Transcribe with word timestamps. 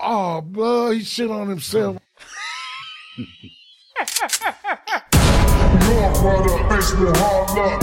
Oh, 0.00 0.40
bro, 0.40 0.90
he 0.90 1.04
shit 1.04 1.30
on 1.30 1.48
himself. 1.48 1.98
Your 5.86 6.10
brother, 6.20 6.68
basement 6.68 7.16
hard 7.16 7.50
luck. 7.56 7.80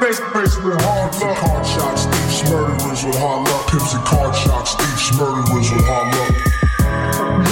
Basement 0.00 0.80
hard 0.82 1.14
luck. 1.20 1.36
Card 1.38 1.66
shots, 1.66 2.04
thieves, 2.06 2.42
murderers 2.50 3.04
with 3.04 3.18
hard 3.18 3.48
luck. 3.48 3.66
Pimps 3.70 3.94
and 3.94 4.04
card 4.04 4.34
shots, 4.34 4.74
thieves, 4.74 5.12
murderers 5.18 5.70
with 5.72 5.84
hard 5.86 6.14
luck. 6.14 6.32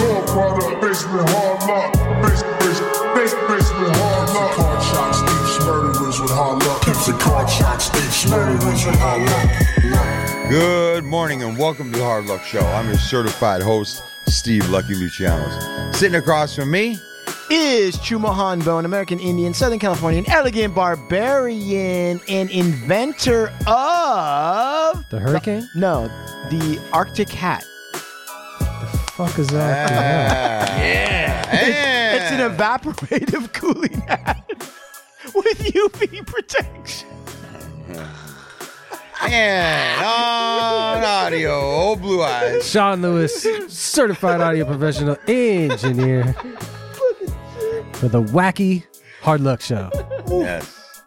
Your 0.01 0.21
brother, 0.27 0.77
basement 0.81 1.29
hard 1.31 1.61
luck. 1.67 1.93
Basement 2.23 3.97
hard 3.97 4.29
luck. 4.31 4.53
Card 4.55 4.83
shots, 4.83 5.21
thieves, 5.21 5.59
murderers 5.67 6.21
with 6.21 6.31
hard 6.31 6.63
luck. 6.65 6.83
Pimps 6.83 7.09
and 7.09 7.21
card 7.21 7.49
shots, 7.49 7.89
thieves, 7.89 8.31
murderers 8.31 8.85
with 8.87 8.99
hard 8.99 9.23
luck. 9.23 9.49
Good 10.51 11.05
morning 11.05 11.45
and 11.45 11.57
welcome 11.57 11.93
to 11.93 11.98
the 11.98 12.05
Hard 12.05 12.27
Luck 12.27 12.43
Show. 12.43 12.59
I'm 12.66 12.87
your 12.89 12.98
certified 12.98 13.62
host, 13.62 14.03
Steve 14.27 14.69
Lucky 14.69 14.95
Lucianos. 14.95 15.95
Sitting 15.95 16.16
across 16.16 16.56
from 16.56 16.73
me, 16.73 16.98
is 17.51 17.97
Chumahan 17.98 18.65
Bo, 18.65 18.78
an 18.78 18.84
American 18.84 19.20
Indian, 19.20 19.55
Southern 19.55 19.78
Californian, 19.78 20.28
elegant 20.28 20.75
barbarian, 20.75 22.20
and 22.28 22.51
inventor 22.51 23.48
of 23.69 25.09
The 25.11 25.20
hurricane? 25.20 25.69
no, 25.77 26.09
the 26.51 26.80
Arctic 26.92 27.28
hat. 27.28 27.64
The 28.59 28.87
fuck 29.12 29.39
is 29.39 29.47
that? 29.48 29.92
Ah. 29.92 30.77
yeah, 30.78 32.17
It's 32.17 32.33
an 32.33 32.51
evaporative 32.56 33.53
cooling 33.53 34.01
hat 34.03 34.45
with 35.34 35.59
UV 35.59 36.27
protection. 36.27 37.09
And 39.23 40.05
on 40.05 41.05
audio, 41.05 41.52
old 41.61 42.01
blue 42.01 42.23
eyes. 42.23 42.69
Sean 42.69 43.02
Lewis, 43.02 43.47
certified 43.69 44.41
audio 44.41 44.65
professional 44.65 45.16
engineer 45.28 46.33
for 47.95 48.08
the 48.08 48.22
wacky 48.22 48.84
hard 49.22 49.41
luck 49.41 49.61
show. 49.61 49.91
Yes, 50.28 51.03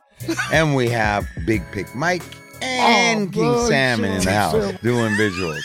and 0.51 0.75
we 0.75 0.89
have 0.89 1.25
Big 1.45 1.63
Pic 1.71 1.93
Mike 1.95 2.23
and 2.61 3.29
Oh, 3.29 3.31
King 3.31 3.67
Salmon 3.67 4.11
in 4.13 4.23
the 4.23 4.31
house 4.31 4.73
doing 4.81 5.13
visuals. 5.15 5.61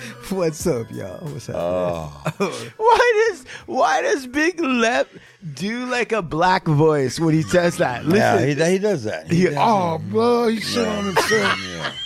What's 0.30 0.66
up, 0.66 0.90
y'all? 0.90 1.18
What's 1.28 1.48
up? 1.48 1.54
Oh, 1.58 2.22
why 2.76 3.26
does 3.28 3.44
why 3.66 4.02
does 4.02 4.26
Big 4.26 4.60
Lep 4.60 5.08
do 5.54 5.86
like 5.86 6.12
a 6.12 6.22
black 6.22 6.66
voice 6.66 7.18
when 7.20 7.34
he 7.34 7.42
says 7.42 7.76
that? 7.78 8.04
Listen, 8.04 8.48
yeah, 8.48 8.66
he, 8.66 8.72
he 8.72 8.78
does 8.78 9.04
that. 9.04 9.30
He 9.30 9.36
He- 9.38 9.44
does 9.46 9.54
Oh, 9.58 9.98
blood, 9.98 10.52
he 10.52 10.60
shit 10.60 10.86
on 10.86 11.04
himself. 11.06 11.30
Yeah. 11.30 11.92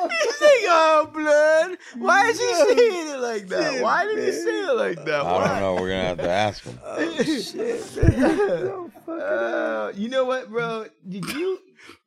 He's 0.00 0.40
like, 0.40 0.64
oh, 0.68 1.10
blood. 1.12 1.76
Why 1.98 2.28
is 2.28 2.40
he 2.40 2.54
saying 2.54 3.08
it 3.08 3.20
like 3.20 3.48
that? 3.48 3.82
Why 3.82 4.04
did 4.06 4.18
he 4.18 4.32
say 4.32 4.60
it 4.60 4.76
like 4.76 5.04
that? 5.04 5.26
I 5.26 5.46
don't 5.48 5.60
know. 5.60 5.74
We're 5.74 5.90
gonna 5.90 6.04
have 6.04 6.16
to 6.18 6.30
ask 6.30 6.64
him. 6.64 6.78
Oh 6.84 8.90
Uh, 9.12 9.92
you 9.94 10.08
know 10.08 10.24
what, 10.24 10.50
bro? 10.50 10.86
Did 11.08 11.28
you 11.30 11.58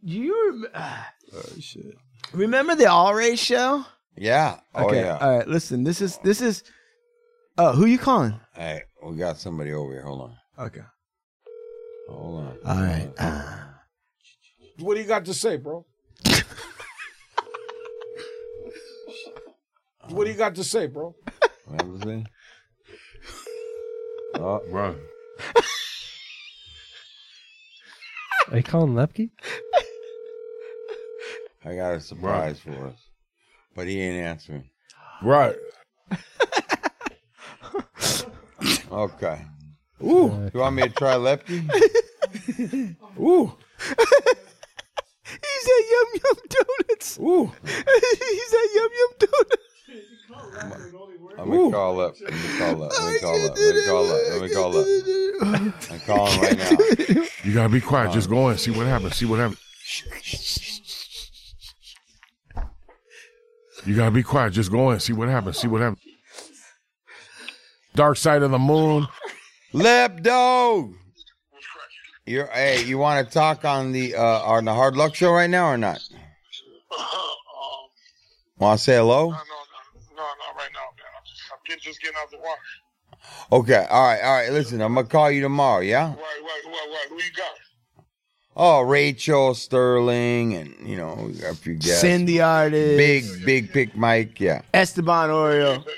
do 0.03 0.14
you 0.14 0.67
rem- 0.73 0.73
oh 1.36 1.41
shit. 1.59 1.95
Remember 2.34 2.73
the 2.75 2.88
All 2.88 3.14
Ray 3.14 3.36
show? 3.36 3.86
Yeah. 4.16 4.59
Oh 4.75 4.86
okay. 4.88 5.02
yeah. 5.02 5.17
All 5.17 5.38
right, 5.38 5.47
listen. 5.47 5.83
This 5.83 6.02
is 6.02 6.17
this 6.23 6.42
is 6.42 6.64
Oh, 7.58 7.72
who 7.73 7.86
you 7.86 8.00
calling? 8.00 8.39
Hey, 8.56 8.81
we 9.03 9.16
got 9.16 9.38
somebody 9.38 9.72
over 9.73 9.92
here. 9.92 10.02
Hold 10.03 10.22
on. 10.22 10.66
Okay. 10.66 10.81
Hold 12.09 12.39
on. 12.45 12.58
All 12.66 12.84
right. 12.84 13.11
Uh, 13.17 13.58
What 14.80 14.95
do 14.95 15.02
you 15.02 15.08
got 15.08 15.23
to 15.25 15.34
say, 15.36 15.58
bro? 15.58 15.86
What 20.09 20.25
do 20.25 20.31
you 20.31 20.38
got 20.38 20.56
to 20.56 20.64
say, 20.64 20.88
bro? 20.88 21.16
What 21.67 21.88
was 21.88 22.02
it? 22.08 22.28
Oh, 24.36 24.61
bro. 24.69 24.95
Are 28.51 28.57
you 28.57 28.63
calling 28.63 28.94
Lepke? 28.94 29.30
I 31.66 31.75
got 31.75 31.94
a 31.95 32.00
surprise 32.01 32.59
for 32.59 32.88
us, 32.88 33.00
but 33.75 33.88
he 33.88 34.00
ain't 34.01 34.23
answering. 34.23 34.69
Right. 35.22 35.56
Okay. 38.91 39.41
Ooh, 40.03 40.50
You 40.53 40.59
want 40.59 40.75
me 40.75 40.84
to 40.84 40.89
try 40.89 41.16
Lefty? 41.16 41.57
ooh, 43.19 43.51
he's 45.25 45.66
at 45.66 45.83
Yum 45.91 46.07
Yum 46.23 46.38
Donuts. 46.50 47.19
ooh. 47.19 47.51
he's 47.66 48.53
at 48.53 48.69
Yum 48.75 48.89
Yum 49.00 49.12
Donuts. 49.19 49.57
I'm 51.39 51.50
gonna 51.50 51.72
call 51.72 52.00
up. 52.00 52.16
Let 52.22 52.31
me 52.33 52.57
call 52.59 52.83
up. 52.83 52.91
Let 53.00 53.13
me 53.13 53.19
call 53.19 53.45
up. 53.45 53.57
Let 53.57 53.75
me 53.75 53.81
call 53.85 54.06
up. 54.12 54.19
Let 54.29 54.41
me 54.41 54.50
call 54.53 54.78
up. 54.78 54.88
I'm 55.91 56.00
calling 56.01 56.39
right 56.39 56.57
now. 56.57 56.78
You 57.44 57.53
gotta 57.53 57.69
be 57.69 57.81
quiet. 57.81 58.12
Just 58.13 58.28
uh, 58.28 58.31
go 58.31 58.50
in. 58.50 58.57
See 58.57 58.72
what 58.72 58.85
happens. 58.85 59.16
See 59.16 59.25
what 59.25 59.39
happens. 59.39 59.59
You 63.85 63.95
gotta 63.95 64.11
be 64.11 64.23
quiet. 64.23 64.53
Just 64.53 64.71
go 64.71 64.91
in. 64.91 64.99
See 64.99 65.13
what 65.13 65.27
happens. 65.27 65.57
See 65.57 65.67
what 65.67 65.81
happens. 65.81 66.01
Dark 67.95 68.17
side 68.17 68.41
of 68.41 68.51
the 68.51 68.59
moon. 68.59 69.07
Lepdo. 69.73 70.94
You're 72.25 72.47
hey. 72.47 72.83
You 72.85 72.97
want 72.97 73.27
to 73.27 73.33
talk 73.33 73.66
on 73.66 73.91
the 73.91 74.16
uh 74.16 74.39
on 74.41 74.66
the 74.66 74.73
Hard 74.73 74.95
Luck 74.95 75.16
Show 75.16 75.31
right 75.31 75.49
now 75.49 75.67
or 75.67 75.77
not? 75.77 75.99
Want 78.59 78.77
to 78.77 78.83
say 78.83 78.95
hello? 78.95 79.25
No, 79.25 79.31
no, 79.31 79.35
no, 79.35 79.35
no, 80.15 80.21
not 80.21 80.55
right 80.55 80.69
now, 80.71 80.88
man. 80.95 81.11
I'm 81.17 81.25
just, 81.25 81.41
I'm 81.51 81.57
getting, 81.65 81.81
just 81.81 82.00
getting 82.01 82.15
out 82.17 82.25
of 82.25 82.31
the 82.31 82.38
water. 82.38 82.61
Okay. 83.51 83.85
All 83.89 84.03
right. 84.03 84.21
All 84.21 84.33
right. 84.33 84.51
Listen, 84.51 84.81
I'm 84.81 84.94
gonna 84.94 85.07
call 85.07 85.31
you 85.31 85.41
tomorrow. 85.41 85.81
Yeah. 85.81 86.09
Right, 86.09 86.15
right, 86.15 86.61
right, 86.65 86.89
right. 86.91 87.05
Who 87.09 87.15
you 87.15 87.31
got? 87.35 87.51
Oh, 88.56 88.81
Rachel 88.81 89.56
Sterling, 89.56 90.53
and 90.53 90.75
you 90.88 90.96
know, 90.96 91.16
we 91.28 91.34
got 91.34 91.53
a 91.53 91.56
few 91.56 91.74
guests. 91.74 92.02
Send 92.02 92.28
the 92.28 92.41
artist. 92.41 92.97
Big, 92.97 93.46
big 93.46 93.72
pic 93.74 93.96
Mike. 93.96 94.40
Yeah. 94.40 94.62
Esteban 94.74 95.30
Hey, 95.30 95.34
Oreo. 95.36 95.78
hey, 95.78 95.84
hey, 95.84 95.90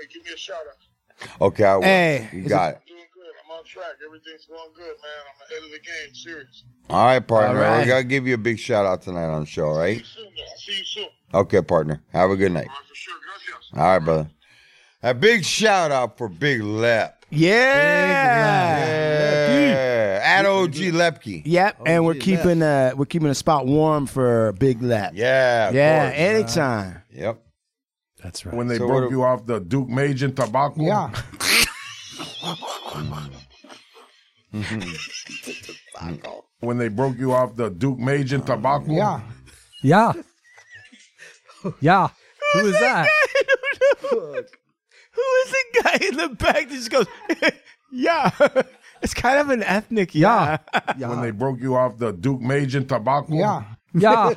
hey, 0.00 0.06
give 0.12 0.24
me 0.24 0.30
a 0.32 0.36
shout 0.36 0.56
out. 0.68 1.28
Okay. 1.42 1.64
I 1.64 1.76
will. 1.76 1.82
Hey, 1.82 2.28
you 2.32 2.42
is 2.44 2.48
got 2.48 2.72
it. 2.74 2.80
I'm 2.80 2.86
doing 2.88 3.04
good. 3.12 3.24
I'm 3.44 3.58
on 3.58 3.64
track. 3.64 3.84
Everything's 4.06 4.46
going 4.46 4.70
good, 4.74 4.84
man. 4.86 4.94
I'm 5.28 5.46
ahead 5.58 5.64
of 5.64 5.70
the 5.72 5.78
game. 5.78 6.14
Serious. 6.14 6.64
All 6.88 7.04
right, 7.04 7.20
partner. 7.20 7.62
All 7.64 7.70
right. 7.70 7.80
We 7.82 7.86
gotta 7.86 8.04
give 8.04 8.26
you 8.26 8.34
a 8.34 8.38
big 8.38 8.58
shout 8.58 8.86
out 8.86 9.02
tonight 9.02 9.26
on 9.26 9.40
the 9.40 9.46
show, 9.46 9.66
all 9.68 9.74
See 9.74 9.80
right? 9.80 9.98
you 9.98 10.04
soon, 10.04 10.24
man. 10.24 10.32
I'll 10.50 10.58
see 10.58 10.78
you 10.78 10.84
soon. 10.84 11.06
Okay, 11.34 11.60
partner. 11.62 12.02
Have 12.14 12.30
a 12.30 12.36
good 12.36 12.52
night. 12.52 12.68
All 12.68 12.74
right, 12.74 12.88
for 12.88 12.94
sure. 12.94 13.14
Gracias. 13.22 13.70
All 13.74 13.82
right, 13.82 13.98
brother. 13.98 14.30
A 15.02 15.12
big 15.14 15.44
shout 15.44 15.90
out 15.90 16.16
for 16.16 16.28
Big 16.30 16.62
Lep. 16.62 17.19
Yeah. 17.30 18.78
Yeah. 19.48 20.20
At 20.22 20.46
OG 20.46 20.74
Lepke. 20.74 21.42
Yep, 21.44 21.80
and 21.86 22.04
we're 22.04 22.14
keeping 22.14 22.62
uh 22.62 22.92
we're 22.96 23.04
keeping 23.06 23.28
a 23.28 23.34
spot 23.34 23.66
warm 23.66 24.06
for 24.06 24.52
Big 24.52 24.82
Lep. 24.82 25.12
Yeah. 25.14 25.68
of 25.68 25.74
Yeah, 25.74 26.06
course. 26.06 26.18
anytime. 26.18 27.02
Yep. 27.12 27.42
That's 28.22 28.44
right. 28.46 28.54
When 28.54 28.68
they 28.68 28.78
So 28.78 28.86
broke 28.86 29.10
you 29.10 29.24
off 29.24 29.46
the 29.46 29.60
Duke 29.60 29.88
Mage 29.88 30.22
and 30.22 30.36
tobacco. 30.36 30.82
Yeah. 30.82 31.10
When 36.60 36.76
they 36.78 36.88
broke 36.88 37.16
you 37.18 37.32
off 37.32 37.56
the 37.56 37.70
Duke 37.70 37.98
Mage 37.98 38.32
and 38.32 38.44
tobacco. 38.46 38.92
Yeah. 38.92 39.20
Yeah. 39.82 40.12
Yeah. 41.80 42.08
Who 42.54 42.66
is 42.66 42.72
that? 42.80 43.08
Who 45.12 45.22
is 45.44 45.50
the 45.50 45.82
guy 45.82 45.98
in 46.08 46.16
the 46.16 46.28
back 46.36 46.68
that 46.68 46.70
just 46.70 46.90
goes, 46.90 47.06
yeah? 47.92 48.30
It's 49.02 49.14
kind 49.14 49.38
of 49.38 49.48
an 49.48 49.62
ethnic 49.62 50.14
yeah. 50.14 50.58
When 50.98 51.22
they 51.22 51.30
broke 51.30 51.58
you 51.58 51.74
off 51.74 51.96
the 51.96 52.12
Duke 52.12 52.42
Mage 52.42 52.74
and 52.74 52.86
tobacco. 52.86 53.32
Yeah. 53.32 53.64
Yeah. 53.94 54.34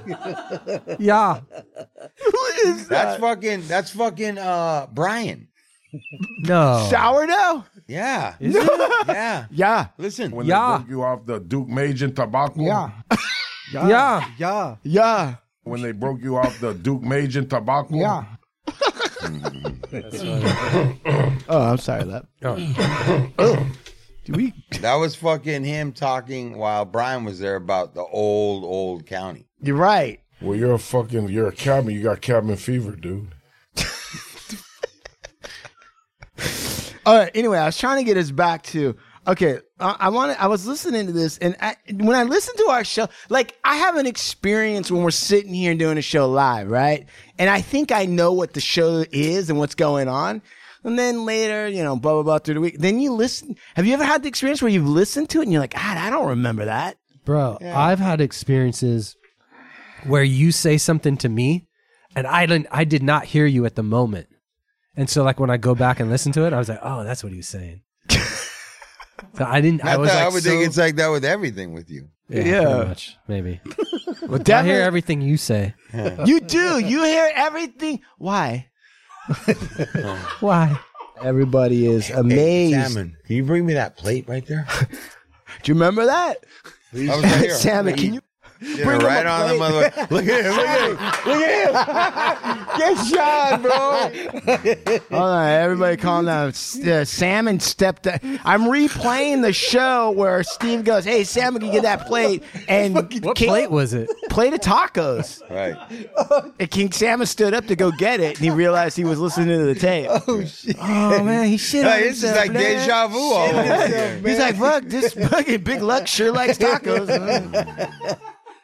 Yeah. 1.00 1.40
Who 1.42 2.46
is 2.70 2.88
that? 2.88 2.90
That's 2.90 3.20
fucking 3.20 3.68
that's 3.68 3.90
fucking 3.92 4.38
uh 4.38 4.88
Brian. 4.94 5.50
No. 6.48 6.88
Sourdough? 6.90 7.66
Yeah. 7.90 8.36
Is 8.40 8.56
it? 8.56 8.70
Yeah. 9.08 9.46
Yeah. 9.52 9.88
Listen. 9.98 10.32
When 10.32 10.46
Yeah. 10.46 10.78
they 10.78 10.84
broke 10.84 10.90
you 10.90 11.04
off 11.04 11.26
the 11.26 11.40
Duke 11.40 11.68
Mage 11.68 12.02
and 12.02 12.16
tobacco. 12.16 12.62
Yeah. 12.62 12.92
Yeah. 13.74 14.26
Yeah. 14.38 14.76
Yeah. 14.84 15.36
When 15.64 15.82
they 15.82 15.92
broke 15.92 16.22
you 16.22 16.38
off 16.38 16.58
the 16.62 16.74
Duke 16.74 17.02
Mage 17.04 17.36
and 17.36 17.50
tobacco. 17.50 17.96
Yeah. 17.96 18.24
Oh, 21.50 21.62
I'm 21.62 21.78
sorry, 21.78 22.04
that. 22.06 22.26
Oh. 22.44 23.70
Do 24.26 24.34
we? 24.34 24.54
That 24.80 24.96
was 24.96 25.16
fucking 25.16 25.64
him 25.66 25.92
talking 25.92 26.58
while 26.58 26.86
Brian 26.86 27.26
was 27.26 27.40
there 27.40 27.58
about 27.58 27.94
the 27.94 28.04
old, 28.04 28.64
old 28.64 29.06
county. 29.06 29.48
You're 29.62 29.76
right. 29.76 30.22
Well, 30.42 30.58
you're 30.58 30.74
a 30.74 30.80
fucking, 30.80 31.30
you're 31.30 31.48
a 31.48 31.54
cabin. 31.54 31.94
You 31.94 32.04
got 32.04 32.22
cabin 32.22 32.56
fever, 32.56 32.96
dude. 32.96 33.34
All 37.06 37.18
right. 37.18 37.32
Anyway, 37.36 37.58
I 37.58 37.66
was 37.66 37.78
trying 37.78 37.98
to 37.98 38.06
get 38.06 38.16
us 38.18 38.32
back 38.32 38.64
to 38.64 38.96
okay. 39.28 39.60
I, 39.80 39.96
I 40.00 40.10
want. 40.10 40.42
I 40.42 40.48
was 40.48 40.66
listening 40.66 41.06
to 41.08 41.12
this, 41.12 41.38
and 41.40 41.58
I, 41.60 41.76
when 41.92 42.16
I 42.16 42.24
listen 42.24 42.56
to 42.58 42.70
our 42.70 42.86
show, 42.86 43.10
like 43.30 43.58
I 43.66 43.76
have 43.76 43.98
an 43.98 44.06
experience 44.06 44.90
when 44.90 45.04
we're 45.04 45.12
sitting 45.12 45.54
here 45.54 45.72
and 45.72 45.80
doing 45.80 45.98
a 45.98 46.02
show 46.02 46.30
live, 46.30 46.70
right? 46.70 47.08
And 47.40 47.50
I 47.50 47.62
think 47.62 47.92
I 47.92 48.06
know 48.06 48.32
what 48.34 48.54
the 48.54 48.62
show 48.62 49.04
is 49.12 49.50
and 49.50 49.58
what's 49.60 49.76
going 49.76 50.08
on. 50.08 50.42
And 50.84 51.00
then 51.00 51.26
later, 51.26 51.68
you 51.68 51.82
know, 51.84 51.96
blah 51.96 52.14
blah 52.14 52.24
blah 52.24 52.40
through 52.40 52.56
the 52.56 52.62
week. 52.62 52.78
Then 52.80 53.00
you 53.00 53.14
listen. 53.14 53.56
Have 53.76 53.86
you 53.86 53.94
ever 53.94 54.04
had 54.04 54.22
the 54.24 54.28
experience 54.30 54.62
where 54.62 54.72
you've 54.72 54.88
listened 54.88 55.30
to 55.30 55.40
it 55.40 55.44
and 55.44 55.52
you're 55.52 55.62
like, 55.62 55.74
God, 55.74 55.98
I 55.98 56.10
don't 56.10 56.28
remember 56.28 56.66
that. 56.66 56.98
Bro, 57.26 57.60
I've 57.62 58.00
had 58.00 58.20
experiences 58.20 59.16
where 60.06 60.24
you 60.24 60.52
say 60.52 60.78
something 60.78 61.16
to 61.18 61.30
me 61.30 61.68
and 62.16 62.28
I 62.28 62.46
didn't 62.46 62.68
I 62.70 62.84
did 62.84 63.02
not 63.02 63.24
hear 63.26 63.46
you 63.46 63.66
at 63.66 63.76
the 63.76 63.84
moment. 63.84 64.28
And 64.96 65.10
so 65.10 65.24
like 65.24 65.40
when 65.40 65.50
I 65.50 65.58
go 65.58 65.74
back 65.74 66.00
and 66.02 66.10
listen 66.10 66.32
to 66.34 66.46
it, 66.46 66.54
I 66.54 66.58
was 66.60 66.68
like, 66.70 66.80
"Oh, 66.84 67.04
that's 67.04 67.24
what 67.24 67.32
he 67.32 67.38
was 67.38 67.48
saying." 67.48 67.82
so 68.10 69.46
I 69.46 69.62
didn't 69.62 69.84
I 69.86 69.94
Not 69.94 70.00
was 70.02 70.10
like 70.10 70.18
I 70.20 70.30
would 70.30 70.44
so- 70.44 70.50
think 70.50 70.66
it's 70.68 70.78
like 70.78 70.98
that 70.98 71.08
with 71.08 71.26
everything 71.26 71.74
with 71.74 71.90
you. 71.90 72.10
Yeah, 72.30 72.44
Yeah. 72.44 72.62
pretty 72.74 72.88
much, 72.90 73.18
maybe. 73.28 73.60
Well, 74.22 74.36
I 74.40 74.44
definitely, 74.44 74.72
hear 74.72 74.82
everything 74.84 75.22
you 75.22 75.36
say. 75.38 75.74
you 76.26 76.40
do. 76.40 76.80
You 76.80 77.04
hear 77.04 77.30
everything. 77.36 78.00
Why? 78.18 78.70
Why? 80.40 80.80
Everybody 81.22 81.86
is 81.88 82.10
amazed. 82.10 82.94
Salmon, 82.94 83.18
can 83.26 83.36
you 83.36 83.44
bring 83.44 83.66
me 83.66 83.74
that 83.74 83.98
plate 83.98 84.28
right 84.30 84.46
there? 84.46 84.66
Do 84.90 85.72
you 85.72 85.74
remember 85.74 86.06
that? 86.06 86.38
I 86.94 86.98
was 86.98 87.24
right 87.24 87.42
here. 87.42 87.54
Salmon, 87.56 87.96
can 87.96 88.14
you 88.14 88.22
Yeah, 88.64 88.86
bring 88.86 89.00
right 89.00 89.26
on 89.26 89.50
the 89.50 89.56
plate? 89.56 89.60
mother. 89.60 90.08
Look 90.10 90.28
at 90.28 90.46
him. 90.46 90.56
Look 90.56 90.68
at 90.68 90.82
him. 90.82 90.96
Look 91.26 91.42
at 91.42 92.58
him. 92.58 92.78
Get 92.78 93.06
shot, 93.08 93.62
bro. 93.62 95.00
Hold 95.18 95.30
on, 95.32 95.48
everybody 95.50 95.98
calm 95.98 96.26
down. 96.26 96.50
Uh, 96.50 97.06
Salmon 97.06 97.60
stepped. 97.60 98.08
I'm 98.08 98.64
replaying 98.64 99.42
the 99.42 99.54
show 99.54 100.12
where 100.12 100.44
Steve 100.44 100.84
goes, 100.84 101.06
"Hey, 101.06 101.24
Salmon, 101.24 101.60
can 101.62 101.68
you 101.68 101.74
get 101.82 101.84
that 101.84 102.08
plate?" 102.08 102.44
And 102.68 102.96
What 103.24 103.36
King- 103.36 103.50
plate 103.50 103.72
was 103.72 103.94
it? 103.94 104.10
Plate 104.30 104.54
of 104.54 104.60
tacos. 104.62 105.42
Right. 105.50 105.76
And 106.60 106.70
King 106.72 106.92
Salmon 106.92 107.28
stood 107.28 107.54
up 107.54 107.68
to 107.68 107.76
go 107.76 107.92
get 107.92 108.20
it, 108.20 108.38
and 108.38 108.44
he 108.46 108.50
realized 108.50 108.98
he 108.98 109.04
was 109.04 109.20
listening 109.20 109.50
to 109.50 109.66
the 109.66 109.76
tape. 109.76 110.08
Oh 110.28 110.44
shit! 110.46 110.76
Oh 110.80 111.24
man, 111.24 111.48
he 111.48 111.58
shit. 111.58 111.86
Hey, 111.86 112.04
this 112.04 112.24
is 112.24 112.32
like 112.32 112.52
man. 112.52 112.62
deja 112.80 113.08
vu 113.08 113.18
all 113.20 113.50
over. 113.50 114.28
He's 114.28 114.40
like, 114.40 114.56
"Fuck, 114.58 114.84
this 114.86 115.14
fucking 115.14 115.62
Big 115.64 115.82
Luck 115.82 116.08
sure 116.08 116.32
likes 116.32 116.58
tacos." 116.58 118.20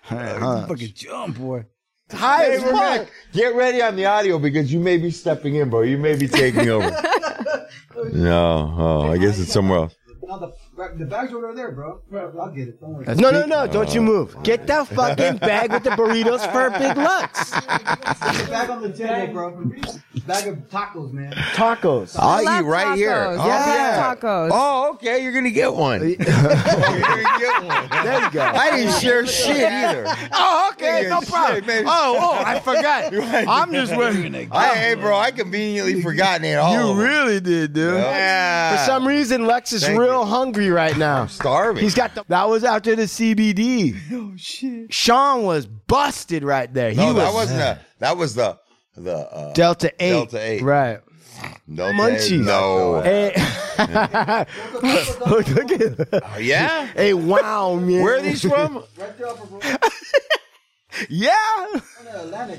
Fucking 0.10 0.92
jump, 0.96 1.38
boy. 1.38 1.66
High 2.12 2.44
Hey, 2.46 2.56
as 2.56 2.64
fuck. 2.64 2.72
gonna- 2.74 3.08
Get 3.34 3.54
ready 3.56 3.82
on 3.84 3.96
the 3.96 4.06
audio 4.06 4.40
because 4.40 4.74
you 4.74 4.80
may 4.80 4.98
be 4.98 5.12
stepping 5.12 5.56
in, 5.56 5.70
bro. 5.70 5.82
You 5.82 5.98
may 5.98 6.16
be 6.16 6.28
taking 6.28 6.70
over. 6.70 6.90
no. 8.14 8.76
Oh, 8.78 9.12
I 9.12 9.18
guess 9.18 9.40
it's 9.40 9.54
somewhere 9.54 9.80
else. 9.80 9.96
No, 10.92 10.98
the, 10.98 11.06
the 11.06 11.10
bag's 11.10 11.34
over 11.34 11.54
there, 11.54 11.72
bro. 11.72 12.02
I'll 12.40 12.50
get 12.50 12.68
it. 12.68 12.80
Don't 12.82 12.94
worry. 12.94 13.06
No, 13.16 13.32
no, 13.32 13.46
no! 13.46 13.68
Don't 13.68 13.94
you 13.94 14.02
move. 14.02 14.36
Get 14.44 14.68
that 14.68 14.88
fucking 14.88 15.38
bag 15.38 15.72
with 15.72 15.84
the 15.84 15.92
burritos 15.92 16.50
for 16.52 16.68
a 16.68 16.72
Big 16.80 16.98
Lucks. 16.98 17.52
the 17.52 18.48
bag 18.50 18.70
on 18.70 18.82
the 18.82 18.92
table, 18.92 19.34
bro. 19.34 19.52
Bag 20.28 20.48
of 20.48 20.58
tacos, 20.70 21.12
man. 21.12 21.32
Tacos. 21.34 22.16
I'll 22.20 22.44
love 22.44 22.62
eat 22.62 22.68
right 22.68 22.96
here. 22.98 23.10
tacos. 23.12 23.38
Oh, 23.40 23.48
Yeah. 23.48 23.74
yeah. 23.76 24.16
Tacos. 24.16 24.50
Oh, 24.54 24.90
okay. 24.94 25.24
You're 25.24 25.34
gonna 25.34 25.50
get 25.52 25.74
one. 25.74 26.02
You're 26.10 26.16
gonna 26.18 27.40
get 27.40 27.64
one. 27.64 27.90
There 28.04 28.24
you 28.24 28.32
go. 28.32 28.42
I 28.42 28.72
didn't 28.78 29.00
share 29.00 29.26
shit 29.26 29.58
either. 29.72 30.06
Oh, 30.34 30.70
okay, 30.74 31.04
Yeah, 31.04 31.10
no 31.10 31.20
shit, 31.22 31.30
problem. 31.30 31.66
man. 31.66 31.84
Oh, 31.88 32.18
oh, 32.20 32.44
I 32.46 32.60
forgot. 32.60 33.14
I'm 33.48 33.72
just 33.72 33.96
waiting. 33.96 34.50
I, 34.52 34.76
hey, 34.76 34.94
bro, 34.96 35.18
I 35.18 35.32
conveniently 35.32 36.02
forgotten 36.02 36.46
it 36.46 36.56
all. 36.56 36.74
You 36.94 37.02
really 37.02 37.40
did, 37.40 37.74
dude. 37.74 37.96
Yeah. 37.96 38.78
For 38.78 38.86
some 38.86 39.08
reason, 39.08 39.46
Lex 39.48 39.74
is 39.74 39.84
Thank 39.84 40.00
real 40.00 40.20
you. 40.20 40.26
hungry 40.26 40.70
right 40.80 40.98
now. 40.98 41.26
starving. 41.28 41.84
He's 41.84 41.96
got 41.96 42.16
the. 42.16 42.24
That 42.28 42.48
was 42.50 42.64
after 42.64 42.96
the 42.96 43.04
CBD. 43.04 43.96
Oh 44.12 44.34
shit. 44.38 44.94
Sean 44.94 45.44
was 45.44 45.66
busted 45.66 46.44
right 46.44 46.74
there. 46.74 46.94
no, 46.94 47.08
he 47.08 47.14
that 47.14 47.26
was 47.26 47.34
wasn't 47.34 47.62
a. 47.62 47.80
That 48.00 48.18
was 48.18 48.36
the 48.36 48.58
the 48.96 49.18
uh, 49.18 49.54
Delta 49.54 49.92
Eight. 50.00 50.12
Delta 50.12 50.40
8. 50.42 50.62
Right. 50.62 51.00
Delta 51.74 51.94
Munchies. 51.94 52.32
eight. 52.32 52.46
No. 52.46 53.02
Hey, 53.02 53.34
look, 55.30 55.48
look 55.48 55.72
at. 55.72 56.24
Oh, 56.24 56.38
yeah. 56.38 56.88
Hey, 56.88 57.14
wow, 57.14 57.76
man. 57.76 58.04
Where 58.04 58.18
are 58.18 58.22
these 58.22 58.42
from? 58.42 58.84
Right 58.98 59.18
there, 59.18 59.28
upper 59.28 59.46
bro. 59.46 59.60
Yeah. 61.10 61.34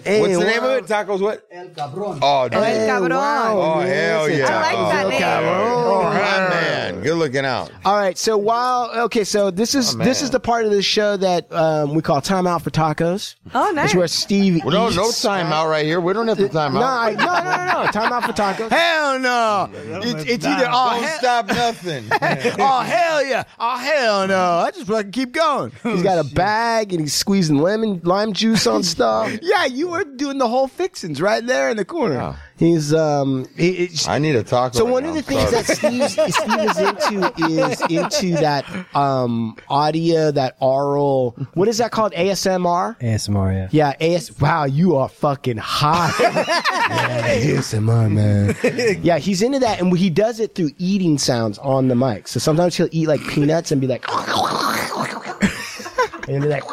Hey, 0.05 0.21
What's 0.21 0.39
the 0.39 0.45
name 0.45 0.63
wow. 0.63 0.77
of 0.77 0.85
it? 0.85 0.87
Tacos 0.87 1.21
what? 1.21 1.47
El 1.51 1.71
Cabron. 1.71 2.21
Oh, 2.23 2.49
dude. 2.49 2.59
El 2.63 2.87
Cabron. 2.87 3.13
Oh, 3.13 3.81
hell 3.81 4.31
yeah. 4.31 4.47
I 4.47 4.61
like 4.61 4.93
that 4.93 5.07
oh, 5.07 5.09
name. 5.09 5.23
Oh, 5.23 6.51
man. 6.51 7.01
Good 7.03 7.17
looking 7.17 7.45
out. 7.45 7.73
All 7.85 7.97
right, 7.97 8.17
so 8.17 8.37
while 8.37 8.91
okay, 9.05 9.25
so 9.25 9.51
this 9.51 9.75
is 9.75 9.97
this 9.97 10.23
is 10.23 10.31
the 10.31 10.39
part 10.39 10.67
of 10.67 10.71
the 10.71 10.83
show 10.83 11.17
that 11.17 11.51
um, 11.53 11.95
we 11.95 12.03
call 12.03 12.21
time 12.21 12.47
out 12.47 12.63
for 12.63 12.71
tacos. 12.71 13.37
Oh, 13.55 13.73
nice. 13.73 13.87
It's 13.87 13.95
where 13.95 14.07
Steve. 14.07 14.63
Well, 14.65 14.75
no, 14.75 14.89
eats. 14.89 14.97
no 14.97 15.11
time 15.11 15.53
out 15.53 15.69
right 15.69 15.85
here. 15.85 16.01
We 16.01 16.13
don't 16.13 16.29
have 16.29 16.39
the 16.39 16.49
time 16.49 16.75
No, 16.75 16.83
out. 16.83 16.85
I, 16.85 17.11
no, 17.13 17.25
no, 17.25 17.75
no, 17.75 17.85
no. 17.85 17.91
Time 17.91 18.13
out 18.13 18.25
for 18.25 18.33
tacos. 18.33 18.69
Hell 18.71 19.19
no. 19.19 19.71
It's, 19.73 20.31
it's 20.31 20.45
either 20.45 20.67
oh 20.69 20.91
Don't 20.93 21.03
hell, 21.03 21.19
stop 21.19 21.47
nothing. 21.49 22.05
oh 22.61 22.81
hell 22.81 23.25
yeah, 23.25 23.45
oh 23.59 23.79
hell 23.79 24.29
no. 24.29 24.41
I 24.59 24.71
just 24.71 24.87
fucking 24.87 25.13
keep 25.13 25.33
going. 25.33 25.73
He's 25.83 26.03
got 26.03 26.25
a 26.25 26.35
bag 26.35 26.93
and 26.93 27.01
he's 27.01 27.15
squeezing 27.15 27.59
lemon 27.59 28.01
lime 28.05 28.20
juice 28.33 28.67
on 28.67 28.83
stuff. 28.95 29.31
Yeah, 29.43 29.65
you 29.67 29.89
were 29.89 30.05
doing 30.05 30.39
the 30.39 30.49
whole 30.49 30.69
fixins 30.69 31.21
right 31.21 31.45
there 31.45 31.71
in 31.71 31.77
the 31.77 31.85
corner. 31.85 32.37
He's 32.57 32.93
um. 32.93 33.47
He, 33.57 33.85
it's- 33.85 34.07
I 34.07 34.19
need 34.19 34.37
a 34.37 34.43
taco. 34.43 34.77
So 34.79 34.85
right 34.85 34.93
one 34.93 35.03
now. 35.05 35.09
of 35.11 35.15
the 35.17 35.23
things 35.23 35.49
starving. 35.49 35.99
that 35.99 36.11
Steve, 36.11 36.31
Steve 36.35 36.61
is 36.61 36.79
into 36.79 37.33
is 37.49 37.81
into 38.31 38.41
that 38.41 38.65
um 38.95 39.57
audio, 39.69 40.31
that 40.31 40.57
oral. 40.61 41.37
What 41.55 41.69
is 41.69 41.79
that 41.79 41.91
called? 41.91 42.13
ASMR. 42.13 43.01
ASMR, 43.01 43.71
yeah. 43.73 43.95
Yeah, 44.01 44.07
AS. 44.15 44.39
Wow, 44.41 44.65
you 44.65 44.97
are 44.97 45.09
fucking 45.09 45.57
hot. 45.57 46.15
yeah, 46.21 47.39
ASMR, 47.39 48.11
man. 48.13 49.01
Yeah, 49.03 49.17
he's 49.19 49.41
into 49.41 49.59
that, 49.61 49.81
and 49.81 49.97
he 49.97 50.11
does 50.11 50.39
it 50.39 50.55
through 50.55 50.71
eating 50.77 51.17
sounds 51.17 51.57
on 51.59 51.89
the 51.89 51.95
mic. 51.97 52.29
So 52.29 52.39
sometimes 52.41 52.77
he'll 52.77 52.89
eat 52.93 53.09
like 53.09 53.27
peanuts 53.29 53.73
and 53.73 53.81
be 53.81 53.87
like, 53.87 54.05
and 56.35 56.43
be 56.43 56.49
like. 56.49 56.65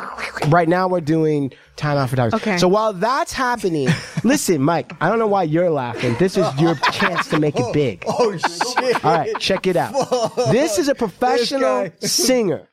Right 0.48 0.70
now, 0.70 0.88
we're 0.88 1.02
doing 1.02 1.52
time 1.76 1.98
out 1.98 2.10
for 2.10 2.16
tacos. 2.16 2.34
Okay. 2.34 2.58
So 2.58 2.68
while 2.68 2.94
that's 2.94 3.34
happening, 3.34 3.90
listen, 4.24 4.62
Mike. 4.62 4.94
I 5.02 5.10
don't 5.10 5.20
know 5.20 5.28
why 5.28 5.44
you're 5.44 5.70
laughing. 5.70 6.16
This 6.20 6.38
is 6.38 6.46
your 6.60 6.76
chance 6.92 7.28
to 7.30 7.40
make 7.40 7.56
it 7.58 7.74
big. 7.74 8.04
Oh, 8.08 8.16
oh 8.34 8.38
shit. 8.38 9.04
All 9.04 9.18
right, 9.18 9.38
check 9.40 9.68
it 9.68 9.76
out. 9.76 9.94
This 10.52 10.78
is 10.78 10.88
a 10.88 10.96
professional 10.96 11.90
singer. 12.00 12.70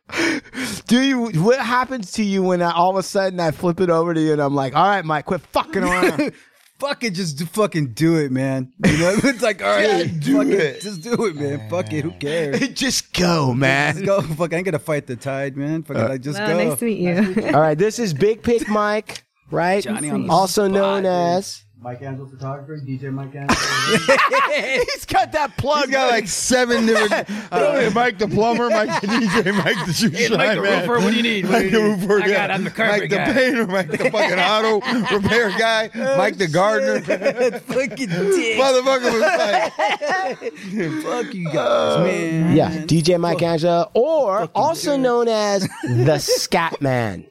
Do 0.86 1.00
you? 1.00 1.42
What 1.42 1.60
happens 1.60 2.12
to 2.12 2.22
you 2.24 2.42
when 2.42 2.62
I, 2.62 2.70
all 2.72 2.90
of 2.90 2.96
a 2.96 3.02
sudden 3.02 3.40
I 3.40 3.50
flip 3.50 3.80
it 3.80 3.90
over 3.90 4.14
to 4.14 4.20
you 4.20 4.32
and 4.32 4.40
I'm 4.42 4.54
like, 4.54 4.76
"All 4.76 4.86
right, 4.86 5.04
Mike, 5.04 5.24
quit 5.24 5.40
fucking 5.40 5.82
around." 5.82 6.32
Fucking 6.84 7.14
just 7.14 7.38
do, 7.38 7.46
fucking 7.46 7.94
do 7.94 8.16
it, 8.16 8.30
man. 8.30 8.70
You 8.84 8.98
know, 8.98 9.14
it's 9.24 9.40
like, 9.42 9.62
all 9.62 9.68
right, 9.74 10.04
do 10.20 10.36
fucking, 10.36 10.52
it. 10.52 10.80
just 10.82 11.00
do 11.00 11.14
it, 11.26 11.34
man. 11.34 11.70
Fuck 11.70 11.92
it, 11.94 12.04
who 12.04 12.10
cares? 12.12 12.68
Just 12.74 13.14
go, 13.14 13.54
man. 13.54 13.94
Just 13.94 14.04
go. 14.04 14.20
Fuck, 14.20 14.52
I 14.52 14.56
ain't 14.56 14.64
gonna 14.66 14.78
fight 14.78 15.06
the 15.06 15.16
tide, 15.16 15.56
man. 15.56 15.82
Fucking, 15.82 16.02
uh, 16.02 16.08
like, 16.10 16.20
just 16.20 16.38
Oh, 16.38 16.46
go. 16.46 16.68
nice 16.68 16.78
to 16.78 16.84
meet 16.84 16.98
you. 16.98 17.46
All 17.54 17.60
right, 17.60 17.78
this 17.78 17.98
is 17.98 18.12
Big 18.12 18.42
Pic 18.42 18.68
Mike, 18.68 19.24
right? 19.50 19.82
Johnny 19.82 20.10
on 20.10 20.26
the 20.26 20.32
also 20.32 20.68
known 20.68 21.04
spot, 21.04 21.38
as. 21.38 21.63
Mike 21.84 22.00
Angel 22.00 22.26
Photography, 22.26 22.96
DJ 22.98 23.12
Mike 23.12 23.34
Angel. 23.34 23.54
He's 24.86 25.04
got 25.04 25.32
that 25.32 25.54
plug. 25.58 25.84
He's 25.84 25.90
got 25.94 26.10
like 26.10 26.26
seven 26.28 26.86
different. 26.86 27.28
Uh, 27.54 27.90
Mike 27.94 28.18
the 28.18 28.26
plumber, 28.26 28.68
Mike 28.70 29.00
the 29.02 29.06
DJ, 29.06 29.54
Mike 29.54 29.86
the 29.86 29.92
shoe 29.92 30.12
shine 30.12 30.38
Mike 30.38 30.56
the 30.56 30.62
man. 30.62 30.88
roofer, 30.88 31.04
what 31.04 31.10
do 31.10 31.16
you 31.16 31.22
need? 31.22 31.44
Mike 31.44 31.64
do 31.64 31.70
the 31.70 31.78
need? 31.78 32.00
roofer, 32.00 32.22
I 32.22 32.26
yeah. 32.26 32.34
got 32.34 32.50
I'm 32.50 32.64
the 32.64 32.70
carpet 32.70 33.00
Mike 33.02 33.10
guy. 33.10 33.26
the 33.28 33.34
painter, 33.34 33.66
Mike 33.66 33.90
the 33.90 33.98
fucking 34.10 34.38
auto 34.38 35.14
repair 35.14 35.50
guy, 35.50 35.90
Mike 36.16 36.38
the 36.38 36.48
gardener. 36.48 37.00
fucking 37.00 38.08
dick. 38.08 38.58
Motherfucker 38.58 39.12
was 39.12 41.02
like, 41.04 41.24
Fuck 41.24 41.34
you 41.34 41.52
guys, 41.52 41.98
man. 41.98 42.56
Yeah, 42.56 42.70
DJ 42.70 43.20
Mike 43.20 43.42
Angela, 43.42 43.90
or 43.94 44.48
also 44.54 44.96
known 44.96 45.28
as 45.28 45.68
the 45.84 46.18
Scat 46.18 46.80
Man. 46.80 47.26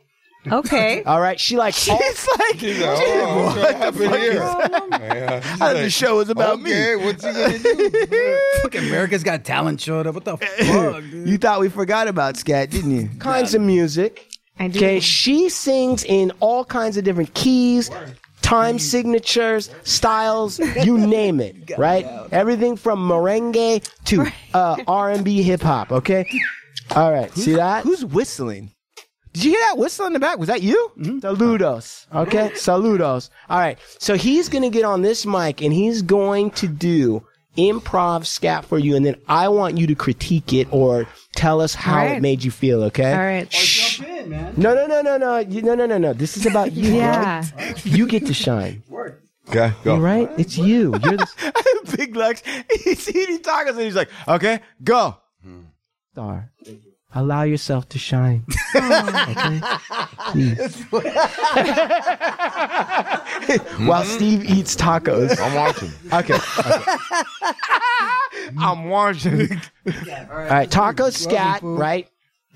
Okay. 0.52 1.04
All 1.06 1.22
right, 1.22 1.40
she 1.40 1.58
like. 1.58 1.74
She's 1.74 2.28
like. 2.38 2.56
he's 2.56 2.80
like, 2.80 2.98
oh, 3.02 3.56
what 3.58 3.76
happened 3.76 4.16
here? 4.16 4.90
Yeah, 5.14 5.40
she's 5.42 5.60
the 5.60 5.66
like, 5.84 5.92
show 5.92 6.20
is 6.20 6.30
about 6.30 6.62
me. 6.62 6.72
okay, 6.72 6.96
what's 6.96 7.24
he 7.26 7.32
gonna 7.32 7.58
do? 7.60 8.40
Fucking 8.62 8.82
America's 8.88 9.24
Got 9.24 9.44
Talent 9.44 9.80
showed 9.82 10.06
up. 10.08 10.16
What 10.16 10.26
the 10.26 10.38
fuck, 10.38 11.02
dude? 11.02 11.28
You 11.28 11.38
thought 11.38 11.60
we 11.60 11.70
forgot 11.70 12.08
about 12.08 12.38
Scat, 12.38 12.70
didn't 12.72 12.92
you? 12.92 13.10
Kinds 13.20 13.54
of 13.54 13.62
music. 13.62 14.30
I 14.60 14.68
do. 14.68 14.80
Okay, 14.80 15.00
she 15.00 15.50
sings 15.50 16.04
in 16.04 16.32
all 16.40 16.64
kinds 16.66 16.98
of 16.98 17.04
different 17.04 17.34
keys, 17.34 17.90
time 18.42 18.78
signatures, 18.80 19.70
styles, 19.84 20.60
you 20.60 20.98
name 20.98 21.40
it, 21.40 21.72
right? 21.78 22.06
Everything 22.32 22.76
from 22.76 23.00
merengue 23.08 23.84
to 24.06 24.26
uh, 24.54 24.78
R&B 24.88 25.42
hip 25.42 25.62
hop, 25.62 25.92
okay? 25.92 26.26
All 26.96 27.12
right, 27.12 27.32
see 27.34 27.56
that? 27.56 27.84
Who's 27.84 28.06
whistling? 28.06 28.72
Did 29.34 29.46
you 29.46 29.52
hear 29.52 29.60
that 29.62 29.78
whistle 29.78 30.06
in 30.06 30.14
the 30.14 30.20
back? 30.20 30.38
Was 30.38 30.48
that 30.48 30.62
you? 30.62 30.92
Mm-hmm. 30.98 31.20
Saludos. 31.20 32.06
Okay, 32.14 32.52
saludos. 32.52 33.30
All 33.50 33.60
right, 33.60 33.80
so 33.98 34.16
he's 34.16 34.48
going 34.48 34.62
to 34.64 34.70
get 34.70 34.86
on 34.86 35.02
this 35.02 35.26
mic 35.26 35.62
and 35.62 35.74
he's 35.74 36.02
going 36.04 36.52
to 36.52 36.68
do 36.68 37.26
improv 37.58 38.26
scat 38.26 38.66
for 38.66 38.78
you, 38.80 38.96
and 38.96 39.06
then 39.06 39.16
I 39.28 39.48
want 39.50 39.78
you 39.78 39.88
to 39.88 39.96
critique 39.96 40.54
it 40.54 40.68
or 40.72 41.08
tell 41.36 41.62
us 41.62 41.74
how 41.76 42.02
All 42.02 42.08
it 42.08 42.22
made 42.22 42.44
you 42.44 42.52
feel. 42.52 42.84
Okay? 42.84 43.12
All 43.12 43.20
right. 43.20 43.50
Jump 43.50 44.08
in, 44.10 44.30
man. 44.30 44.54
No, 44.58 44.74
no, 44.74 44.88
no, 44.88 45.02
no, 45.02 45.18
no, 45.18 45.38
you, 45.38 45.62
no, 45.62 45.76
no, 45.76 45.86
no, 45.86 45.98
no. 45.98 46.14
This 46.14 46.38
is 46.38 46.46
about 46.46 46.74
you. 46.74 46.94
Yeah. 46.96 47.44
bro. 47.56 47.74
You 47.84 48.08
get 48.08 48.26
to 48.28 48.34
shine. 48.34 48.84
Okay, 49.50 49.74
go. 49.84 49.96
All 49.96 50.00
right? 50.00 50.30
It's 50.38 50.58
you. 50.58 50.94
You're 51.04 51.18
the 51.18 51.94
big 51.98 52.16
Lex. 52.16 52.42
He's 52.84 53.10
eating 53.10 53.40
tacos 53.40 53.72
and 53.72 53.82
he's 53.82 53.96
like, 53.96 54.10
okay, 54.28 54.62
go. 54.84 55.18
Star. 56.14 56.52
Allow 57.16 57.44
yourself 57.44 57.88
to 57.90 58.00
shine. 58.00 58.44
okay? 58.76 59.62
Please. 60.32 60.84
While 63.88 64.04
Steve 64.04 64.44
eats 64.46 64.76
tacos. 64.76 65.40
I'm 65.40 65.54
watching. 65.54 65.92
Okay. 66.12 66.34
okay. 66.34 66.84
I'm 68.60 68.86
watching. 68.90 69.62
All 69.88 70.38
right. 70.38 70.70
Taco 70.70 71.10
scat, 71.12 71.60
right? 71.62 72.08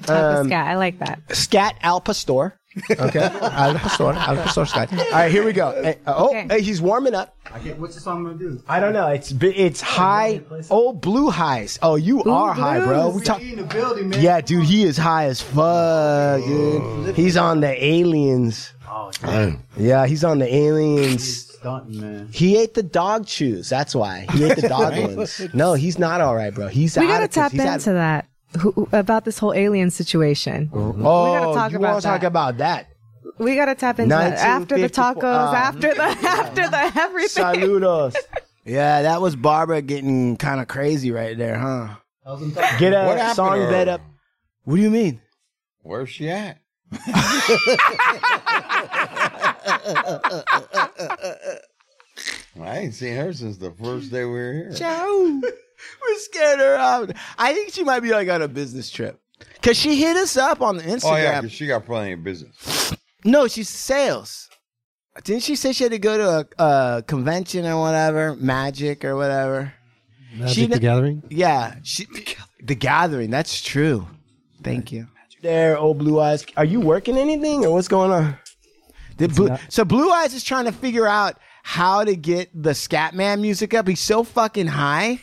Taco 0.04 0.42
Um, 0.42 0.48
scat. 0.48 0.68
I 0.68 0.76
like 0.76 1.00
that. 1.00 1.20
Scat 1.36 1.76
al 1.82 2.02
pastor. 2.02 2.60
Okay. 3.00 3.20
al 3.20 3.76
pastor. 3.76 4.14
Al 4.14 4.36
pastor 4.38 4.66
scat. 4.66 4.92
All 4.94 5.06
right, 5.12 5.32
here 5.32 5.44
we 5.44 5.54
go. 5.54 5.72
Hey, 5.82 5.98
uh, 6.06 6.14
oh, 6.18 6.30
Okay. 6.30 6.48
hey, 6.50 6.62
he's 6.62 6.82
warming 6.82 7.16
up. 7.16 7.36
I 7.54 7.60
What's 7.78 7.96
the 7.96 8.02
song 8.02 8.24
gonna 8.24 8.38
do? 8.38 8.62
I 8.68 8.80
don't 8.80 8.94
know. 8.94 9.08
It's 9.08 9.32
bi- 9.32 9.48
it's 9.56 9.82
high. 9.82 10.42
Oh, 10.70 10.92
blue 10.94 11.30
highs. 11.30 11.80
Oh, 11.82 11.96
you 11.96 12.24
are 12.24 12.54
high, 12.54 12.80
bro. 12.80 13.10
We 13.10 13.22
talk. 13.22 13.40
He 13.40 13.54
in 13.54 13.60
the 13.60 13.64
building, 13.66 14.10
man. 14.10 14.22
Yeah, 14.22 14.42
dude, 14.42 14.66
he 14.66 14.84
is 14.84 14.98
high 14.98 15.26
as 15.26 15.42
fuck, 15.42 16.44
dude. 16.44 17.16
He's 17.16 17.38
on 17.38 17.62
the 17.62 17.84
aliens. 17.84 18.74
Oh 18.90 19.12
yeah, 19.78 20.06
he's 20.08 20.24
on 20.24 20.40
the 20.40 20.54
aliens. 20.54 21.46
Stunting, 21.58 22.02
man. 22.02 22.30
He 22.32 22.58
ate 22.58 22.74
the 22.74 22.84
dog 22.84 23.26
chews. 23.26 23.70
That's 23.70 23.96
why 23.96 24.26
he 24.34 24.46
ate 24.46 24.56
the 24.58 24.68
dog 24.70 24.94
ones. 25.18 25.42
No, 25.54 25.74
he's 25.74 25.98
not 26.00 26.22
all 26.22 26.36
right, 26.36 26.54
bro. 26.54 26.68
He's 26.68 26.98
We 26.98 27.06
out 27.06 27.10
gotta 27.10 27.24
of 27.26 27.32
tap 27.32 27.52
He's 27.52 27.62
out- 27.62 27.74
into 27.76 27.94
that. 27.94 28.28
Who, 28.58 28.88
about 28.92 29.26
this 29.26 29.40
whole 29.40 29.54
alien 29.54 29.92
situation. 29.92 30.70
Oh, 30.74 30.92
we 30.92 31.02
gotta 31.04 31.54
talk 31.54 31.72
you 31.72 31.78
about 31.78 31.90
wanna 31.90 32.02
talk 32.02 32.22
that. 32.22 32.28
about 32.28 32.58
that? 32.58 32.88
We 33.38 33.56
gotta 33.56 33.76
tap 33.76 34.00
into 34.00 34.10
that 34.10 34.34
after 34.34 34.78
the 34.78 34.90
tacos, 34.90 35.24
uh, 35.24 35.56
after 35.56 35.94
the 35.94 36.02
after 36.28 36.68
the 36.70 36.92
everything. 37.00 37.44
Saludos. 37.44 38.16
yeah, 38.66 39.04
that 39.04 39.22
was 39.22 39.36
Barbara 39.36 39.82
getting 39.82 40.38
kind 40.38 40.60
of 40.60 40.68
crazy 40.68 41.12
right 41.12 41.38
there, 41.38 41.58
huh? 41.58 41.96
Get 42.80 42.94
a 42.94 43.06
What 43.06 43.18
happened 43.18 43.36
song 43.36 43.60
bed 43.70 43.88
up. 43.88 44.02
What 44.64 44.76
do 44.78 44.82
you 44.82 44.90
mean? 44.90 45.22
Where's 45.82 46.10
she 46.10 46.30
at? 46.30 46.58
I 52.60 52.80
ain't 52.80 52.94
seen 52.94 53.16
her 53.16 53.32
since 53.34 53.58
the 53.58 53.72
first 53.72 54.12
day 54.12 54.26
we 54.26 54.32
were 54.32 54.54
here. 54.54 54.74
Ciao. 54.74 55.42
we 56.08 56.18
scared 56.20 56.60
her 56.60 56.76
out. 56.76 57.12
I 57.38 57.54
think 57.54 57.74
she 57.74 57.84
might 57.84 58.02
be 58.02 58.12
like 58.12 58.30
on 58.30 58.42
a 58.42 58.48
business 58.48 58.90
trip. 58.90 59.20
Cause 59.62 59.78
she 59.78 59.96
hit 59.98 60.18
us 60.18 60.36
up 60.38 60.62
on 60.62 60.78
the 60.78 60.84
Instagram. 60.84 61.12
Oh 61.12 61.16
yeah, 61.18 61.42
because 61.42 61.52
she 61.56 61.68
got 61.68 61.86
plenty 61.86 62.14
of 62.14 62.24
business. 62.24 62.94
no, 63.26 63.48
she's 63.48 63.70
sales. 63.70 64.50
Didn't 65.24 65.44
she 65.44 65.56
say 65.56 65.74
she 65.74 65.84
had 65.84 65.92
to 65.92 66.00
go 66.00 66.18
to 66.18 66.48
a, 66.60 66.64
a 66.64 67.04
convention 67.04 67.66
or 67.66 67.80
whatever, 67.80 68.36
magic 68.36 69.04
or 69.04 69.16
whatever? 69.16 69.74
Magic 70.36 70.56
She 70.56 70.66
the 70.68 70.80
Gathering. 70.80 71.24
Yeah, 71.30 71.76
she, 71.84 72.08
the 72.62 72.76
gathering. 72.76 73.32
That's 73.32 73.62
true. 73.62 74.08
Thank 74.64 74.92
you. 74.92 75.08
There, 75.42 75.78
old 75.78 76.00
blue 76.00 76.20
eyes. 76.20 76.46
Are 76.56 76.66
you 76.66 76.80
working 76.80 77.18
anything 77.18 77.66
or 77.66 77.74
what's 77.74 77.88
going 77.88 78.12
on? 78.12 78.38
Did 79.18 79.36
blue, 79.36 79.50
not- 79.50 79.62
so 79.70 79.86
blue 79.86 80.10
eyes 80.12 80.34
is 80.34 80.44
trying 80.44 80.66
to 80.66 80.72
figure 80.72 81.08
out 81.08 81.40
how 81.64 82.04
to 82.04 82.16
get 82.16 82.50
the 82.54 82.72
Scatman 82.72 83.42
music 83.42 83.74
up. 83.74 83.88
He's 83.88 84.00
so 84.00 84.24
fucking 84.24 84.68
high 84.68 85.20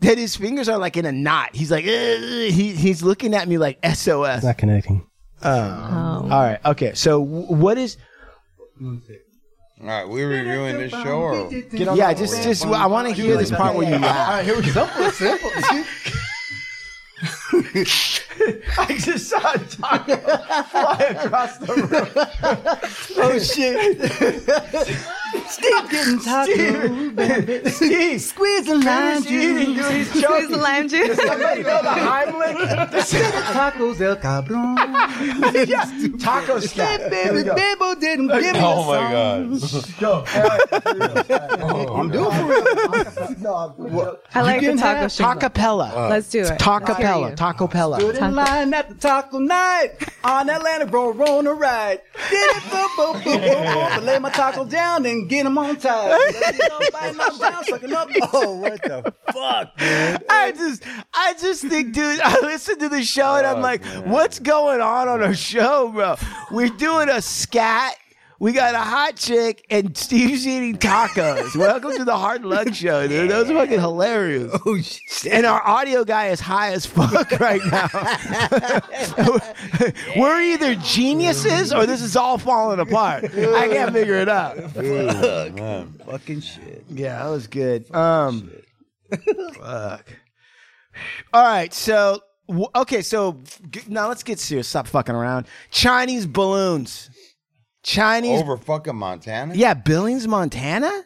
that 0.00 0.18
his 0.18 0.36
fingers 0.36 0.68
are 0.68 0.78
like 0.78 0.96
in 0.96 1.04
a 1.06 1.12
knot. 1.12 1.54
He's 1.54 1.70
like, 1.70 1.84
"Ugh." 1.84 2.50
he 2.52 2.72
he's 2.72 3.02
looking 3.02 3.34
at 3.34 3.48
me 3.48 3.58
like 3.58 3.78
SOS. 3.84 4.42
Not 4.44 4.58
connecting. 4.58 5.06
Um, 5.42 5.52
oh. 5.52 6.22
All 6.24 6.42
right, 6.42 6.58
okay. 6.64 6.94
So 6.94 7.24
w- 7.24 7.46
what 7.54 7.78
is? 7.78 7.96
All 8.80 8.98
right, 9.80 10.08
we're 10.08 10.28
reviewing 10.28 10.78
this 10.78 10.90
show 10.92 11.20
or 11.20 11.52
Yeah, 11.52 12.12
just 12.14 12.42
just 12.42 12.64
I 12.66 12.86
want 12.86 13.08
to 13.08 13.14
hear 13.14 13.36
this 13.36 13.50
part 13.50 13.76
where 13.76 13.88
you 13.88 13.98
laugh. 13.98 14.44
here 14.44 14.56
we 14.56 14.62
go. 14.72 14.86
Simple, 15.10 15.50
simple. 15.50 16.20
I 18.78 18.96
just 18.98 19.28
saw 19.28 19.52
a 19.52 19.58
taco 19.58 20.16
fly 20.16 21.16
across 21.24 21.58
the 21.58 21.66
room. 21.74 21.88
oh 23.18 23.38
shit! 23.38 23.76
Steve 25.48 25.90
getting 25.90 26.18
tacos. 26.18 27.70
Steve, 27.70 28.20
Squeeze 28.20 28.66
the 28.66 28.74
lime 28.76 29.22
juice. 29.22 30.08
Squeeze 30.08 30.22
choking. 30.22 30.50
the 30.50 30.56
lime 30.56 30.88
juice. 30.88 31.16
Somebody 31.16 31.62
know 31.62 31.82
the 31.82 31.88
Heimlich? 31.88 32.56
Tacos 33.52 34.00
el 34.00 34.16
cabrón. 34.16 34.76
yeah, 35.68 35.84
taco 36.18 36.60
scat. 36.60 37.00
Here 37.12 37.32
Baby. 37.32 37.48
Bebo 37.50 38.00
didn't 38.00 38.28
give 38.28 38.52
me 38.54 38.60
Oh 38.62 38.82
a 38.82 38.86
my 38.86 39.58
song. 39.58 39.70
god. 40.00 40.26
I'm 41.96 42.10
doing 42.10 42.26
oh, 42.28 43.74
for 43.76 43.88
real. 43.88 44.18
I 44.34 44.42
like 44.42 44.60
the 44.60 44.66
taco 44.76 45.00
have 45.00 45.12
shit. 45.12 45.26
Tacapella. 45.26 46.10
Let's 46.10 46.30
do 46.30 46.40
it. 46.42 46.58
Tacapella. 46.58 47.28
Let's 47.28 47.40
Tacopella. 47.40 47.98
Line 48.36 48.74
at 48.74 48.90
the 48.90 48.94
taco 48.94 49.38
night 49.38 49.92
on 50.22 50.50
Atlantic 50.50 50.92
Road, 50.92 51.18
on 51.22 51.46
a 51.46 51.54
ride. 51.54 52.02
Did 52.28 52.56
it, 52.56 52.70
boom, 52.70 52.90
boom, 52.94 53.12
boom, 53.24 53.40
boom, 53.40 53.64
boom. 53.64 54.04
Lay 54.04 54.18
my 54.18 54.28
tacos 54.28 54.68
down 54.68 55.06
and 55.06 55.26
get 55.26 55.44
them 55.44 55.56
on 55.56 55.76
time. 55.76 56.20
Biting 56.92 57.16
them 57.16 57.38
down, 57.38 57.64
sucking 57.64 57.94
up. 57.94 58.10
Oh, 58.34 58.56
what 58.56 58.82
the 58.82 59.14
fuck, 59.32 59.80
man? 59.80 60.18
I 60.28 60.52
just, 60.52 60.82
I 61.14 61.32
just 61.40 61.64
think, 61.64 61.94
dude. 61.94 62.20
I 62.20 62.38
listen 62.42 62.78
to 62.80 62.90
the 62.90 63.02
show 63.02 63.36
and 63.36 63.46
I'm 63.46 63.56
oh, 63.56 63.62
like, 63.62 63.82
what's 64.04 64.38
going 64.38 64.82
on 64.82 65.08
on 65.08 65.22
our 65.22 65.32
show, 65.32 65.88
bro? 65.88 66.16
We're 66.50 66.68
doing 66.68 67.08
a 67.08 67.22
scat. 67.22 67.96
We 68.38 68.52
got 68.52 68.74
a 68.74 68.78
hot 68.80 69.16
chick 69.16 69.64
and 69.70 69.96
Steve's 69.96 70.46
eating 70.46 70.76
tacos. 70.76 71.56
Welcome 71.56 71.96
to 71.96 72.04
the 72.04 72.16
Hard 72.16 72.44
Luck 72.44 72.74
Show, 72.74 73.08
dude. 73.08 73.30
That 73.30 73.38
was 73.38 73.48
fucking 73.50 73.80
hilarious. 73.80 74.54
Oh, 74.66 74.78
shit. 74.78 75.32
And 75.32 75.46
our 75.46 75.66
audio 75.66 76.04
guy 76.04 76.26
is 76.28 76.40
high 76.40 76.72
as 76.72 76.84
fuck 76.84 77.30
right 77.40 77.62
now. 77.64 77.88
We're 80.20 80.42
either 80.42 80.74
geniuses 80.74 81.72
or 81.72 81.86
this 81.86 82.02
is 82.02 82.14
all 82.14 82.36
falling 82.36 82.78
apart. 82.78 83.24
I 83.24 83.68
can't 83.68 83.94
figure 83.94 84.16
it 84.16 84.28
out. 84.28 84.58
Fuck. 84.58 85.88
Fucking 86.06 86.40
shit. 86.42 86.84
Yeah, 86.90 87.22
that 87.24 87.30
was 87.30 87.46
good. 87.46 87.90
Um, 87.94 88.50
fuck. 89.54 90.06
All 91.32 91.42
right, 91.42 91.72
so 91.72 92.20
okay, 92.74 93.00
so 93.00 93.40
now 93.88 94.08
let's 94.08 94.22
get 94.22 94.38
serious. 94.38 94.68
Stop 94.68 94.88
fucking 94.88 95.14
around. 95.14 95.46
Chinese 95.70 96.26
balloons. 96.26 97.08
Chinese. 97.86 98.40
Over 98.40 98.56
fucking 98.56 98.96
Montana? 98.96 99.54
Yeah, 99.54 99.74
Billings, 99.74 100.26
Montana. 100.26 101.04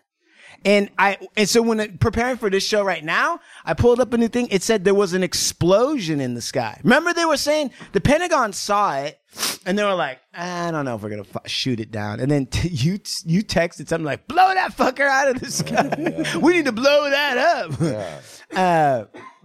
And 0.64 0.90
I 0.98 1.16
and 1.38 1.48
so 1.48 1.62
when 1.62 1.80
it- 1.80 2.00
preparing 2.00 2.36
for 2.36 2.50
this 2.50 2.66
show 2.66 2.82
right 2.82 3.02
now, 3.04 3.40
I 3.64 3.72
pulled 3.74 3.98
up 4.00 4.12
a 4.12 4.18
new 4.18 4.28
thing. 4.28 4.48
It 4.50 4.62
said 4.62 4.84
there 4.84 4.94
was 4.94 5.12
an 5.14 5.22
explosion 5.22 6.20
in 6.20 6.34
the 6.34 6.42
sky. 6.42 6.78
Remember 6.84 7.14
they 7.14 7.24
were 7.24 7.38
saying 7.38 7.70
the 7.92 8.00
Pentagon 8.00 8.52
saw 8.52 8.96
it, 8.98 9.18
and 9.64 9.78
they 9.78 9.84
were 9.84 9.94
like, 9.94 10.18
I 10.34 10.70
don't 10.70 10.84
know 10.84 10.96
if 10.96 11.02
we're 11.02 11.08
gonna 11.10 11.24
f- 11.34 11.48
shoot 11.50 11.80
it 11.80 11.90
down. 11.90 12.20
And 12.20 12.30
then 12.30 12.44
t- 12.46 12.68
you 12.72 12.98
you 13.24 13.42
texted 13.42 13.88
something 13.88 14.04
like, 14.04 14.26
blow 14.28 14.52
that 14.52 14.76
fucker 14.76 15.08
out 15.08 15.28
of 15.34 15.40
the 15.40 15.50
sky. 15.50 16.38
we 16.42 16.52
need 16.54 16.66
to 16.66 16.72
blow 16.72 17.08
that 17.10 17.38
up. 17.38 18.22
Uh, 18.52 19.04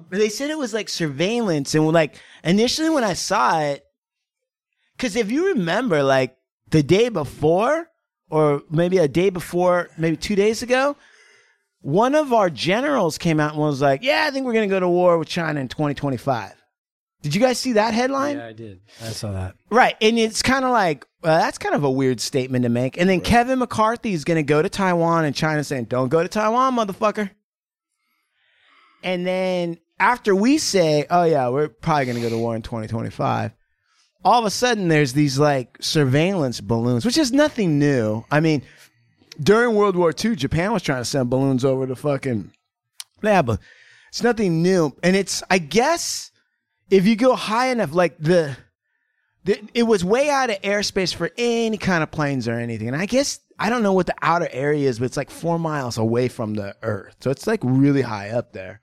they 0.09 0.29
said 0.29 0.49
it 0.49 0.57
was 0.57 0.73
like 0.73 0.89
surveillance, 0.89 1.75
and 1.75 1.87
like 1.91 2.15
initially 2.43 2.89
when 2.89 3.03
I 3.03 3.13
saw 3.13 3.59
it, 3.61 3.85
because 4.97 5.15
if 5.15 5.29
you 5.31 5.49
remember, 5.49 6.01
like 6.01 6.35
the 6.69 6.83
day 6.83 7.09
before, 7.09 7.87
or 8.29 8.63
maybe 8.69 8.97
a 8.97 9.07
day 9.07 9.29
before, 9.29 9.89
maybe 9.97 10.17
two 10.17 10.35
days 10.35 10.61
ago, 10.61 10.95
one 11.81 12.15
of 12.15 12.33
our 12.33 12.49
generals 12.49 13.17
came 13.17 13.39
out 13.39 13.53
and 13.53 13.61
was 13.61 13.81
like, 13.81 14.03
"Yeah, 14.03 14.25
I 14.27 14.31
think 14.31 14.45
we're 14.45 14.53
going 14.53 14.67
to 14.67 14.73
go 14.73 14.79
to 14.79 14.89
war 14.89 15.17
with 15.17 15.27
China 15.27 15.59
in 15.59 15.67
2025." 15.67 16.53
Did 17.21 17.33
you 17.33 17.41
guys 17.41 17.57
see 17.57 17.73
that 17.73 17.93
headline? 17.93 18.37
Yeah, 18.37 18.47
I 18.47 18.53
did. 18.53 18.81
I 19.01 19.09
saw 19.09 19.31
that. 19.31 19.55
Right, 19.71 19.95
and 19.99 20.19
it's 20.19 20.41
kind 20.41 20.63
of 20.63 20.71
like 20.71 21.07
well, 21.23 21.39
that's 21.39 21.57
kind 21.57 21.73
of 21.73 21.83
a 21.83 21.89
weird 21.89 22.21
statement 22.21 22.63
to 22.63 22.69
make. 22.69 22.97
And 22.97 23.09
then 23.09 23.19
Kevin 23.19 23.57
McCarthy 23.57 24.13
is 24.13 24.23
going 24.23 24.37
to 24.37 24.43
go 24.43 24.61
to 24.61 24.69
Taiwan, 24.69 25.25
and 25.25 25.35
China 25.35 25.63
saying, 25.63 25.85
"Don't 25.85 26.09
go 26.09 26.21
to 26.21 26.29
Taiwan, 26.29 26.75
motherfucker." 26.75 27.31
And 29.03 29.25
then 29.25 29.79
after 29.99 30.35
we 30.35 30.59
say, 30.59 31.07
"Oh 31.09 31.23
yeah, 31.23 31.49
we're 31.49 31.67
probably 31.69 32.05
going 32.05 32.17
to 32.17 32.21
go 32.21 32.29
to 32.29 32.37
war 32.37 32.55
in 32.55 32.61
2025," 32.61 33.54
all 34.25 34.39
of 34.39 34.45
a 34.45 34.49
sudden 34.49 34.87
there's 34.87 35.13
these 35.13 35.37
like 35.37 35.77
surveillance 35.79 36.59
balloons, 36.59 37.05
which 37.05 37.17
is 37.17 37.31
nothing 37.31 37.77
new. 37.77 38.25
I 38.31 38.39
mean, 38.39 38.63
during 39.41 39.75
World 39.75 39.95
War 39.95 40.11
II, 40.11 40.35
Japan 40.35 40.73
was 40.73 40.81
trying 40.81 41.01
to 41.01 41.05
send 41.05 41.29
balloons 41.29 41.63
over 41.63 41.85
to 41.85 41.95
fucking 41.95 42.51
yeah, 43.21 43.43
but 43.43 43.59
it's 44.09 44.23
nothing 44.23 44.63
new. 44.63 44.95
And 45.03 45.15
it's 45.15 45.43
I 45.49 45.59
guess 45.59 46.31
if 46.89 47.05
you 47.05 47.15
go 47.15 47.35
high 47.35 47.67
enough, 47.67 47.93
like 47.93 48.17
the, 48.17 48.57
the 49.43 49.61
it 49.75 49.83
was 49.83 50.03
way 50.03 50.29
out 50.29 50.49
of 50.49 50.59
airspace 50.61 51.13
for 51.13 51.29
any 51.37 51.77
kind 51.77 52.01
of 52.01 52.09
planes 52.09 52.47
or 52.47 52.53
anything. 52.53 52.87
And 52.87 52.97
I 52.97 53.05
guess 53.05 53.39
I 53.59 53.69
don't 53.69 53.83
know 53.83 53.93
what 53.93 54.07
the 54.07 54.15
outer 54.23 54.49
area 54.51 54.89
is, 54.89 54.97
but 54.97 55.05
it's 55.05 55.17
like 55.17 55.29
four 55.29 55.59
miles 55.59 55.99
away 55.99 56.29
from 56.29 56.55
the 56.55 56.75
Earth, 56.81 57.15
so 57.19 57.29
it's 57.29 57.45
like 57.45 57.59
really 57.63 58.01
high 58.01 58.31
up 58.31 58.53
there. 58.53 58.81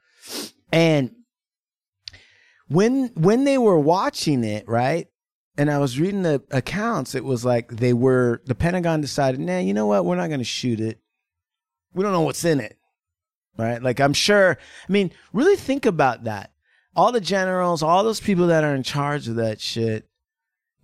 And 0.73 1.11
when 2.69 3.09
when 3.15 3.45
they 3.45 3.59
were 3.59 3.79
watching 3.79 4.45
it, 4.45 4.69
right? 4.69 5.09
And 5.57 5.71
I 5.71 5.79
was 5.79 6.01
reading 6.01 6.23
the 6.23 6.43
accounts, 6.51 7.15
it 7.15 7.25
was 7.25 7.45
like 7.45 7.69
they 7.69 7.93
were 7.93 8.41
the 8.47 8.55
Pentagon 8.55 9.01
decided, 9.01 9.41
nah, 9.41 9.59
you 9.59 9.75
know 9.75 9.87
what? 9.87 10.05
We're 10.05 10.17
not 10.17 10.29
going 10.29 10.41
to 10.41 10.45
shoot 10.45 10.81
it. 10.81 10.99
We 11.93 12.03
don't 12.03 12.13
know 12.13 12.23
what's 12.23 12.45
in 12.45 12.59
it, 12.59 12.79
right? 13.59 13.83
Like 13.83 14.01
I'm 14.01 14.15
sure. 14.15 14.57
I 14.89 14.93
mean, 14.93 15.13
really 15.33 15.57
think 15.57 15.85
about 15.85 16.25
that. 16.25 16.53
All 16.97 17.13
the 17.13 17.21
generals, 17.21 17.83
all 17.83 18.03
those 18.03 18.21
people 18.21 18.47
that 18.47 18.65
are 18.65 18.75
in 18.75 18.83
charge 18.83 19.29
of 19.29 19.37
that 19.37 19.61
shit, 19.61 20.09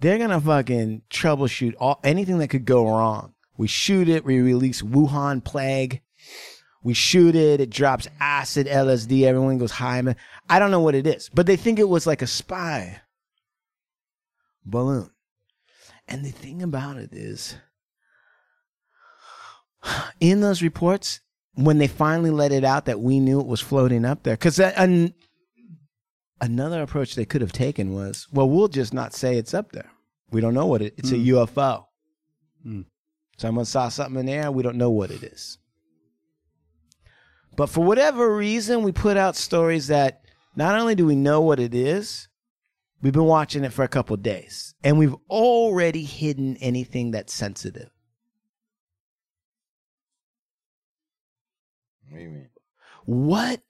they're 0.00 0.18
gonna 0.18 0.40
fucking 0.40 1.02
troubleshoot 1.10 1.74
all 1.80 2.00
anything 2.04 2.38
that 2.38 2.48
could 2.48 2.66
go 2.66 2.86
wrong. 2.86 3.34
We 3.56 3.68
shoot 3.68 4.08
it, 4.08 4.24
we 4.24 4.40
release 4.40 4.82
Wuhan 4.82 5.42
plague. 5.42 6.02
We 6.82 6.94
shoot 6.94 7.34
it, 7.34 7.60
it 7.60 7.70
drops 7.70 8.06
acid, 8.20 8.66
LSD, 8.66 9.24
everyone 9.24 9.58
goes 9.58 9.72
high. 9.72 10.02
I 10.48 10.58
don't 10.58 10.70
know 10.70 10.80
what 10.80 10.94
it 10.94 11.06
is, 11.06 11.28
but 11.34 11.46
they 11.46 11.56
think 11.56 11.78
it 11.78 11.88
was 11.88 12.06
like 12.06 12.22
a 12.22 12.26
spy 12.26 13.00
balloon. 14.70 15.10
And 16.06 16.24
the 16.24 16.30
thing 16.30 16.62
about 16.62 16.96
it 16.96 17.12
is, 17.12 17.56
in 20.20 20.40
those 20.40 20.62
reports, 20.62 21.20
when 21.54 21.78
they 21.78 21.86
finally 21.86 22.30
let 22.30 22.52
it 22.52 22.64
out 22.64 22.86
that 22.86 23.00
we 23.00 23.20
knew 23.20 23.40
it 23.40 23.46
was 23.46 23.60
floating 23.60 24.04
up 24.04 24.22
there, 24.22 24.34
because 24.34 24.58
an, 24.58 25.14
another 26.40 26.82
approach 26.82 27.14
they 27.14 27.24
could 27.24 27.40
have 27.40 27.52
taken 27.52 27.92
was, 27.92 28.26
well, 28.32 28.48
we'll 28.48 28.68
just 28.68 28.94
not 28.94 29.12
say 29.12 29.36
it's 29.36 29.54
up 29.54 29.72
there. 29.72 29.90
We 30.30 30.40
don't 30.40 30.54
know 30.54 30.66
what 30.66 30.82
it. 30.82 30.94
It's 30.96 31.10
a 31.10 31.16
mm. 31.16 31.26
UFO. 31.26 31.84
Mm. 32.66 32.84
Someone 33.38 33.64
saw 33.64 33.88
something 33.88 34.20
in 34.20 34.26
the 34.26 34.32
air. 34.32 34.50
We 34.50 34.62
don't 34.62 34.76
know 34.76 34.90
what 34.90 35.10
it 35.10 35.22
is. 35.22 35.58
But 37.56 37.68
for 37.70 37.84
whatever 37.84 38.34
reason, 38.36 38.82
we 38.82 38.92
put 38.92 39.16
out 39.16 39.36
stories 39.36 39.88
that 39.88 40.22
not 40.54 40.78
only 40.78 40.94
do 40.94 41.06
we 41.06 41.16
know 41.16 41.40
what 41.40 41.58
it 41.58 41.74
is, 41.74 42.27
we've 43.02 43.12
been 43.12 43.24
watching 43.24 43.64
it 43.64 43.72
for 43.72 43.84
a 43.84 43.88
couple 43.88 44.16
days, 44.16 44.74
and 44.82 44.98
we've 44.98 45.14
already 45.30 46.04
hidden 46.04 46.56
anything 46.56 47.10
that's 47.12 47.32
sensitive. 47.32 47.90
What 52.08 52.18
do 52.18 52.22
you 52.22 52.30
mean? 52.30 52.48
What 53.04 53.60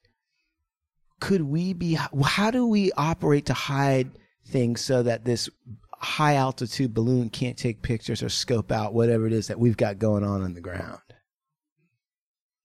could 1.20 1.42
we 1.42 1.72
be? 1.72 1.98
How 2.24 2.50
do 2.50 2.66
we 2.66 2.92
operate 2.92 3.46
to 3.46 3.54
hide 3.54 4.10
things 4.46 4.80
so 4.80 5.02
that 5.02 5.24
this 5.24 5.48
high 5.94 6.34
altitude 6.34 6.94
balloon 6.94 7.28
can't 7.28 7.56
take 7.56 7.82
pictures 7.82 8.22
or 8.22 8.28
scope 8.28 8.70
out 8.70 8.94
whatever 8.94 9.26
it 9.26 9.32
is 9.32 9.48
that 9.48 9.58
we've 9.58 9.76
got 9.76 9.98
going 9.98 10.24
on 10.24 10.42
on 10.42 10.54
the 10.54 10.60
ground? 10.60 11.00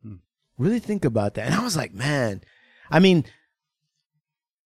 Hmm. 0.03 0.15
Really 0.58 0.79
think 0.79 1.05
about 1.05 1.34
that. 1.36 1.48
And 1.48 1.55
I 1.55 1.63
was 1.63 1.75
like, 1.75 1.93
man, 1.93 2.41
I 2.89 3.00
mean, 3.00 3.25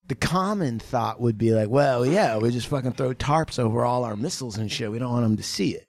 the 0.07 0.15
common 0.15 0.79
thought 0.79 1.19
would 1.19 1.37
be 1.37 1.51
like, 1.51 1.69
well, 1.69 2.05
yeah, 2.05 2.37
we 2.37 2.51
just 2.51 2.67
fucking 2.67 2.93
throw 2.93 3.13
tarps 3.13 3.59
over 3.59 3.83
all 3.83 4.03
our 4.03 4.15
missiles 4.15 4.57
and 4.57 4.71
shit. 4.71 4.91
We 4.91 4.99
don't 4.99 5.11
want 5.11 5.23
them 5.23 5.37
to 5.37 5.43
see 5.43 5.71
it. 5.75 5.87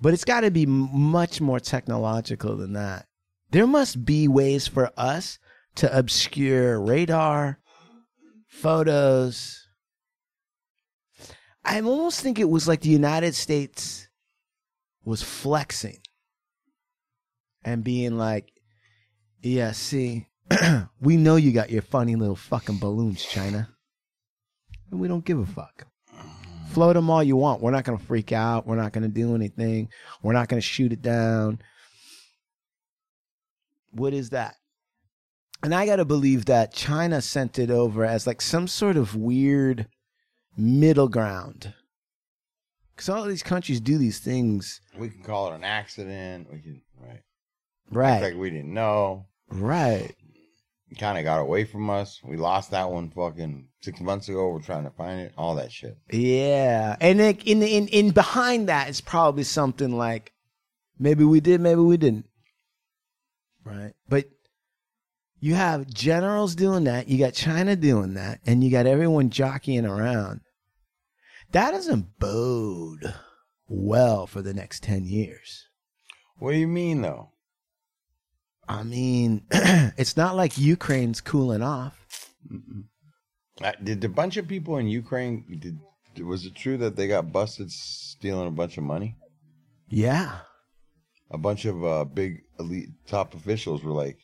But 0.00 0.14
it's 0.14 0.24
got 0.24 0.42
to 0.42 0.50
be 0.50 0.66
much 0.66 1.40
more 1.40 1.58
technological 1.58 2.56
than 2.56 2.74
that. 2.74 3.06
There 3.50 3.66
must 3.66 4.04
be 4.04 4.28
ways 4.28 4.68
for 4.68 4.92
us 4.96 5.38
to 5.76 5.96
obscure 5.96 6.80
radar, 6.80 7.58
photos. 8.46 9.66
I 11.64 11.80
almost 11.80 12.20
think 12.20 12.38
it 12.38 12.48
was 12.48 12.68
like 12.68 12.80
the 12.80 12.88
United 12.88 13.34
States 13.34 14.08
was 15.04 15.22
flexing 15.22 15.98
and 17.64 17.82
being 17.82 18.16
like, 18.16 18.52
yeah, 19.40 19.72
see, 19.72 20.28
we 21.00 21.16
know 21.16 21.36
you 21.36 21.52
got 21.52 21.70
your 21.70 21.82
funny 21.82 22.16
little 22.16 22.36
fucking 22.36 22.78
balloons, 22.78 23.24
China. 23.24 23.68
And 24.90 25.00
we 25.00 25.08
don't 25.08 25.24
give 25.24 25.38
a 25.38 25.46
fuck. 25.46 25.86
Float 26.70 26.94
them 26.94 27.10
all 27.10 27.22
you 27.22 27.36
want. 27.36 27.62
We're 27.62 27.70
not 27.70 27.84
going 27.84 27.98
to 27.98 28.04
freak 28.04 28.32
out. 28.32 28.66
We're 28.66 28.76
not 28.76 28.92
going 28.92 29.02
to 29.02 29.08
do 29.08 29.34
anything. 29.34 29.88
We're 30.22 30.32
not 30.32 30.48
going 30.48 30.60
to 30.60 30.66
shoot 30.66 30.92
it 30.92 31.02
down. 31.02 31.60
What 33.90 34.12
is 34.12 34.30
that? 34.30 34.56
And 35.62 35.74
I 35.74 35.86
got 35.86 35.96
to 35.96 36.04
believe 36.04 36.44
that 36.44 36.72
China 36.72 37.20
sent 37.20 37.58
it 37.58 37.70
over 37.70 38.04
as 38.04 38.26
like 38.26 38.40
some 38.40 38.68
sort 38.68 38.96
of 38.96 39.16
weird 39.16 39.88
middle 40.56 41.08
ground. 41.08 41.74
Because 42.94 43.08
all 43.08 43.22
of 43.22 43.28
these 43.28 43.42
countries 43.42 43.80
do 43.80 43.98
these 43.98 44.18
things. 44.18 44.80
We 44.96 45.08
can 45.08 45.22
call 45.22 45.52
it 45.52 45.56
an 45.56 45.64
accident. 45.64 46.48
We 46.52 46.60
can 46.60 46.82
right. 47.00 47.22
Right. 47.90 48.22
Like 48.22 48.36
we 48.36 48.50
didn't 48.50 48.74
know. 48.74 49.26
Right. 49.48 50.14
Kind 50.96 51.18
of 51.18 51.24
got 51.24 51.40
away 51.40 51.64
from 51.64 51.90
us. 51.90 52.20
We 52.24 52.38
lost 52.38 52.70
that 52.70 52.90
one 52.90 53.10
fucking 53.10 53.68
six 53.82 54.00
months 54.00 54.28
ago. 54.30 54.48
We're 54.48 54.62
trying 54.62 54.84
to 54.84 54.90
find 54.90 55.20
it. 55.20 55.34
All 55.36 55.54
that 55.56 55.70
shit. 55.70 55.98
Yeah, 56.10 56.96
and 56.98 57.18
like 57.18 57.46
in 57.46 57.62
in 57.62 57.88
in 57.88 58.10
behind 58.12 58.70
that 58.70 58.88
is 58.88 59.02
probably 59.02 59.44
something 59.44 59.96
like 59.98 60.32
maybe 60.98 61.24
we 61.24 61.40
did, 61.40 61.60
maybe 61.60 61.82
we 61.82 61.98
didn't. 61.98 62.24
Right, 63.64 63.92
but 64.08 64.30
you 65.40 65.54
have 65.56 65.92
generals 65.92 66.54
doing 66.54 66.84
that. 66.84 67.08
You 67.08 67.18
got 67.18 67.34
China 67.34 67.76
doing 67.76 68.14
that, 68.14 68.40
and 68.46 68.64
you 68.64 68.70
got 68.70 68.86
everyone 68.86 69.28
jockeying 69.28 69.84
around. 69.84 70.40
That 71.52 71.72
doesn't 71.72 72.18
bode 72.18 73.14
well 73.68 74.26
for 74.26 74.40
the 74.40 74.54
next 74.54 74.82
ten 74.82 75.04
years. 75.04 75.66
What 76.38 76.52
do 76.52 76.58
you 76.58 76.66
mean 76.66 77.02
though? 77.02 77.28
I 78.68 78.82
mean, 78.82 79.42
it's 79.50 80.16
not 80.16 80.36
like 80.36 80.58
Ukraine's 80.58 81.20
cooling 81.20 81.62
off. 81.62 81.98
Uh, 83.62 83.72
Did 83.82 84.04
a 84.04 84.08
bunch 84.08 84.36
of 84.36 84.46
people 84.46 84.76
in 84.76 84.86
Ukraine? 84.86 85.44
Did 85.60 85.78
was 86.24 86.44
it 86.44 86.54
true 86.54 86.76
that 86.78 86.96
they 86.96 87.06
got 87.06 87.32
busted 87.32 87.70
stealing 87.70 88.48
a 88.48 88.52
bunch 88.52 88.76
of 88.76 88.84
money? 88.84 89.16
Yeah. 89.88 90.40
A 91.30 91.38
bunch 91.38 91.64
of 91.64 91.84
uh, 91.84 92.04
big 92.04 92.42
elite 92.58 92.88
top 93.06 93.34
officials 93.34 93.84
were 93.84 93.92
like 93.92 94.18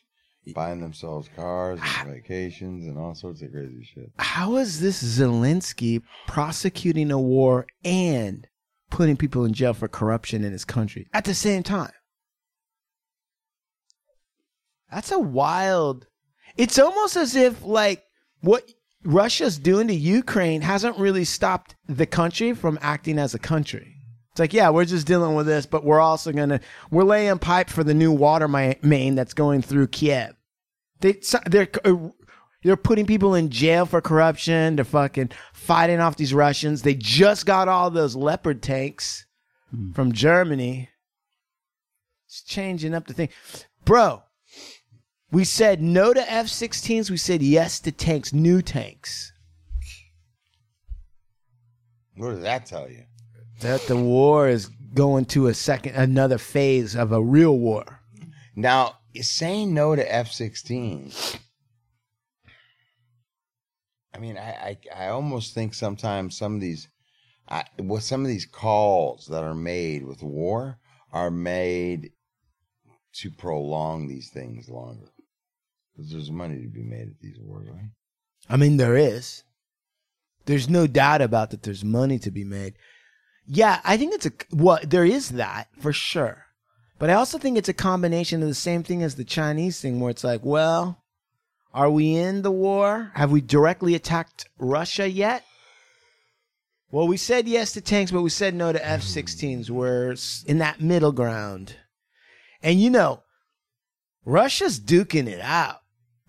buying 0.53 0.81
themselves 0.81 1.29
cars 1.35 1.79
and 1.81 2.13
vacations 2.13 2.85
and 2.85 2.97
all 2.97 3.15
sorts 3.15 3.41
of 3.41 3.51
crazy 3.51 3.87
shit. 3.93 4.11
How 4.17 4.57
is 4.57 4.79
this 4.79 5.01
Zelensky 5.01 6.01
prosecuting 6.27 7.11
a 7.11 7.19
war 7.19 7.65
and 7.83 8.47
putting 8.91 9.17
people 9.17 9.45
in 9.45 9.53
jail 9.53 9.73
for 9.73 9.87
corruption 9.87 10.43
in 10.43 10.51
his 10.51 10.65
country 10.65 11.07
at 11.13 11.25
the 11.25 11.33
same 11.33 11.63
time? 11.63 11.91
That's 14.91 15.11
a 15.11 15.19
wild. 15.19 16.07
It's 16.57 16.79
almost 16.79 17.15
as 17.15 17.35
if 17.35 17.63
like 17.63 18.03
what 18.41 18.69
Russia's 19.03 19.57
doing 19.57 19.87
to 19.87 19.93
Ukraine 19.93 20.61
hasn't 20.61 20.97
really 20.97 21.25
stopped 21.25 21.75
the 21.87 22.05
country 22.05 22.53
from 22.53 22.79
acting 22.81 23.19
as 23.19 23.33
a 23.33 23.39
country. 23.39 23.95
It's 24.31 24.39
like, 24.39 24.53
yeah, 24.53 24.69
we're 24.69 24.85
just 24.85 25.07
dealing 25.07 25.35
with 25.35 25.45
this, 25.45 25.65
but 25.65 25.85
we're 25.85 26.01
also 26.01 26.33
gonna 26.33 26.59
we're 26.91 27.03
laying 27.03 27.39
pipe 27.39 27.69
for 27.69 27.85
the 27.85 27.93
new 27.93 28.11
water 28.11 28.49
main 28.49 29.15
that's 29.15 29.33
going 29.33 29.61
through 29.61 29.87
Kiev. 29.87 30.35
They 30.99 31.19
they're 31.45 31.69
uh, 31.85 32.09
they're 32.63 32.75
putting 32.75 33.05
people 33.05 33.35
in 33.35 33.49
jail 33.49 33.85
for 33.85 34.01
corruption. 34.01 34.75
They're 34.75 34.83
fucking 34.83 35.31
fighting 35.53 35.99
off 36.01 36.17
these 36.17 36.33
Russians. 36.33 36.81
They 36.81 36.95
just 36.95 37.45
got 37.45 37.67
all 37.69 37.89
those 37.89 38.15
Leopard 38.15 38.61
tanks 38.61 39.25
from 39.93 40.11
Germany. 40.11 40.89
It's 42.27 42.41
changing 42.41 42.93
up 42.93 43.07
the 43.07 43.13
thing, 43.13 43.29
bro. 43.85 44.23
We 45.31 45.43
said 45.43 45.81
no 45.81 46.13
to 46.13 46.31
F-16s. 46.31 47.09
We 47.09 47.17
said 47.17 47.41
yes 47.41 47.79
to 47.81 47.91
tanks, 47.91 48.31
new 48.33 48.61
tanks. 48.61 49.33
What 52.15 52.29
does 52.29 52.41
that 52.43 52.65
tell 52.65 52.89
you? 52.89 53.03
That 53.61 53.81
the 53.87 53.97
war 53.97 54.47
is 54.47 54.69
going 54.93 55.25
to 55.25 55.47
a 55.47 55.53
second, 55.53 55.95
another 55.95 56.37
phase 56.37 56.95
of 56.95 57.11
a 57.11 57.21
real 57.21 57.57
war. 57.57 58.01
Now, 58.55 58.99
saying 59.19 59.73
no 59.73 59.95
to 59.95 60.13
F 60.13 60.31
16, 60.31 61.11
I 64.13 64.17
mean, 64.17 64.37
I, 64.37 64.77
I, 64.95 65.05
I 65.05 65.07
almost 65.07 65.53
think 65.53 65.73
sometimes 65.73 66.37
some 66.37 66.55
of 66.55 66.61
these, 66.61 66.87
I, 67.49 67.65
with 67.77 68.03
some 68.03 68.21
of 68.21 68.27
these 68.27 68.45
calls 68.45 69.27
that 69.27 69.43
are 69.43 69.55
made 69.55 70.05
with 70.05 70.23
war 70.23 70.79
are 71.11 71.31
made 71.31 72.11
to 73.15 73.31
prolong 73.31 74.07
these 74.07 74.29
things 74.29 74.69
longer. 74.69 75.11
Because 75.95 76.11
there's 76.11 76.31
money 76.31 76.61
to 76.61 76.67
be 76.67 76.83
made 76.83 77.07
at 77.07 77.19
these 77.21 77.37
wars, 77.39 77.67
right? 77.69 77.89
I 78.49 78.57
mean, 78.57 78.77
there 78.77 78.97
is. 78.97 79.43
There's 80.45 80.69
no 80.69 80.87
doubt 80.87 81.21
about 81.21 81.51
that. 81.51 81.63
There's 81.63 81.83
money 81.83 82.19
to 82.19 82.31
be 82.31 82.43
made. 82.43 82.75
Yeah, 83.47 83.79
I 83.83 83.97
think 83.97 84.13
it's 84.13 84.25
a 84.25 84.31
well. 84.51 84.79
There 84.83 85.05
is 85.05 85.29
that 85.29 85.67
for 85.79 85.93
sure, 85.93 86.45
but 86.99 87.09
I 87.09 87.13
also 87.13 87.37
think 87.37 87.57
it's 87.57 87.69
a 87.69 87.73
combination 87.73 88.41
of 88.41 88.47
the 88.47 88.55
same 88.55 88.83
thing 88.83 89.03
as 89.03 89.15
the 89.15 89.23
Chinese 89.23 89.79
thing, 89.79 89.99
where 89.99 90.11
it's 90.11 90.23
like, 90.23 90.43
well, 90.43 91.03
are 91.73 91.89
we 91.89 92.15
in 92.15 92.41
the 92.41 92.51
war? 92.51 93.11
Have 93.15 93.31
we 93.31 93.41
directly 93.41 93.95
attacked 93.95 94.49
Russia 94.57 95.09
yet? 95.09 95.43
Well, 96.91 97.07
we 97.07 97.17
said 97.17 97.47
yes 97.47 97.73
to 97.73 97.81
tanks, 97.81 98.11
but 98.11 98.21
we 98.21 98.29
said 98.29 98.55
no 98.55 98.71
to 98.71 98.87
F-16s. 98.87 99.69
We're 99.69 100.15
in 100.47 100.59
that 100.59 100.81
middle 100.81 101.11
ground, 101.11 101.75
and 102.61 102.79
you 102.79 102.89
know, 102.89 103.23
Russia's 104.25 104.79
duking 104.79 105.27
it 105.27 105.41
out. 105.41 105.81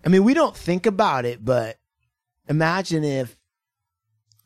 I 0.07 0.09
mean, 0.09 0.23
we 0.23 0.33
don't 0.33 0.55
think 0.55 0.85
about 0.85 1.25
it, 1.25 1.43
but 1.43 1.75
imagine 2.47 3.03
if 3.03 3.35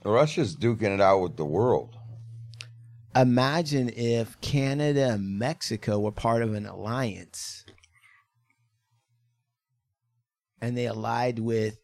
Russia's 0.04 0.56
duking 0.58 0.96
it 0.96 1.00
out 1.00 1.20
with 1.20 1.38
the 1.38 1.46
world. 1.46 1.96
imagine 3.16 3.90
if 3.96 4.42
Canada 4.42 5.12
and 5.12 5.38
Mexico 5.38 6.00
were 6.00 6.12
part 6.12 6.42
of 6.42 6.56
an 6.56 6.66
alliance. 6.66 7.64
And 10.60 10.76
they 10.76 10.88
allied 10.88 11.38
with 11.38 11.78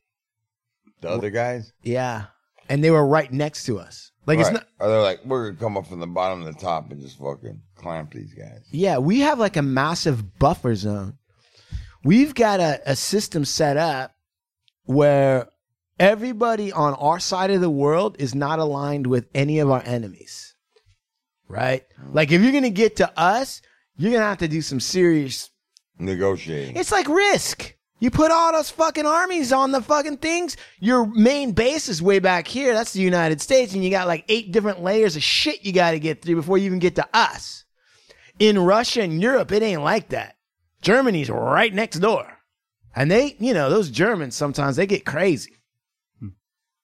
The 1.01 1.09
other 1.11 1.29
guys, 1.29 1.71
yeah. 1.83 2.25
And 2.69 2.83
they 2.83 2.89
were 2.89 3.05
right 3.05 3.31
next 3.31 3.65
to 3.65 3.77
us. 3.77 4.11
Like 4.25 4.39
it's 4.39 4.49
not 4.49 4.65
Or 4.79 4.87
they're 4.87 5.01
like, 5.01 5.23
we're 5.23 5.51
gonna 5.51 5.59
come 5.59 5.77
up 5.77 5.85
from 5.85 5.99
the 5.99 6.07
bottom 6.07 6.43
to 6.43 6.51
the 6.51 6.57
top 6.57 6.89
and 6.89 6.99
just 6.99 7.19
fucking 7.19 7.61
clamp 7.75 8.11
these 8.11 8.33
guys. 8.33 8.61
yeah 8.71 8.97
we 8.97 9.19
have 9.19 9.37
like 9.37 9.55
a 9.55 9.61
massive 9.61 10.39
buffer 10.39 10.73
zone 10.73 11.19
we've 12.07 12.33
got 12.33 12.59
a, 12.59 12.81
a 12.85 12.95
system 12.95 13.45
set 13.45 13.77
up 13.77 14.15
where 14.85 15.47
everybody 15.99 16.71
on 16.71 16.93
our 16.95 17.19
side 17.19 17.51
of 17.51 17.61
the 17.61 17.69
world 17.69 18.15
is 18.19 18.33
not 18.33 18.59
aligned 18.59 19.05
with 19.05 19.27
any 19.35 19.59
of 19.59 19.69
our 19.69 19.83
enemies 19.85 20.55
right 21.47 21.83
like 22.11 22.31
if 22.31 22.41
you're 22.41 22.51
gonna 22.51 22.69
get 22.69 22.95
to 22.95 23.19
us 23.19 23.61
you're 23.97 24.11
gonna 24.11 24.23
have 24.23 24.37
to 24.37 24.47
do 24.47 24.61
some 24.61 24.79
serious 24.79 25.49
Negotiating. 25.99 26.75
It's 26.75 26.91
like 26.91 27.07
risk. 27.07 27.73
You 27.99 28.11
put 28.11 28.29
all 28.29 28.51
those 28.51 28.69
fucking 28.69 29.07
armies 29.07 29.51
on 29.51 29.71
the 29.71 29.81
fucking 29.81 30.17
things. 30.17 30.55
Your 30.79 31.07
main 31.07 31.53
base 31.53 31.89
is 31.89 32.01
way 32.01 32.19
back 32.19 32.47
here. 32.47 32.73
That's 32.73 32.93
the 32.93 33.01
United 33.01 33.41
States. 33.41 33.73
And 33.73 33.83
you 33.83 33.89
got 33.89 34.07
like 34.07 34.23
eight 34.29 34.51
different 34.51 34.83
layers 34.83 35.15
of 35.15 35.23
shit 35.23 35.65
you 35.65 35.73
got 35.73 35.91
to 35.91 35.99
get 35.99 36.21
through 36.21 36.35
before 36.35 36.59
you 36.59 36.65
even 36.65 36.77
get 36.79 36.95
to 36.95 37.07
us. 37.13 37.65
In 38.37 38.59
Russia 38.59 39.01
and 39.01 39.19
Europe, 39.19 39.51
it 39.51 39.63
ain't 39.63 39.81
like 39.81 40.09
that. 40.09 40.36
Germany's 40.87 41.29
right 41.29 41.73
next 41.73 41.99
door. 41.99 42.25
And 42.95 43.11
they, 43.11 43.35
you 43.39 43.53
know, 43.53 43.69
those 43.69 43.89
Germans 43.89 44.35
sometimes 44.35 44.77
they 44.77 44.87
get 44.87 45.05
crazy. 45.05 45.51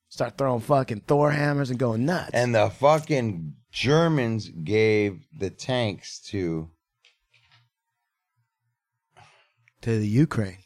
Start 0.10 0.38
throwing 0.38 0.60
fucking 0.60 1.04
Thor 1.08 1.32
hammers 1.32 1.70
and 1.70 1.80
going 1.80 2.06
nuts. 2.06 2.32
and 2.34 2.54
the 2.54 2.70
fucking 2.70 3.56
Germans 3.72 4.50
gave 4.50 5.26
the 5.40 5.50
tanks 5.50 6.20
to 6.32 6.70
to 9.82 10.00
the 10.00 10.08
Ukraine. 10.08 10.64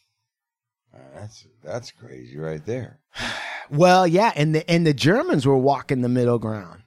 uh, 0.94 0.98
that's 1.14 1.48
that's 1.64 1.92
crazy 1.92 2.38
right 2.38 2.66
there. 2.66 3.00
Well, 3.70 4.08
yeah, 4.08 4.32
and 4.34 4.56
the 4.56 4.70
and 4.72 4.88
the 4.88 4.94
Germans 4.94 5.46
were 5.46 5.58
walking 5.58 6.00
the 6.02 6.08
middle 6.08 6.40
ground. 6.40 6.84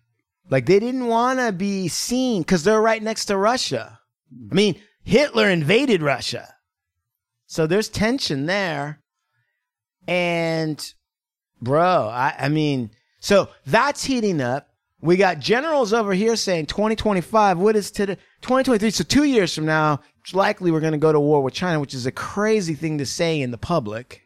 Like 0.48 0.64
they 0.64 0.80
didn't 0.80 1.08
want 1.08 1.38
to 1.38 1.52
be 1.52 1.88
seen 1.88 2.40
because 2.40 2.64
they're 2.64 2.80
right 2.80 3.02
next 3.02 3.26
to 3.26 3.36
Russia. 3.36 4.00
I 4.50 4.54
mean, 4.54 4.80
Hitler 5.02 5.48
invaded 5.48 6.02
Russia, 6.02 6.54
so 7.46 7.66
there's 7.66 7.88
tension 7.88 8.46
there. 8.46 9.00
And, 10.06 10.92
bro, 11.60 12.08
I, 12.08 12.34
I 12.38 12.48
mean, 12.48 12.90
so 13.20 13.48
that's 13.66 14.04
heating 14.04 14.40
up. 14.40 14.68
We 15.02 15.16
got 15.16 15.38
generals 15.38 15.92
over 15.92 16.12
here 16.12 16.36
saying 16.36 16.66
2025. 16.66 17.58
What 17.58 17.76
is 17.76 17.90
to 17.92 18.06
2023? 18.06 18.90
So 18.90 19.04
two 19.04 19.24
years 19.24 19.54
from 19.54 19.66
now, 19.66 20.00
likely 20.32 20.70
we're 20.70 20.80
going 20.80 20.92
to 20.92 20.98
go 20.98 21.12
to 21.12 21.20
war 21.20 21.42
with 21.42 21.54
China, 21.54 21.80
which 21.80 21.94
is 21.94 22.06
a 22.06 22.12
crazy 22.12 22.74
thing 22.74 22.98
to 22.98 23.06
say 23.06 23.40
in 23.40 23.50
the 23.50 23.58
public. 23.58 24.22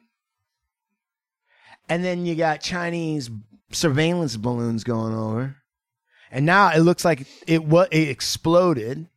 And 1.88 2.04
then 2.04 2.26
you 2.26 2.34
got 2.34 2.60
Chinese 2.60 3.30
surveillance 3.70 4.36
balloons 4.36 4.84
going 4.84 5.14
over. 5.14 5.56
And 6.30 6.46
now 6.46 6.72
it 6.74 6.80
looks 6.80 7.04
like 7.04 7.26
it 7.46 7.64
what 7.64 7.92
it 7.92 8.08
exploded. 8.08 9.08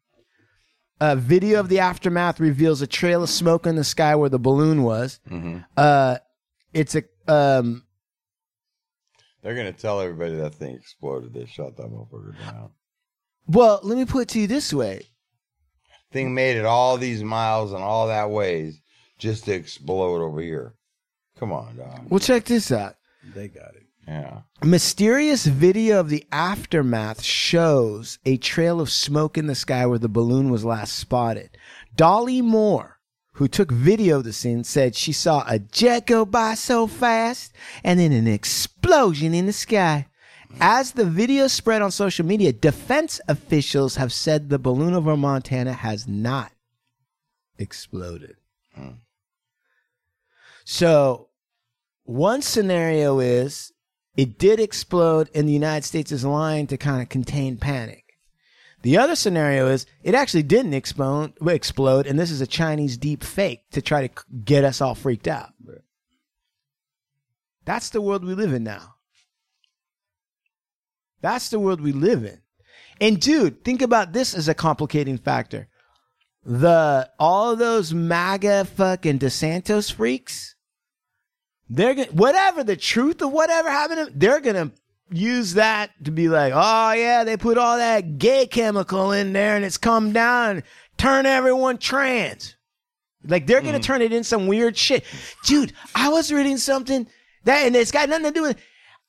A 1.00 1.16
video 1.16 1.60
of 1.60 1.70
the 1.70 1.80
aftermath 1.80 2.40
reveals 2.40 2.82
a 2.82 2.88
trail 2.88 3.22
of 3.24 3.30
smoke 3.30 3.68
in 3.68 3.76
the 3.76 3.84
sky 3.84 4.16
where 4.16 4.30
the 4.30 4.40
balloon 4.40 4.84
was. 4.84 5.20
Uh, 5.78 6.18
it's 6.74 6.96
a 6.96 7.04
um, 7.28 7.84
They're 9.42 9.56
gonna 9.56 9.74
tell 9.74 10.02
everybody 10.02 10.36
that 10.38 10.56
thing 10.56 10.76
exploded. 10.76 11.34
They 11.34 11.46
shot 11.46 11.78
that 11.78 11.88
motherfucker 11.88 12.36
down. 12.40 12.72
well. 13.48 13.80
Let 13.84 13.98
me 13.98 14.06
put 14.06 14.24
it 14.24 14.28
to 14.30 14.40
you 14.40 14.48
this 14.48 14.74
way: 14.74 15.04
Thing 16.12 16.34
made 16.34 16.58
it 16.58 16.66
all 16.66 16.98
these 16.98 17.24
miles 17.24 17.74
and 17.74 17.84
all 17.84 18.08
that 18.08 18.30
ways 18.32 18.80
just 19.20 19.46
to 19.46 19.54
explode 19.54 20.22
over 20.22 20.42
here. 20.42 20.74
Come 21.40 21.52
on, 21.52 21.78
dog. 21.78 22.08
Well, 22.10 22.20
check 22.20 22.46
this 22.46 22.72
out. 22.72 22.96
They 23.36 23.48
got 23.48 23.76
it. 23.76 23.87
Yeah. 24.08 24.42
Mysterious 24.64 25.46
video 25.46 26.00
of 26.00 26.10
the 26.10 26.26
aftermath 26.32 27.22
shows 27.22 28.20
a 28.26 28.38
trail 28.38 28.80
of 28.80 28.90
smoke 28.90 29.38
in 29.38 29.48
the 29.48 29.56
sky 29.56 29.86
where 29.86 30.00
the 30.00 30.08
balloon 30.08 30.50
was 30.50 30.64
last 30.64 30.94
spotted. 30.98 31.58
Dolly 31.96 32.42
Moore, 32.42 33.00
who 33.34 33.50
took 33.50 33.70
video 33.70 34.18
of 34.18 34.24
the 34.24 34.32
scene, 34.32 34.64
said 34.64 34.96
she 34.96 35.12
saw 35.12 35.44
a 35.48 35.60
jet 35.60 36.08
go 36.08 36.24
by 36.24 36.54
so 36.54 36.88
fast 36.88 37.52
and 37.84 38.00
then 38.00 38.14
an 38.14 38.28
explosion 38.28 39.34
in 39.34 39.46
the 39.46 39.54
sky. 39.54 40.08
As 40.62 40.94
the 40.94 41.06
video 41.06 41.48
spread 41.48 41.82
on 41.82 41.92
social 41.92 42.26
media, 42.26 42.54
defense 42.54 43.20
officials 43.28 43.98
have 43.98 44.14
said 44.14 44.50
the 44.50 44.58
balloon 44.58 44.94
over 44.94 45.18
Montana 45.18 45.74
has 45.74 46.08
not 46.08 46.54
exploded. 47.58 48.38
Hmm. 48.74 48.92
So, 50.64 51.28
one 52.04 52.42
scenario 52.42 53.20
is 53.20 53.74
it 54.18 54.40
did 54.40 54.60
explode 54.60 55.30
and 55.34 55.48
the 55.48 55.54
United 55.54 55.86
States 55.86 56.12
is 56.12 56.26
lying 56.26 56.68
to 56.68 56.78
kind 56.78 57.02
of 57.02 57.08
contain 57.08 57.58
panic. 57.58 58.04
The 58.82 58.98
other 58.98 59.16
scenario 59.16 59.68
is 59.68 59.86
it 60.04 60.16
actually 60.16 60.44
didn't 60.44 60.74
explode, 60.74 61.34
explode 61.48 62.08
and 62.08 62.18
this 62.18 62.32
is 62.32 62.42
a 62.42 62.48
Chinese 62.48 62.98
deep 62.98 63.24
fake 63.24 63.70
to 63.72 63.82
try 63.82 64.08
to 64.08 64.24
get 64.44 64.64
us 64.64 64.82
all 64.82 64.96
freaked 64.96 65.28
out. 65.28 65.50
That's 67.66 67.90
the 67.90 68.02
world 68.02 68.26
we 68.26 68.34
live 68.34 68.54
in 68.54 68.64
now. 68.64 68.96
That's 71.22 71.50
the 71.50 71.60
world 71.60 71.82
we 71.82 71.92
live 71.92 72.24
in. 72.24 72.40
And 73.00 73.20
dude, 73.20 73.64
think 73.64 73.82
about 73.82 74.14
this 74.14 74.34
as 74.34 74.48
a 74.48 74.54
complicating 74.54 75.18
factor. 75.18 75.68
The 76.46 77.10
all 77.20 77.56
those 77.56 77.94
MAGA 77.94 78.66
fucking 78.66 79.20
DeSantos 79.20 79.92
freaks, 79.92 80.56
they're 81.70 81.96
gonna 81.96 82.12
whatever 82.12 82.64
the 82.64 82.76
truth 82.76 83.22
of 83.22 83.32
whatever 83.32 83.70
happened, 83.70 84.12
they're 84.16 84.40
gonna 84.40 84.72
use 85.10 85.54
that 85.54 85.92
to 86.04 86.12
be 86.12 86.30
like, 86.30 86.54
oh 86.56 86.92
yeah, 86.92 87.24
they 87.24 87.38
put 87.38 87.58
all 87.58 87.78
that 87.78 88.18
gay 88.18 88.48
chemical 88.48 89.12
in 89.12 89.34
there 89.34 89.56
and 89.56 89.66
it's 89.66 89.78
come 89.78 90.14
down 90.14 90.58
and 90.58 90.64
turn 90.98 91.26
everyone 91.26 91.78
trans. 91.78 92.56
Like 93.26 93.48
they're 93.48 93.62
gonna 93.62 93.80
mm. 93.80 93.84
turn 93.84 94.02
it 94.02 94.14
in 94.14 94.24
some 94.24 94.48
weird 94.48 94.78
shit. 94.78 95.04
Dude, 95.46 95.74
I 95.96 96.10
was 96.10 96.32
reading 96.32 96.58
something 96.58 97.08
that 97.44 97.66
and 97.66 97.76
it's 97.76 97.92
got 97.92 98.10
nothing 98.10 98.26
to 98.26 98.32
do 98.32 98.44
with 98.44 98.58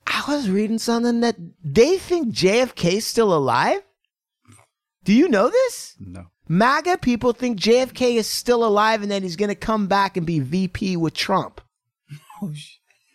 I 0.06 0.24
was 0.26 0.48
reading 0.48 0.78
something 0.78 1.20
that 1.20 1.36
they 1.62 1.98
think 1.98 2.34
JFK's 2.34 3.06
still 3.06 3.34
alive. 3.34 3.82
Do 5.04 5.12
you 5.12 5.28
know 5.28 5.48
this? 5.48 5.96
No. 6.00 6.26
MAGA 6.48 6.98
people 6.98 7.32
think 7.32 7.60
JFK 7.60 8.16
is 8.16 8.26
still 8.26 8.64
alive 8.64 9.02
and 9.02 9.10
that 9.10 9.22
he's 9.22 9.36
to 9.36 9.54
come 9.54 9.86
back 9.86 10.16
and 10.16 10.26
be 10.26 10.40
VP 10.40 10.96
with 10.96 11.12
Trump. 11.12 11.60
Oh, 12.40 12.52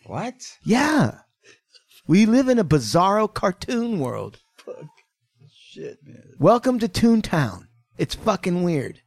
what? 0.06 0.58
Yeah. 0.64 1.20
We 2.06 2.26
live 2.26 2.48
in 2.48 2.58
a 2.58 2.64
bizarro 2.64 3.32
cartoon 3.32 3.98
world. 3.98 4.40
Shit, 5.48 5.98
man. 6.04 6.34
Welcome 6.38 6.78
to 6.80 6.88
Toontown. 6.88 7.68
It's 7.96 8.14
fucking 8.14 8.62
weird. 8.62 9.00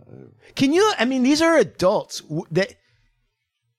Oh. 0.00 0.32
Can 0.56 0.72
you? 0.72 0.92
I 0.98 1.04
mean, 1.04 1.22
these 1.22 1.40
are 1.40 1.56
adults 1.56 2.22
that. 2.50 2.74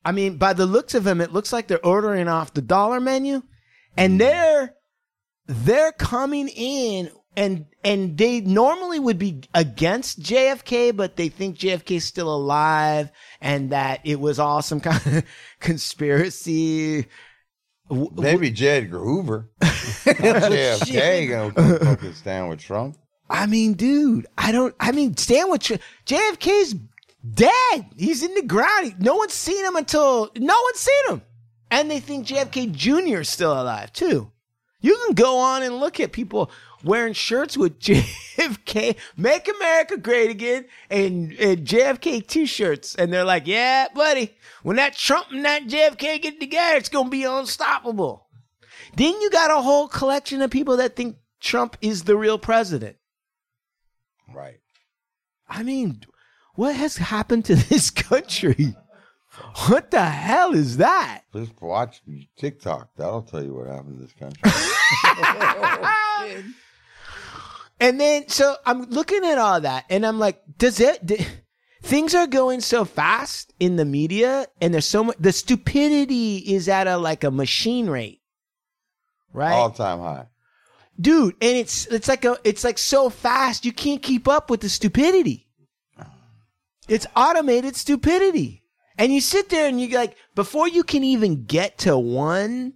I 0.03 0.11
mean, 0.11 0.37
by 0.37 0.53
the 0.53 0.65
looks 0.65 0.95
of 0.95 1.03
them, 1.03 1.21
it 1.21 1.31
looks 1.31 1.53
like 1.53 1.67
they're 1.67 1.85
ordering 1.85 2.27
off 2.27 2.53
the 2.53 2.61
dollar 2.61 2.99
menu, 2.99 3.43
and 3.95 4.13
hmm. 4.13 4.17
they're 4.17 4.75
they're 5.45 5.91
coming 5.91 6.47
in 6.47 7.11
and 7.35 7.65
and 7.83 8.17
they 8.17 8.41
normally 8.41 8.99
would 8.99 9.17
be 9.17 9.41
against 9.53 10.21
JFK, 10.21 10.95
but 10.95 11.15
they 11.15 11.29
think 11.29 11.57
JFK 11.57 11.97
is 11.97 12.05
still 12.05 12.33
alive 12.33 13.11
and 13.39 13.69
that 13.71 14.01
it 14.03 14.19
was 14.19 14.39
all 14.39 14.61
some 14.61 14.79
kind 14.79 15.01
of 15.05 15.23
conspiracy. 15.59 17.07
Maybe 17.89 18.51
J. 18.51 18.67
Edgar 18.77 18.99
Hoover. 18.99 19.49
JFK 19.61 21.29
gonna 21.29 21.79
fucking 21.79 22.13
stand 22.13 22.49
with 22.49 22.59
Trump. 22.59 22.97
I 23.29 23.45
mean, 23.45 23.73
dude, 23.73 24.27
I 24.37 24.51
don't. 24.51 24.75
I 24.79 24.91
mean, 24.91 25.15
stand 25.15 25.49
with 25.49 25.61
Tr- 25.61 25.73
JFK's 26.05 26.75
dead. 27.33 27.85
He's 27.97 28.23
in 28.23 28.33
the 28.35 28.43
ground. 28.43 28.95
No 28.99 29.15
one's 29.15 29.33
seen 29.33 29.65
him 29.65 29.75
until 29.77 30.29
no 30.35 30.61
one's 30.61 30.79
seen 30.79 31.13
him, 31.15 31.21
and 31.69 31.89
they 31.89 31.99
think 32.01 32.27
JFK 32.27 32.71
Jr. 32.73 33.21
is 33.21 33.29
still 33.29 33.53
alive 33.53 33.93
too. 33.93 34.31
You 34.81 34.97
can 35.05 35.15
go 35.15 35.37
on 35.37 35.63
and 35.63 35.79
look 35.79 35.99
at 35.99 36.11
people 36.11 36.51
wearing 36.83 37.13
shirts 37.13 37.57
with 37.57 37.79
JFK, 37.79 38.95
"Make 39.17 39.47
America 39.47 39.97
Great 39.97 40.31
Again," 40.31 40.65
and, 40.89 41.33
and 41.33 41.67
JFK 41.67 42.25
T-shirts, 42.25 42.95
and 42.95 43.11
they're 43.11 43.23
like, 43.23 43.47
"Yeah, 43.47 43.87
buddy, 43.93 44.35
when 44.63 44.77
that 44.77 44.95
Trump 44.95 45.27
and 45.31 45.45
that 45.45 45.67
JFK 45.67 46.21
get 46.21 46.39
together, 46.39 46.77
it's 46.77 46.89
gonna 46.89 47.09
be 47.09 47.23
unstoppable." 47.23 48.27
Then 48.95 49.19
you 49.21 49.29
got 49.29 49.51
a 49.51 49.61
whole 49.61 49.87
collection 49.87 50.41
of 50.41 50.51
people 50.51 50.77
that 50.77 50.95
think 50.95 51.17
Trump 51.39 51.77
is 51.81 52.03
the 52.03 52.17
real 52.17 52.37
president. 52.37 52.97
Right. 54.33 54.59
I 55.49 55.63
mean, 55.63 56.01
what 56.55 56.75
has 56.75 56.97
happened 56.97 57.45
to 57.45 57.55
this 57.69 57.89
country? 57.89 58.75
What 59.67 59.91
the 59.91 60.03
hell 60.03 60.53
is 60.53 60.77
that? 60.77 61.23
Just 61.33 61.53
watch 61.61 62.01
TikTok. 62.37 62.89
That'll 62.97 63.21
tell 63.21 63.43
you 63.43 63.53
what 63.53 63.67
happened 63.67 63.97
to 63.97 64.03
this 64.03 64.13
country. 64.13 64.41
And 67.81 67.99
then, 67.99 68.29
so 68.29 68.55
I'm 68.65 68.83
looking 68.83 69.25
at 69.25 69.37
all 69.37 69.59
that, 69.61 69.85
and 69.89 70.05
I'm 70.05 70.19
like, 70.19 70.41
does 70.57 70.79
it? 70.79 71.05
d- 71.05 71.25
things 71.81 72.13
are 72.15 72.27
going 72.27 72.61
so 72.61 72.85
fast 72.85 73.51
in 73.59 73.75
the 73.75 73.85
media, 73.85 74.45
and 74.61 74.73
there's 74.73 74.85
so 74.85 75.03
much. 75.03 75.17
The 75.19 75.31
stupidity 75.33 76.37
is 76.37 76.69
at 76.69 76.87
a 76.87 76.97
like 76.97 77.23
a 77.23 77.31
machine 77.31 77.89
rate, 77.89 78.21
right? 79.33 79.51
All 79.51 79.71
time 79.71 79.99
high. 79.99 80.27
dude 80.99 81.33
and 81.41 81.57
it's 81.57 81.87
it's 81.87 82.07
like 82.07 82.23
a 82.25 82.37
it's 82.43 82.63
like 82.63 82.77
so 82.77 83.09
fast 83.09 83.65
you 83.65 83.71
can't 83.73 84.03
keep 84.03 84.27
up 84.27 84.49
with 84.51 84.61
the 84.61 84.69
stupidity 84.69 85.47
it's 86.87 87.07
automated 87.15 87.75
stupidity 87.75 88.63
and 88.97 89.11
you 89.11 89.21
sit 89.21 89.49
there 89.49 89.67
and 89.67 89.81
you 89.81 89.87
like 89.97 90.15
before 90.35 90.67
you 90.67 90.83
can 90.83 91.03
even 91.03 91.45
get 91.45 91.79
to 91.79 91.97
one 91.97 92.73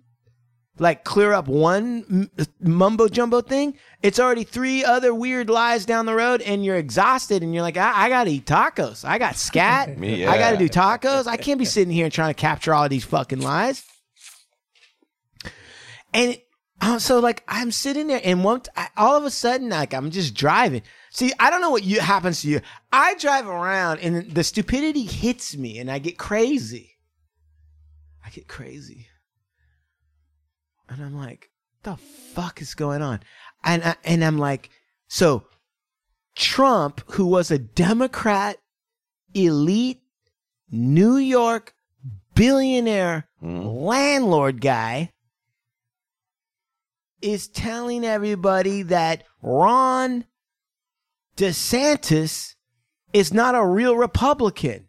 like 0.78 1.04
clear 1.04 1.34
up 1.34 1.48
one 1.48 2.30
m- 2.38 2.48
mumbo 2.60 3.08
jumbo 3.08 3.42
thing 3.42 3.78
it's 4.04 4.20
already 4.20 4.44
three 4.44 4.84
other 4.84 5.14
weird 5.14 5.50
lies 5.50 5.86
down 5.86 6.06
the 6.06 6.14
road 6.14 6.42
and 6.42 6.66
you're 6.66 6.76
exhausted 6.76 7.44
and 7.44 7.54
you're 7.54 7.64
like 7.64 7.78
i, 7.78 8.06
I 8.06 8.10
gotta 8.10 8.30
eat 8.30 8.46
tacos 8.46 9.06
i 9.06 9.18
got 9.18 9.36
scat 9.36 9.98
Me, 9.98 10.26
i 10.26 10.38
gotta 10.38 10.58
do 10.58 10.68
tacos 10.68 11.28
i 11.28 11.38
can't 11.38 11.60
be 11.60 11.66
sitting 11.66 11.94
here 11.94 12.06
and 12.06 12.14
trying 12.14 12.34
to 12.34 12.40
capture 12.40 12.74
all 12.74 12.90
these 12.90 13.06
fucking 13.06 13.40
lies 13.40 13.84
and 16.14 16.38
uh, 16.82 17.00
so 17.00 17.20
like 17.20 17.44
I'm 17.48 17.72
sitting 17.72 18.08
there 18.08 18.22
and 18.24 18.44
one 18.44 18.62
I, 18.76 18.90
all 18.98 19.18
of 19.18 19.24
a 19.26 19.32
sudden 19.32 19.70
like 19.70 19.94
I'm 19.94 20.12
just 20.12 20.34
driving. 20.34 20.82
See, 21.10 21.32
I 21.40 21.50
don't 21.50 21.62
know 21.62 21.70
what 21.70 21.84
you 21.84 22.00
happens 22.00 22.42
to 22.42 22.50
you. 22.50 22.62
I 22.92 23.16
drive 23.16 23.48
around 23.48 24.00
and 24.00 24.32
the 24.32 24.44
stupidity 24.44 25.04
hits 25.04 25.56
me 25.56 25.80
and 25.80 25.90
I 25.90 26.00
get 26.00 26.18
crazy. 26.18 26.98
I 28.26 28.30
get 28.30 28.48
crazy. 28.48 29.08
And 30.90 31.02
I'm 31.02 31.18
like, 31.18 31.50
the 31.84 31.98
fuck 31.98 32.62
is 32.62 32.76
going 32.76 33.02
on? 33.02 33.22
And 33.64 33.84
I, 33.84 33.96
and 34.04 34.24
I'm 34.24 34.38
like, 34.38 34.70
so 35.08 35.44
Trump, 36.36 37.02
who 37.12 37.26
was 37.26 37.52
a 37.52 37.58
Democrat 37.60 38.58
elite 39.34 40.02
New 40.72 41.18
York 41.18 41.74
billionaire 42.34 43.28
hmm. 43.40 43.62
landlord 43.62 44.62
guy, 44.62 45.12
is 47.22 47.48
telling 47.48 48.06
everybody 48.06 48.84
that 48.84 49.24
Ron 49.42 50.26
DeSantis 51.38 52.56
is 53.14 53.34
not 53.34 53.56
a 53.56 53.66
real 53.66 53.96
Republican. 53.96 54.85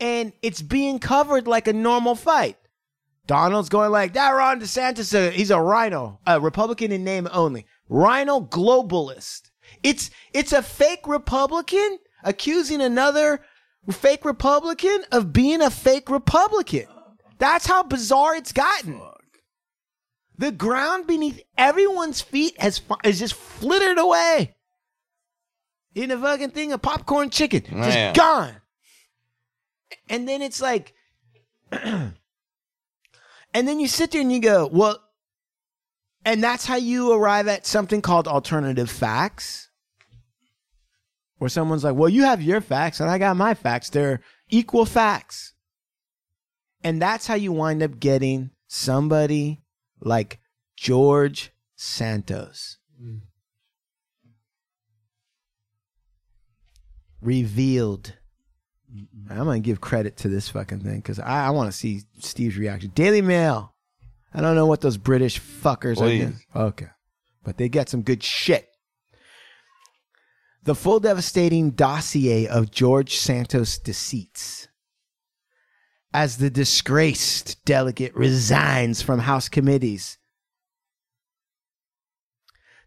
And 0.00 0.32
it's 0.42 0.62
being 0.62 0.98
covered 0.98 1.46
like 1.46 1.68
a 1.68 1.72
normal 1.72 2.14
fight. 2.14 2.56
Donald's 3.26 3.68
going 3.68 3.92
like 3.92 4.14
that. 4.14 4.30
Ron 4.30 4.60
DeSantis, 4.60 5.14
uh, 5.14 5.30
he's 5.30 5.50
a 5.50 5.60
rhino, 5.60 6.18
a 6.26 6.40
Republican 6.40 6.90
in 6.90 7.04
name 7.04 7.28
only. 7.30 7.66
Rhino 7.88 8.40
globalist. 8.40 9.50
It's 9.82 10.10
it's 10.32 10.52
a 10.52 10.62
fake 10.62 11.06
Republican 11.06 11.98
accusing 12.24 12.80
another 12.80 13.40
fake 13.90 14.24
Republican 14.24 15.04
of 15.12 15.32
being 15.32 15.62
a 15.62 15.70
fake 15.70 16.10
Republican. 16.10 16.86
That's 17.38 17.66
how 17.66 17.82
bizarre 17.82 18.34
it's 18.36 18.52
gotten. 18.52 19.00
The 20.36 20.50
ground 20.50 21.06
beneath 21.06 21.42
everyone's 21.56 22.20
feet 22.20 22.60
has 22.60 22.80
is 23.04 23.18
just 23.18 23.34
flittered 23.34 23.98
away. 23.98 24.56
In 25.94 26.10
a 26.10 26.18
fucking 26.18 26.50
thing 26.50 26.72
of 26.72 26.82
popcorn 26.82 27.30
chicken, 27.30 27.62
just 27.62 28.14
gone. 28.14 28.56
And 30.10 30.28
then 30.28 30.42
it's 30.42 30.60
like, 30.60 30.92
and 31.72 32.12
then 33.54 33.78
you 33.78 33.86
sit 33.86 34.10
there 34.10 34.20
and 34.20 34.32
you 34.32 34.40
go, 34.40 34.68
well, 34.70 35.00
and 36.24 36.42
that's 36.42 36.66
how 36.66 36.74
you 36.76 37.12
arrive 37.12 37.46
at 37.46 37.64
something 37.64 38.02
called 38.02 38.26
alternative 38.26 38.90
facts. 38.90 39.70
Where 41.38 41.48
someone's 41.48 41.84
like, 41.84 41.94
well, 41.94 42.10
you 42.10 42.24
have 42.24 42.42
your 42.42 42.60
facts 42.60 43.00
and 43.00 43.08
I 43.08 43.16
got 43.16 43.36
my 43.36 43.54
facts. 43.54 43.88
They're 43.88 44.20
equal 44.50 44.84
facts. 44.84 45.54
And 46.82 47.00
that's 47.00 47.26
how 47.26 47.34
you 47.34 47.52
wind 47.52 47.82
up 47.82 48.00
getting 48.00 48.50
somebody 48.66 49.62
like 50.00 50.40
George 50.76 51.52
Santos. 51.76 52.78
Mm. 53.00 53.20
Revealed. 57.22 58.14
I'm 59.28 59.44
going 59.44 59.62
to 59.62 59.66
give 59.66 59.80
credit 59.80 60.16
to 60.18 60.28
this 60.28 60.48
fucking 60.48 60.80
thing 60.80 60.96
because 60.96 61.18
I, 61.18 61.46
I 61.46 61.50
want 61.50 61.70
to 61.70 61.76
see 61.76 62.02
Steve's 62.18 62.56
reaction. 62.56 62.90
Daily 62.94 63.22
Mail. 63.22 63.74
I 64.32 64.40
don't 64.40 64.54
know 64.56 64.66
what 64.66 64.80
those 64.80 64.96
British 64.96 65.40
fuckers 65.40 66.00
are 66.00 66.08
doing. 66.08 66.40
Okay. 66.54 66.88
But 67.44 67.56
they 67.56 67.68
get 67.68 67.88
some 67.88 68.02
good 68.02 68.22
shit. 68.22 68.68
The 70.62 70.74
full 70.74 71.00
devastating 71.00 71.70
dossier 71.70 72.46
of 72.46 72.70
George 72.70 73.16
Santos' 73.16 73.78
deceits 73.78 74.68
as 76.12 76.36
the 76.36 76.50
disgraced 76.50 77.64
delegate 77.64 78.14
resigns 78.14 79.00
from 79.00 79.20
House 79.20 79.48
committees. 79.48 80.18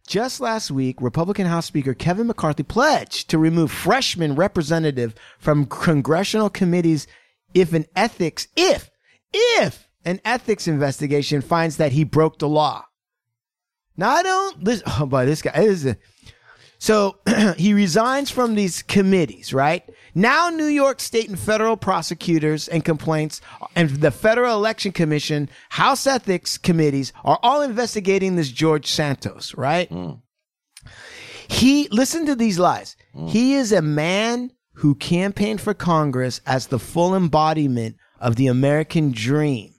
Just 0.08 0.42
last 0.42 0.70
week, 0.70 1.02
Republican 1.02 1.48
House 1.48 1.66
Speaker 1.66 1.94
Kevin 1.94 2.28
McCarthy 2.28 2.64
pledged 2.64 3.30
to 3.30 3.38
remove 3.38 3.72
freshman 3.72 4.36
representative 4.36 5.16
from 5.40 5.66
congressional 5.66 6.50
committees 6.50 7.08
if 7.54 7.74
an 7.74 7.86
ethics 7.96 8.48
if 8.58 8.90
if 9.34 9.88
an 10.04 10.20
ethics 10.26 10.68
investigation 10.68 11.42
finds 11.42 11.78
that 11.78 11.94
he 11.94 12.04
broke 12.04 12.40
the 12.40 12.50
law. 12.50 12.86
Now 13.96 14.10
I 14.12 14.24
don't 14.24 14.66
this 14.66 14.84
oh 14.88 15.06
boy 15.06 15.26
this 15.26 15.42
guy 15.42 15.52
this 15.56 15.72
is 15.72 15.86
a, 15.86 15.98
so 16.84 17.16
he 17.58 17.74
resigns 17.74 18.30
from 18.30 18.56
these 18.56 18.82
committees, 18.82 19.54
right? 19.54 19.90
Now, 20.14 20.50
New 20.50 20.66
York 20.66 21.00
state 21.00 21.30
and 21.30 21.40
federal 21.40 21.78
prosecutors 21.78 22.68
and 22.68 22.84
complaints 22.84 23.40
and 23.74 23.90
the 23.90 24.12
Federal 24.12 24.58
Election 24.58 24.92
Commission, 24.92 25.50
House 25.70 26.06
ethics 26.06 26.58
committees 26.58 27.14
are 27.24 27.40
all 27.42 27.62
investigating 27.62 28.36
this 28.36 28.52
George 28.52 28.88
Santos, 28.88 29.56
right? 29.56 29.88
Hmm. 29.88 30.16
He, 31.48 31.88
listen 31.88 32.26
to 32.26 32.36
these 32.36 32.60
lies. 32.60 32.98
Hmm. 33.14 33.28
He 33.28 33.54
is 33.54 33.72
a 33.72 33.82
man 33.82 34.52
who 34.74 34.96
campaigned 34.96 35.62
for 35.62 35.74
Congress 35.74 36.42
as 36.46 36.68
the 36.68 36.80
full 36.80 37.16
embodiment 37.16 37.96
of 38.20 38.36
the 38.36 38.48
American 38.48 39.14
dream 39.14 39.74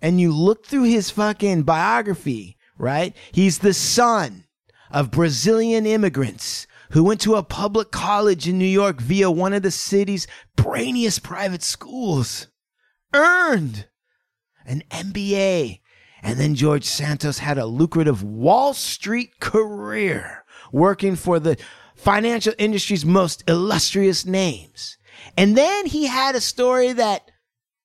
and 0.00 0.18
you 0.18 0.32
look 0.32 0.64
through 0.64 0.84
his 0.84 1.10
fucking 1.10 1.64
biography, 1.64 2.56
right? 2.78 3.14
He's 3.32 3.58
the 3.58 3.74
son 3.74 4.46
of 4.90 5.10
Brazilian 5.10 5.86
immigrants 5.86 6.66
who 6.90 7.04
went 7.04 7.20
to 7.20 7.36
a 7.36 7.42
public 7.42 7.90
college 7.90 8.48
in 8.48 8.58
New 8.58 8.64
York 8.64 9.00
via 9.00 9.30
one 9.30 9.52
of 9.52 9.62
the 9.62 9.70
city's 9.70 10.26
brainiest 10.56 11.22
private 11.22 11.62
schools, 11.62 12.48
earned 13.14 13.86
an 14.66 14.82
MBA. 14.90 15.80
And 16.22 16.38
then 16.38 16.54
George 16.54 16.84
Santos 16.84 17.38
had 17.38 17.58
a 17.58 17.66
lucrative 17.66 18.22
Wall 18.22 18.74
Street 18.74 19.40
career 19.40 20.44
working 20.72 21.16
for 21.16 21.38
the 21.38 21.56
financial 21.94 22.52
industry's 22.58 23.04
most 23.04 23.44
illustrious 23.48 24.26
names. 24.26 24.98
And 25.36 25.56
then 25.56 25.86
he 25.86 26.06
had 26.06 26.34
a 26.34 26.40
story 26.40 26.92
that 26.92 27.30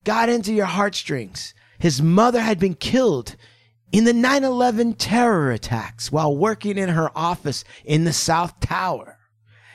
got 0.03 0.29
into 0.29 0.53
your 0.53 0.65
heartstrings. 0.65 1.53
His 1.79 2.01
mother 2.01 2.41
had 2.41 2.59
been 2.59 2.75
killed 2.75 3.35
in 3.91 4.04
the 4.04 4.13
9 4.13 4.43
11 4.43 4.93
terror 4.93 5.52
attacks 5.52 6.12
while 6.12 6.36
working 6.36 6.78
in 6.78 6.89
her 6.89 7.10
office 7.15 7.63
in 7.84 8.04
the 8.04 8.13
South 8.13 8.60
Tower 8.60 9.17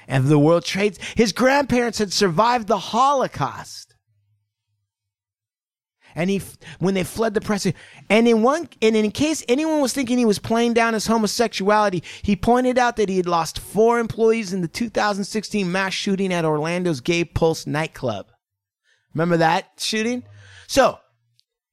of 0.08 0.28
the 0.28 0.38
World 0.38 0.64
Trade. 0.64 0.98
His 1.16 1.32
grandparents 1.32 1.98
had 1.98 2.12
survived 2.12 2.66
the 2.66 2.78
Holocaust. 2.78 3.90
And 6.14 6.28
he, 6.28 6.42
when 6.80 6.94
they 6.94 7.04
fled 7.04 7.34
the 7.34 7.40
press, 7.40 7.66
and 8.08 8.26
in 8.26 8.42
one, 8.42 8.68
and 8.82 8.96
in 8.96 9.10
case 9.12 9.44
anyone 9.48 9.80
was 9.80 9.92
thinking 9.92 10.18
he 10.18 10.24
was 10.24 10.40
playing 10.40 10.74
down 10.74 10.94
his 10.94 11.06
homosexuality, 11.06 12.02
he 12.22 12.34
pointed 12.34 12.78
out 12.78 12.96
that 12.96 13.08
he 13.08 13.16
had 13.16 13.26
lost 13.26 13.60
four 13.60 14.00
employees 14.00 14.52
in 14.52 14.60
the 14.60 14.68
2016 14.68 15.70
mass 15.70 15.92
shooting 15.92 16.32
at 16.32 16.44
Orlando's 16.44 17.00
Gay 17.00 17.24
Pulse 17.24 17.64
nightclub. 17.64 18.26
Remember 19.14 19.36
that 19.36 19.68
shooting? 19.78 20.24
So, 20.66 20.98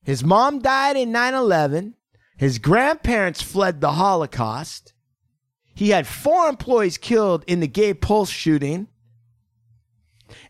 his 0.03 0.23
mom 0.23 0.59
died 0.59 0.97
in 0.97 1.11
9 1.11 1.33
11. 1.33 1.95
His 2.37 2.59
grandparents 2.59 3.41
fled 3.41 3.81
the 3.81 3.93
Holocaust. 3.93 4.93
He 5.73 5.89
had 5.89 6.07
four 6.07 6.47
employees 6.47 6.97
killed 6.97 7.43
in 7.47 7.59
the 7.59 7.67
Gay 7.67 7.93
Pulse 7.93 8.29
shooting. 8.29 8.87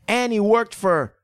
And 0.08 0.32
he 0.32 0.40
worked 0.40 0.76
for 0.76 1.16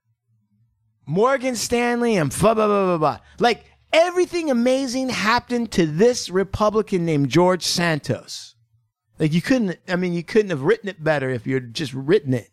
Morgan 1.05 1.55
Stanley 1.55 2.15
and 2.15 2.29
blah 2.29 2.53
blah 2.53 2.67
blah 2.67 2.85
blah 2.85 2.97
blah. 2.97 3.19
Like 3.39 3.65
everything 3.91 4.49
amazing 4.49 5.09
happened 5.09 5.71
to 5.73 5.85
this 5.85 6.29
Republican 6.29 7.05
named 7.05 7.29
George 7.29 7.63
Santos. 7.63 8.55
Like 9.19 9.33
you 9.33 9.41
couldn't. 9.41 9.79
I 9.87 9.95
mean, 9.95 10.13
you 10.13 10.23
couldn't 10.23 10.49
have 10.49 10.61
written 10.61 10.89
it 10.89 11.03
better 11.03 11.29
if 11.29 11.45
you'd 11.45 11.73
just 11.73 11.93
written 11.93 12.33
it. 12.33 12.49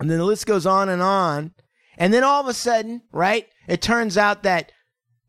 And 0.00 0.10
then 0.10 0.18
the 0.18 0.24
list 0.24 0.46
goes 0.46 0.66
on 0.66 0.88
and 0.88 1.02
on. 1.02 1.52
And 1.96 2.14
then 2.14 2.22
all 2.22 2.40
of 2.40 2.46
a 2.46 2.54
sudden, 2.54 3.02
right? 3.10 3.48
It 3.66 3.82
turns 3.82 4.16
out 4.16 4.44
that 4.44 4.70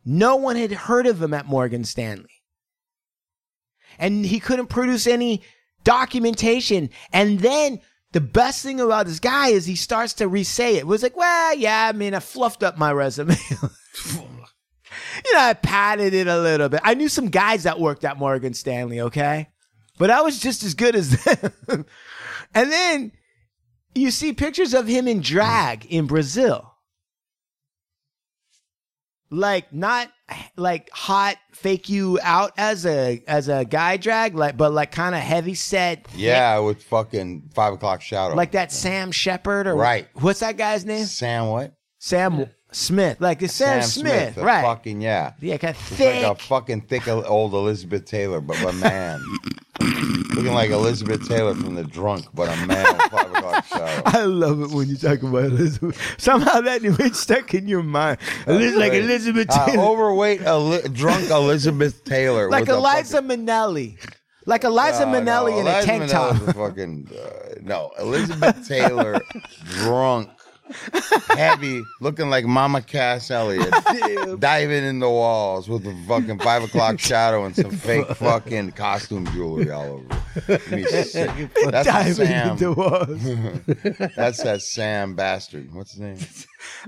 no 0.06 0.36
one 0.36 0.56
had 0.56 0.72
heard 0.72 1.08
of 1.08 1.22
him 1.22 1.34
at 1.34 1.46
Morgan 1.46 1.84
Stanley. 1.84 2.30
And 3.98 4.26
he 4.26 4.40
couldn't 4.40 4.68
produce 4.68 5.08
any 5.08 5.42
documentation. 5.84 6.90
And 7.12 7.40
then 7.40 7.82
the 8.12 8.22
best 8.22 8.64
thing 8.64 8.80
about 8.80 9.06
this 9.06 9.20
guy 9.20 9.50
is 9.50 9.66
he 9.66 9.76
starts 9.76 10.14
to 10.14 10.28
re-say 10.28 10.76
it. 10.76 10.80
It 10.80 10.88
was 10.88 11.04
like, 11.04 11.18
well, 11.18 11.56
yeah, 11.56 11.90
I 11.94 11.96
mean, 11.96 12.14
I 12.14 12.20
fluffed 12.20 12.64
up 12.64 12.78
my 12.78 12.92
resume. 12.92 13.36
you 14.16 15.34
know, 15.34 15.40
I 15.40 15.54
padded 15.54 16.14
it 16.14 16.28
a 16.28 16.40
little 16.40 16.70
bit. 16.70 16.82
I 16.84 16.94
knew 16.94 17.10
some 17.10 17.30
guys 17.30 17.64
that 17.64 17.80
worked 17.80 18.06
at 18.06 18.18
Morgan 18.18 18.54
Stanley, 18.54 19.02
okay? 19.02 19.50
But 19.98 20.10
I 20.10 20.22
was 20.22 20.40
just 20.40 20.64
as 20.64 20.74
good 20.74 20.96
as 20.96 21.24
them. 21.24 21.54
and 22.56 22.72
then 22.72 23.12
you 23.94 24.12
see 24.12 24.34
pictures 24.34 24.74
of 24.74 24.88
him 24.88 25.08
in 25.08 25.22
drag 25.22 25.86
in 25.86 26.08
Brazil. 26.08 26.69
Like 29.32 29.72
not 29.72 30.10
like 30.56 30.90
hot 30.92 31.38
fake 31.52 31.88
you 31.88 32.20
out 32.24 32.52
as 32.58 32.86
a 32.86 33.24
as 33.28 33.48
a 33.48 33.64
guy 33.64 33.98
drag, 33.98 34.34
like 34.36 34.58
but 34.58 34.72
like 34.74 34.92
kind 34.92 35.14
of 35.14 35.22
heavy 35.22 35.54
set, 35.54 36.08
Yeah, 36.16 36.58
with 36.60 36.82
fucking 36.84 37.52
five 37.54 37.74
o'clock 37.74 38.02
shadow. 38.02 38.34
like 38.36 38.52
that 38.54 38.72
Sam 38.72 39.12
Shepard 39.12 39.68
or 39.68 39.76
Right. 39.76 40.08
What's 40.16 40.40
that 40.40 40.58
guy's 40.58 40.84
name? 40.84 41.06
Sam 41.06 41.48
what? 41.50 41.74
Sam 42.00 42.48
Smith, 42.72 43.20
like 43.20 43.42
it's 43.42 43.54
Sam, 43.56 43.82
Smith, 43.82 44.36
the 44.36 44.44
right? 44.44 44.62
Fucking 44.64 45.02
yeah. 45.02 45.34
yeah, 45.40 45.58
kind 45.58 45.76
of 45.76 45.82
thick. 45.82 46.24
like 46.24 46.38
a 46.38 46.40
fucking 46.44 46.82
thick 46.82 47.08
old 47.08 47.54
Elizabeth 47.54 48.06
Taylor, 48.06 48.42
but 48.42 48.62
a 48.64 48.74
man. 48.74 49.20
Looking 50.36 50.54
like 50.54 50.70
Elizabeth 50.70 51.28
Taylor 51.28 51.56
from 51.56 51.76
The 51.76 51.84
Drunk, 51.84 52.26
but 52.34 52.48
a 52.48 52.66
man 52.68 52.86
five 53.10 53.32
o'clock. 53.32 53.66
I 54.06 54.24
love 54.24 54.62
it 54.62 54.70
when 54.72 54.88
you 54.88 54.98
talk 54.98 55.22
about 55.24 55.46
Elizabeth. 55.46 56.00
Somehow 56.18 56.62
that 56.62 56.84
image 56.84 57.14
stuck 57.16 57.54
in 57.54 57.68
your 57.68 57.84
mind. 57.84 58.20
Eliz- 58.46 58.76
like. 58.76 58.94
Elizabeth 58.94 59.48
Uh, 59.50 59.66
Taylor, 59.66 59.84
overweight, 59.84 60.42
Eli- 60.42 60.88
drunk 60.94 61.30
Elizabeth 61.30 62.04
Taylor. 62.04 62.50
like 62.50 62.68
Eliza 62.68 63.22
fucking- 63.22 63.46
Minnelli, 63.46 63.98
like 64.46 64.64
Eliza 64.64 65.06
No, 65.06 65.14
Minnelli 65.14 65.52
no, 65.52 65.60
in 65.60 65.68
a 65.68 65.70
Eliza 65.72 65.86
tank 65.86 66.10
top. 66.12 66.36
A 66.48 66.54
fucking 66.54 67.10
uh, 67.18 67.56
no, 67.62 67.92
Elizabeth 68.00 68.68
Taylor, 68.68 69.20
drunk, 69.66 70.30
heavy, 71.30 71.84
looking 72.02 72.30
like 72.30 72.46
Mama 72.46 72.82
Cass 72.82 73.32
Elliot, 73.32 73.74
diving 74.40 74.84
in 74.84 75.00
the 75.00 75.10
walls 75.10 75.68
with 75.70 75.86
a 75.86 75.96
fucking 76.08 76.40
five 76.40 76.64
o'clock 76.64 77.00
shadow 77.00 77.46
and 77.46 77.56
some 77.56 77.72
fake 77.72 78.08
fucking 78.16 78.72
costume 78.74 79.26
jewelry 79.28 79.72
all 79.72 80.04
over. 80.48 80.76
Me 80.76 80.84
sick. 80.86 81.30
That's 81.70 81.88
Diving 81.88 82.14
Sam. 82.14 82.50
into 82.52 82.74
walls. 82.74 83.24
That's 84.16 84.44
that 84.44 84.62
Sam 84.62 85.16
bastard. 85.16 85.74
What's 85.74 85.92
his 85.94 86.02
name? 86.02 86.18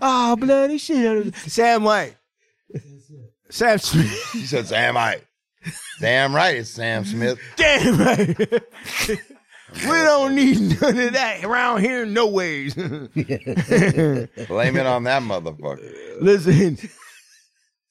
Oh, 0.01 0.35
bloody 0.35 0.77
shit. 0.77 1.35
Sam 1.35 1.83
White. 1.83 2.15
Sam 3.49 3.77
Smith. 3.79 4.29
He 4.33 4.45
said 4.45 4.67
Sam 4.67 4.95
White. 4.95 5.23
Damn 5.99 6.33
right, 6.33 6.57
it's 6.57 6.71
Sam 6.71 7.05
Smith. 7.05 7.39
Damn 7.55 7.97
right. 7.99 8.63
We 9.73 9.81
don't 9.81 10.35
need 10.35 10.81
none 10.81 10.99
of 10.99 11.13
that 11.13 11.43
around 11.43 11.81
here, 11.81 12.05
no 12.05 12.27
ways. 12.27 12.73
Blame 12.75 13.07
it 13.15 14.85
on 14.85 15.03
that 15.03 15.21
motherfucker. 15.23 16.21
Listen. 16.21 16.77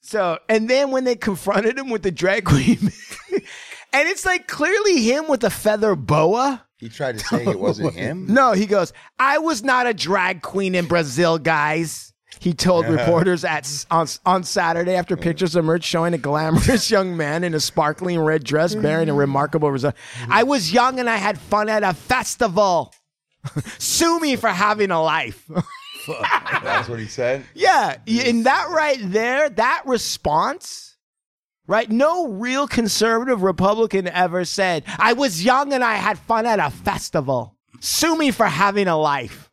So, 0.00 0.38
and 0.48 0.68
then 0.68 0.90
when 0.90 1.04
they 1.04 1.16
confronted 1.16 1.78
him 1.78 1.90
with 1.90 2.02
the 2.02 2.10
drag 2.10 2.44
queen, 2.44 2.78
and 3.32 4.08
it's 4.08 4.24
like 4.26 4.48
clearly 4.48 5.02
him 5.02 5.28
with 5.28 5.44
a 5.44 5.50
feather 5.50 5.94
boa. 5.94 6.66
He 6.78 6.88
tried 6.88 7.18
to 7.18 7.24
say 7.24 7.46
it 7.46 7.60
wasn't 7.60 7.94
him. 7.94 8.26
No, 8.26 8.52
he 8.52 8.66
goes, 8.66 8.92
I 9.18 9.38
was 9.38 9.62
not 9.62 9.86
a 9.86 9.94
drag 9.94 10.42
queen 10.42 10.74
in 10.74 10.86
Brazil, 10.86 11.38
guys. 11.38 12.09
He 12.40 12.54
told 12.54 12.86
reporters 12.86 13.44
at 13.44 13.84
on, 13.90 14.06
on 14.24 14.44
Saturday 14.44 14.94
after 14.94 15.14
pictures 15.14 15.56
emerged 15.56 15.84
showing 15.84 16.14
a 16.14 16.18
glamorous 16.18 16.90
young 16.90 17.14
man 17.14 17.44
in 17.44 17.52
a 17.52 17.60
sparkling 17.60 18.18
red 18.18 18.44
dress 18.44 18.74
bearing 18.74 19.10
a 19.10 19.12
mm-hmm. 19.12 19.20
remarkable 19.20 19.70
result. 19.70 19.94
I 20.26 20.44
was 20.44 20.72
young 20.72 20.98
and 20.98 21.08
I 21.08 21.16
had 21.16 21.38
fun 21.38 21.68
at 21.68 21.82
a 21.82 21.92
festival. 21.92 22.94
Sue 23.78 24.18
me 24.20 24.36
for 24.36 24.48
having 24.48 24.90
a 24.90 25.02
life. 25.02 25.50
That's 26.62 26.88
what 26.88 26.98
he 26.98 27.06
said. 27.06 27.44
Yeah, 27.54 27.96
and 28.06 28.46
that 28.46 28.70
right 28.70 28.98
there, 29.02 29.50
that 29.50 29.82
response, 29.84 30.96
right? 31.66 31.90
No 31.90 32.28
real 32.28 32.66
conservative 32.66 33.42
Republican 33.42 34.08
ever 34.08 34.46
said, 34.46 34.84
I 34.98 35.12
was 35.12 35.44
young 35.44 35.74
and 35.74 35.84
I 35.84 35.96
had 35.96 36.18
fun 36.18 36.46
at 36.46 36.58
a 36.58 36.70
festival. 36.70 37.58
Sue 37.80 38.16
me 38.16 38.30
for 38.30 38.46
having 38.46 38.88
a 38.88 38.96
life. 38.96 39.49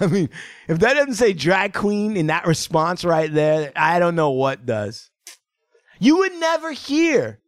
I 0.02 0.06
mean, 0.06 0.30
if 0.68 0.78
that 0.78 0.94
doesn't 0.94 1.14
say 1.14 1.32
drag 1.32 1.74
queen 1.74 2.16
in 2.16 2.28
that 2.28 2.46
response 2.46 3.04
right 3.04 3.32
there, 3.32 3.72
I 3.76 3.98
don't 3.98 4.14
know 4.14 4.30
what 4.30 4.64
does. 4.66 5.10
You 5.98 6.18
would 6.18 6.34
never 6.34 6.72
hear. 6.72 7.40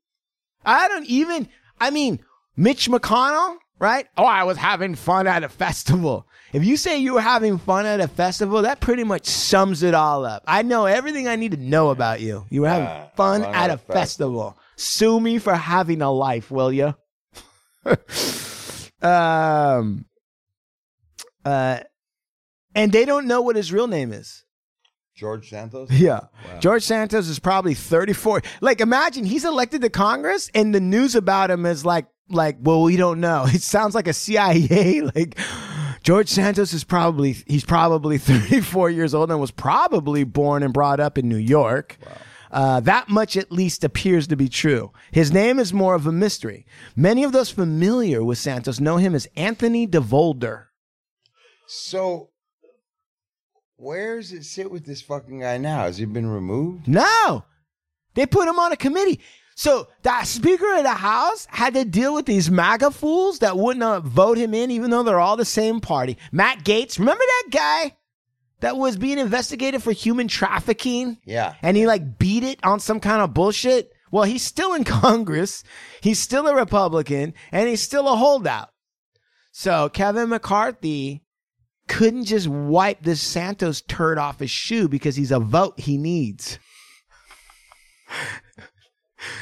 I 0.64 0.86
don't 0.88 1.06
even, 1.06 1.48
I 1.80 1.90
mean, 1.90 2.20
Mitch 2.56 2.88
McConnell, 2.88 3.56
right? 3.78 4.06
Oh, 4.16 4.24
I 4.24 4.44
was 4.44 4.58
having 4.58 4.94
fun 4.94 5.26
at 5.26 5.42
a 5.42 5.48
festival. 5.48 6.26
If 6.52 6.64
you 6.64 6.76
say 6.76 6.98
you 6.98 7.14
were 7.14 7.22
having 7.22 7.56
fun 7.56 7.86
at 7.86 8.00
a 8.00 8.08
festival, 8.08 8.62
that 8.62 8.80
pretty 8.80 9.04
much 9.04 9.26
sums 9.26 9.82
it 9.82 9.94
all 9.94 10.26
up. 10.26 10.42
I 10.46 10.60
know 10.62 10.84
everything 10.84 11.26
I 11.26 11.36
need 11.36 11.52
to 11.52 11.56
know 11.56 11.88
about 11.90 12.20
you. 12.20 12.44
You 12.50 12.60
were 12.60 12.68
having 12.68 12.88
Ah, 12.88 13.08
fun, 13.16 13.42
at, 13.42 13.70
a 13.70 13.78
festival. 13.78 14.58
Sue 14.76 15.18
me 15.18 15.38
for 15.38 15.54
having 15.54 16.02
a 16.02 16.12
life, 16.12 16.50
will 16.50 16.70
you? 16.70 16.94
um, 19.02 20.04
uh, 21.44 21.80
and 22.74 22.92
they 22.92 23.04
don't 23.04 23.26
know 23.26 23.40
what 23.42 23.56
his 23.56 23.72
real 23.72 23.86
name 23.86 24.12
is. 24.12 24.44
George 25.14 25.50
Santos. 25.50 25.90
Yeah. 25.92 26.20
George 26.60 26.82
Santos 26.82 27.28
is 27.28 27.38
probably 27.38 27.74
34. 27.74 28.42
Like 28.60 28.80
imagine 28.80 29.24
he's 29.24 29.44
elected 29.44 29.82
to 29.82 29.90
Congress 29.90 30.50
and 30.54 30.74
the 30.74 30.80
news 30.80 31.14
about 31.14 31.50
him 31.50 31.66
is 31.66 31.84
like 31.84 32.06
like 32.28 32.56
well 32.60 32.82
we 32.82 32.96
don't 32.96 33.20
know. 33.20 33.44
It 33.52 33.62
sounds 33.62 33.94
like 33.94 34.08
a 34.08 34.12
CIA 34.12 35.00
like 35.14 35.38
George 36.02 36.28
Santos 36.28 36.72
is 36.72 36.82
probably 36.84 37.36
he's 37.46 37.64
probably 37.64 38.18
34 38.18 38.90
years 38.90 39.14
old 39.14 39.30
and 39.30 39.40
was 39.40 39.50
probably 39.50 40.24
born 40.24 40.62
and 40.62 40.72
brought 40.72 40.98
up 40.98 41.18
in 41.18 41.28
New 41.28 41.36
York. 41.36 41.98
Uh, 42.50 42.80
that 42.80 43.08
much 43.08 43.34
at 43.36 43.50
least 43.50 43.82
appears 43.82 44.26
to 44.26 44.36
be 44.36 44.46
true. 44.48 44.92
His 45.10 45.32
name 45.32 45.58
is 45.58 45.72
more 45.72 45.94
of 45.94 46.06
a 46.06 46.12
mystery. 46.12 46.66
Many 46.94 47.24
of 47.24 47.32
those 47.32 47.50
familiar 47.50 48.22
with 48.22 48.36
Santos 48.36 48.78
know 48.78 48.98
him 48.98 49.14
as 49.14 49.26
Anthony 49.36 49.86
DeVolder. 49.86 50.66
So, 51.66 52.28
where 53.82 54.16
does 54.16 54.32
it 54.32 54.44
sit 54.44 54.70
with 54.70 54.86
this 54.86 55.02
fucking 55.02 55.40
guy 55.40 55.58
now? 55.58 55.82
Has 55.82 55.98
he 55.98 56.04
been 56.04 56.28
removed? 56.28 56.86
No, 56.86 57.44
they 58.14 58.26
put 58.26 58.46
him 58.46 58.58
on 58.58 58.70
a 58.70 58.76
committee. 58.76 59.18
So 59.56 59.88
the 60.02 60.22
Speaker 60.24 60.76
of 60.76 60.84
the 60.84 60.90
House 60.90 61.46
had 61.50 61.74
to 61.74 61.84
deal 61.84 62.14
with 62.14 62.26
these 62.26 62.50
MAGA 62.50 62.92
fools 62.92 63.40
that 63.40 63.58
wouldn't 63.58 64.04
vote 64.04 64.38
him 64.38 64.54
in, 64.54 64.70
even 64.70 64.90
though 64.90 65.02
they're 65.02 65.20
all 65.20 65.36
the 65.36 65.44
same 65.44 65.80
party. 65.80 66.16
Matt 66.30 66.64
Gaetz, 66.64 66.98
remember 66.98 67.24
that 67.26 67.48
guy 67.50 67.96
that 68.60 68.76
was 68.76 68.96
being 68.96 69.18
investigated 69.18 69.82
for 69.82 69.90
human 69.92 70.28
trafficking? 70.28 71.18
Yeah. 71.24 71.54
And 71.60 71.76
he 71.76 71.86
like 71.86 72.18
beat 72.18 72.44
it 72.44 72.60
on 72.62 72.78
some 72.78 73.00
kind 73.00 73.20
of 73.20 73.34
bullshit. 73.34 73.92
Well, 74.12 74.24
he's 74.24 74.44
still 74.44 74.74
in 74.74 74.84
Congress. 74.84 75.64
He's 76.00 76.20
still 76.20 76.46
a 76.46 76.54
Republican 76.54 77.34
and 77.50 77.68
he's 77.68 77.82
still 77.82 78.08
a 78.08 78.16
holdout. 78.16 78.70
So 79.50 79.88
Kevin 79.88 80.28
McCarthy 80.30 81.21
couldn't 81.92 82.24
just 82.24 82.48
wipe 82.48 83.02
this 83.02 83.20
Santos 83.20 83.82
turd 83.82 84.16
off 84.16 84.40
his 84.40 84.50
shoe 84.50 84.88
because 84.88 85.14
he's 85.14 85.30
a 85.30 85.38
vote 85.38 85.78
he 85.78 85.98
needs. 85.98 86.58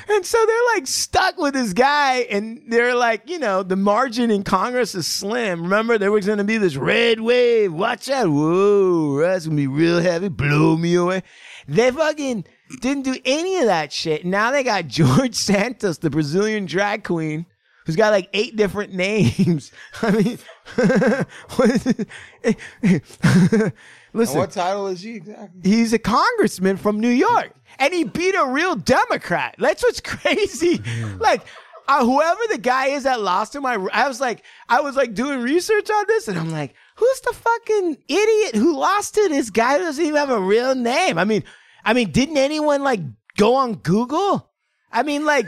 And 0.09 0.27
so 0.27 0.45
they're 0.45 0.75
like 0.75 0.89
stuck 0.89 1.39
with 1.39 1.55
this 1.55 1.73
guy, 1.73 2.27
and 2.29 2.61
they're 2.69 2.97
like, 2.97 3.31
you 3.31 3.39
know, 3.39 3.63
the 3.63 3.77
margin 3.77 4.33
in 4.33 4.43
Congress 4.43 4.97
is 4.97 5.07
slim. 5.07 5.63
Remember, 5.63 5.97
there 5.97 6.11
was 6.11 6.27
going 6.27 6.39
to 6.39 6.45
be 6.45 6.59
this 6.59 6.77
red 6.77 7.21
wave. 7.21 7.73
Watch 7.73 8.11
out. 8.11 8.29
Whoa, 8.29 9.21
that's 9.21 9.47
going 9.47 9.57
to 9.57 9.63
be 9.63 9.67
real 9.69 10.01
heavy. 10.01 10.29
Blow 10.29 10.77
me 10.77 10.97
away. 10.97 11.23
They 11.69 11.93
fucking 11.93 12.45
didn't 12.81 13.05
do 13.05 13.17
any 13.25 13.59
of 13.59 13.67
that 13.67 13.93
shit. 13.93 14.27
Now 14.27 14.51
they 14.51 14.65
got 14.65 14.87
George 14.89 15.37
Santos, 15.37 15.99
the 15.99 16.11
Brazilian 16.11 16.67
drag 16.67 17.05
queen, 17.05 17.47
who's 17.87 17.97
got 17.97 18.11
like 18.11 18.29
eight 18.33 18.57
different 18.57 18.93
names. 18.95 19.71
I 20.03 20.11
mean, 20.11 20.39
what 21.57 21.71
is 21.71 21.87
it? 21.87 22.09
And 22.43 23.73
listen 24.13 24.39
what 24.39 24.51
title 24.51 24.87
is 24.89 25.03
he 25.03 25.17
exactly? 25.17 25.61
he's 25.63 25.93
a 25.93 25.99
congressman 25.99 26.77
from 26.77 27.01
New 27.01 27.09
York, 27.09 27.53
and 27.79 27.93
he 27.93 28.05
beat 28.05 28.35
a 28.35 28.47
real 28.47 28.77
Democrat. 28.77 29.55
That's 29.59 29.83
what's 29.83 30.01
crazy. 30.05 30.81
like. 31.19 31.43
Uh, 31.89 32.05
whoever 32.05 32.41
the 32.53 32.59
guy 32.59 32.87
is 32.87 33.03
that 33.03 33.21
lost 33.21 33.53
him, 33.53 33.67
I, 33.67 33.75
I 33.93 34.07
was 34.07 34.21
like, 34.21 34.45
I 34.69 34.81
was 34.81 34.95
like 34.95 35.13
doing 35.13 35.41
research 35.41 35.91
on 35.91 36.05
this, 36.07 36.29
and 36.29 36.39
I'm 36.39 36.53
like, 36.53 36.73
who's 36.95 37.21
the 37.23 37.33
fucking 37.33 37.97
idiot 38.07 38.55
who 38.55 38.79
lost 38.79 39.15
to 39.17 39.29
this 39.29 39.51
guy 39.51 39.73
who 39.73 39.81
doesn't 39.81 40.05
even 40.05 40.17
have 40.17 40.31
a 40.31 40.41
real 40.41 40.77
name? 40.77 41.19
I 41.19 41.25
mean, 41.25 41.43
I 41.85 41.93
mean, 41.93 42.13
didn't 42.13 42.37
anyone 42.37 42.85
like 42.85 43.01
go 43.37 43.57
on 43.57 43.75
Google? 43.75 44.53
I 44.93 45.03
mean, 45.03 45.25
like, 45.25 45.47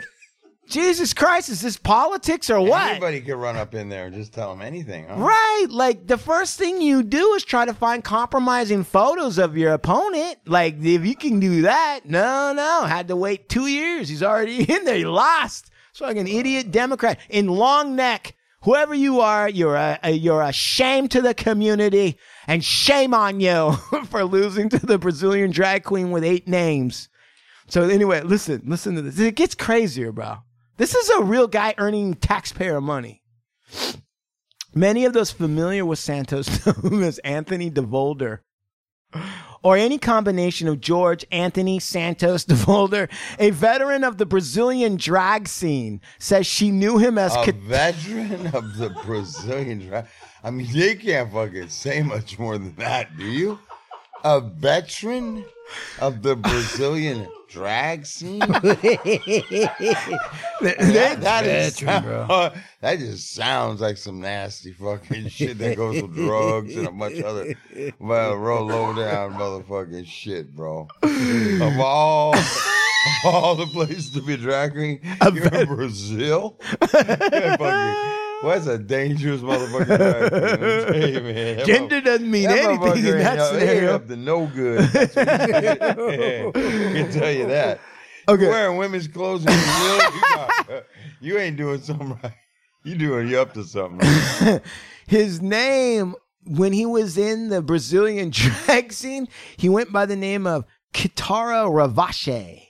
Jesus 0.73 1.13
Christ, 1.13 1.51
is 1.51 1.61
this 1.61 1.77
politics 1.77 2.49
or 2.49 2.61
what? 2.61 2.91
Anybody 2.91 3.21
could 3.21 3.37
run 3.37 3.57
up 3.57 3.75
in 3.75 3.91
there 3.91 4.07
and 4.07 4.15
just 4.15 4.33
tell 4.33 4.51
them 4.51 4.63
anything. 4.63 5.07
Huh? 5.07 5.17
Right. 5.17 5.67
Like 5.69 6.07
the 6.07 6.17
first 6.17 6.59
thing 6.59 6.81
you 6.81 7.03
do 7.03 7.35
is 7.35 7.45
try 7.45 7.67
to 7.67 7.75
find 7.75 8.03
compromising 8.03 8.83
photos 8.83 9.37
of 9.37 9.57
your 9.57 9.75
opponent. 9.75 10.39
Like 10.47 10.77
if 10.83 11.05
you 11.05 11.15
can 11.15 11.41
do 11.41 11.63
that, 11.63 12.01
no, 12.05 12.55
no. 12.55 12.85
Had 12.87 13.09
to 13.09 13.17
wait 13.17 13.51
two 13.51 13.67
years. 13.67 14.09
He's 14.09 14.23
already 14.23 14.63
in 14.73 14.85
there. 14.85 14.97
He 14.97 15.05
lost. 15.05 15.71
So 15.93 16.07
like 16.07 16.17
an 16.17 16.27
idiot 16.27 16.71
Democrat 16.71 17.19
in 17.29 17.49
long 17.49 17.95
neck. 17.95 18.35
Whoever 18.63 18.95
you 18.95 19.21
are, 19.21 19.49
you're 19.49 19.75
a, 19.75 19.99
a 20.05 20.13
you're 20.13 20.41
a 20.41 20.53
shame 20.53 21.09
to 21.09 21.21
the 21.21 21.35
community 21.35 22.17
and 22.47 22.65
shame 22.65 23.13
on 23.13 23.41
you 23.41 23.73
for 24.09 24.25
losing 24.25 24.69
to 24.71 24.79
the 24.79 24.99
Brazilian 24.99 25.51
drag 25.51 25.83
queen 25.85 26.13
with 26.13 26.25
eight 26.25 26.49
names. 26.49 27.09
So 27.67 27.89
anyway, 27.89 28.23
listen, 28.23 28.63
listen 28.65 28.95
to 28.95 29.03
this. 29.03 29.19
It 29.19 29.35
gets 29.35 29.55
crazier, 29.55 30.13
bro. 30.13 30.39
This 30.77 30.95
is 30.95 31.09
a 31.11 31.23
real 31.23 31.47
guy 31.47 31.75
earning 31.79 32.15
taxpayer 32.15 32.81
money. 32.81 33.23
Many 34.75 35.05
of 35.05 35.13
those 35.13 35.31
familiar 35.31 35.85
with 35.85 35.99
Santos 35.99 36.67
know 36.67 36.73
him 36.73 37.03
as 37.03 37.19
Anthony 37.21 37.71
DeVolder. 37.71 38.39
Or 39.63 39.77
any 39.77 39.99
combination 39.99 40.67
of 40.67 40.81
George 40.81 41.25
Anthony 41.31 41.79
Santos 41.79 42.45
DeVolder, 42.45 43.09
a 43.39 43.51
veteran 43.51 44.03
of 44.03 44.17
the 44.19 44.27
Brazilian 44.27 44.97
drag 44.97 45.47
scene, 45.47 46.01
says 46.19 46.47
she 46.47 46.71
knew 46.71 46.99
him 46.99 47.17
as 47.19 47.37
A 47.37 47.45
Ca- 47.45 47.53
veteran 47.53 48.49
of 48.49 48.77
the 48.79 48.91
Brazilian 49.05 49.87
drag. 49.87 50.07
I 50.43 50.51
mean, 50.51 50.67
they 50.73 50.97
can't 50.97 51.31
fucking 51.33 51.69
say 51.69 52.03
much 52.03 52.39
more 52.39 52.59
than 52.59 52.75
that, 52.77 53.17
do 53.17 53.25
you? 53.25 53.59
A 54.25 54.41
veteran 54.41 55.45
of 56.01 56.23
the 56.23 56.37
Brazilian 56.37 57.27
drag 57.49 58.07
scene? 58.07 58.39
that, 58.39 58.87
that 61.21 61.45
is 61.45 61.77
that 61.77 62.99
just 62.99 63.35
sounds 63.35 63.81
like 63.81 63.97
some 63.97 64.21
nasty 64.21 64.73
fucking 64.73 65.29
shit 65.29 65.59
that 65.59 65.77
goes 65.77 66.01
with 66.01 66.15
drugs 66.15 66.77
and 66.77 66.87
a 66.87 66.93
bunch 66.93 67.19
of 67.19 67.25
other 67.25 67.55
well, 67.99 68.35
real 68.35 68.67
low 68.67 68.95
down 68.95 69.35
motherfucking 69.35 70.07
shit, 70.07 70.55
bro. 70.55 70.89
Of 71.03 71.81
all 71.81 72.35
of 72.35 73.35
all 73.35 73.57
the 73.57 73.67
places 73.67 74.11
to 74.11 74.23
be 74.23 74.35
a 74.35 74.37
drag 74.37 74.73
queen, 74.73 75.01
you're 75.33 75.49
in 75.49 75.67
Brazil. 75.67 76.59
You're 76.95 77.57
well, 78.43 78.55
that's 78.55 78.67
a 78.67 78.79
dangerous 78.79 79.41
queen. 79.41 79.87
Hey, 79.87 81.21
man, 81.21 81.67
Gender 81.67 82.01
doesn't 82.01 82.31
mean 82.31 82.49
that 82.49 82.59
anything 82.59 82.79
motherfucker 82.81 83.13
in 83.13 83.19
that 83.19 83.49
scenario. 83.51 83.95
up 83.95 84.09
to 84.09 84.17
no 84.17 84.47
good. 84.47 84.81
That's 84.93 85.17
what 85.17 85.29
he 86.15 86.17
said. 86.17 86.49
I 86.57 86.93
can 86.93 87.13
tell 87.13 87.31
you 87.33 87.47
that. 87.47 87.81
Okay. 88.29 88.45
You 88.45 88.49
wearing 88.51 88.77
women's 88.79 89.09
clothes 89.09 89.43
you, 89.43 89.47
got- 89.49 90.71
uh, 90.71 90.81
you 91.21 91.39
ain't 91.39 91.57
doing 91.57 91.81
something 91.81 92.11
right. 92.23 92.35
You 92.85 92.97
doing 92.97 93.29
you 93.29 93.39
up 93.41 93.53
to 93.55 93.65
something. 93.65 93.99
Right? 93.99 94.61
his 95.07 95.41
name 95.41 96.15
when 96.45 96.73
he 96.73 96.85
was 96.87 97.17
in 97.17 97.49
the 97.49 97.63
Brazilian 97.63 98.31
drag 98.31 98.93
scene, 98.93 99.29
he 99.57 99.69
went 99.69 99.93
by 99.93 100.07
the 100.07 100.17
name 100.17 100.47
of 100.47 100.65
Kitara 100.93 101.67
Ravache. 101.71 102.63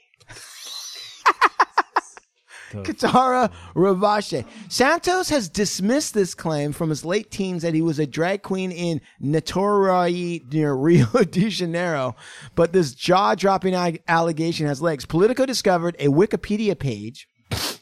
Kitara 2.73 3.51
Ravache. 3.75 4.45
Santos 4.69 5.29
has 5.29 5.49
dismissed 5.49 6.15
this 6.15 6.35
claim 6.35 6.73
from 6.73 6.91
his 6.91 7.05
late 7.05 7.31
teens 7.31 7.63
that 7.63 7.75
he 7.75 7.83
was 7.83 7.99
a 7.99 8.07
drag 8.07 8.43
queen 8.43 8.73
in 8.73 9.01
Niterói 9.23 10.53
near 10.53 10.75
Rio 10.83 11.07
de 11.07 11.49
Janeiro, 11.49 12.17
but 12.55 12.73
this 12.73 12.95
jaw-dropping 12.95 13.75
allegation 14.09 14.67
has 14.67 14.83
legs. 14.83 15.05
Politico 15.05 15.47
discovered 15.47 15.97
a 15.99 16.09
Wikipedia 16.09 16.79
page 16.79 17.29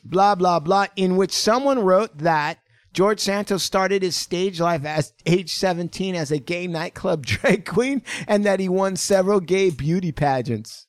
blah 0.04 0.34
blah 0.34 0.58
blah 0.58 0.86
in 0.96 1.16
which 1.16 1.32
someone 1.32 1.78
wrote 1.78 2.18
that 2.18 2.58
George 2.92 3.20
Santos 3.20 3.62
started 3.62 4.02
his 4.02 4.16
stage 4.16 4.60
life 4.60 4.84
at 4.84 5.12
age 5.24 5.52
17 5.54 6.16
as 6.16 6.32
a 6.32 6.38
gay 6.38 6.66
nightclub 6.66 7.24
drag 7.26 7.64
queen 7.64 8.02
and 8.26 8.44
that 8.44 8.60
he 8.60 8.68
won 8.68 8.96
several 8.96 9.40
gay 9.40 9.70
beauty 9.70 10.10
pageants. 10.10 10.86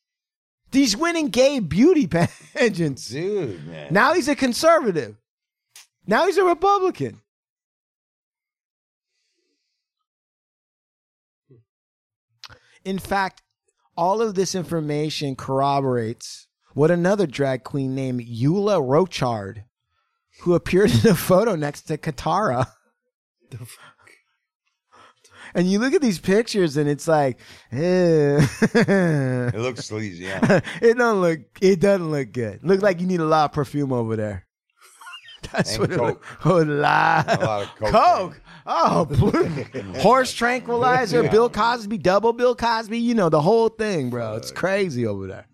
He's 0.72 0.96
winning 0.96 1.28
gay 1.28 1.58
beauty 1.60 2.06
pageants. 2.54 3.08
Dude, 3.08 3.66
man. 3.66 3.92
Now 3.92 4.14
he's 4.14 4.28
a 4.28 4.34
conservative. 4.34 5.16
Now 6.06 6.26
he's 6.26 6.38
a 6.38 6.44
Republican. 6.44 7.20
In 12.84 12.98
fact, 12.98 13.42
all 13.96 14.20
of 14.20 14.34
this 14.34 14.54
information 14.54 15.36
corroborates 15.36 16.48
what 16.74 16.90
another 16.90 17.26
drag 17.26 17.64
queen 17.64 17.94
named 17.94 18.20
Eula 18.22 18.80
Rochard, 18.80 19.64
who 20.40 20.54
appeared 20.54 20.90
in 20.90 21.10
a 21.10 21.14
photo 21.14 21.54
next 21.54 21.82
to 21.82 21.98
Kitara. 21.98 22.66
And 25.54 25.70
you 25.70 25.78
look 25.78 25.92
at 25.94 26.00
these 26.00 26.18
pictures, 26.18 26.76
and 26.76 26.88
it's 26.88 27.06
like, 27.06 27.38
eh. 27.72 28.46
It 28.74 29.54
looks 29.58 29.84
sleazy, 29.86 30.24
yeah. 30.24 30.60
it 30.82 30.96
don't 30.96 31.20
look. 31.20 31.40
It 31.60 31.80
doesn't 31.80 32.10
look 32.10 32.32
good. 32.32 32.60
Look 32.62 32.82
like 32.82 33.00
you 33.00 33.06
need 33.06 33.20
a 33.20 33.24
lot 33.24 33.46
of 33.46 33.52
perfume 33.52 33.92
over 33.92 34.16
there. 34.16 34.46
That's 35.52 35.72
And 35.72 35.80
what 35.80 35.92
it 35.92 35.98
coke. 35.98 36.08
look. 36.08 36.24
Oh, 36.46 36.56
lot. 36.58 37.42
A 37.42 37.44
lot 37.44 37.62
of 37.62 37.74
coke. 37.76 37.90
Coke. 37.92 38.40
Oh, 38.64 39.04
horse 40.00 40.32
tranquilizer. 40.32 41.28
Bill 41.28 41.50
Cosby, 41.50 41.98
double 41.98 42.32
Bill 42.32 42.54
Cosby. 42.54 42.96
You 42.98 43.14
know 43.14 43.28
the 43.28 43.40
whole 43.40 43.68
thing, 43.68 44.08
bro. 44.08 44.36
It's 44.36 44.52
crazy 44.52 45.04
over 45.06 45.26
there. 45.26 45.46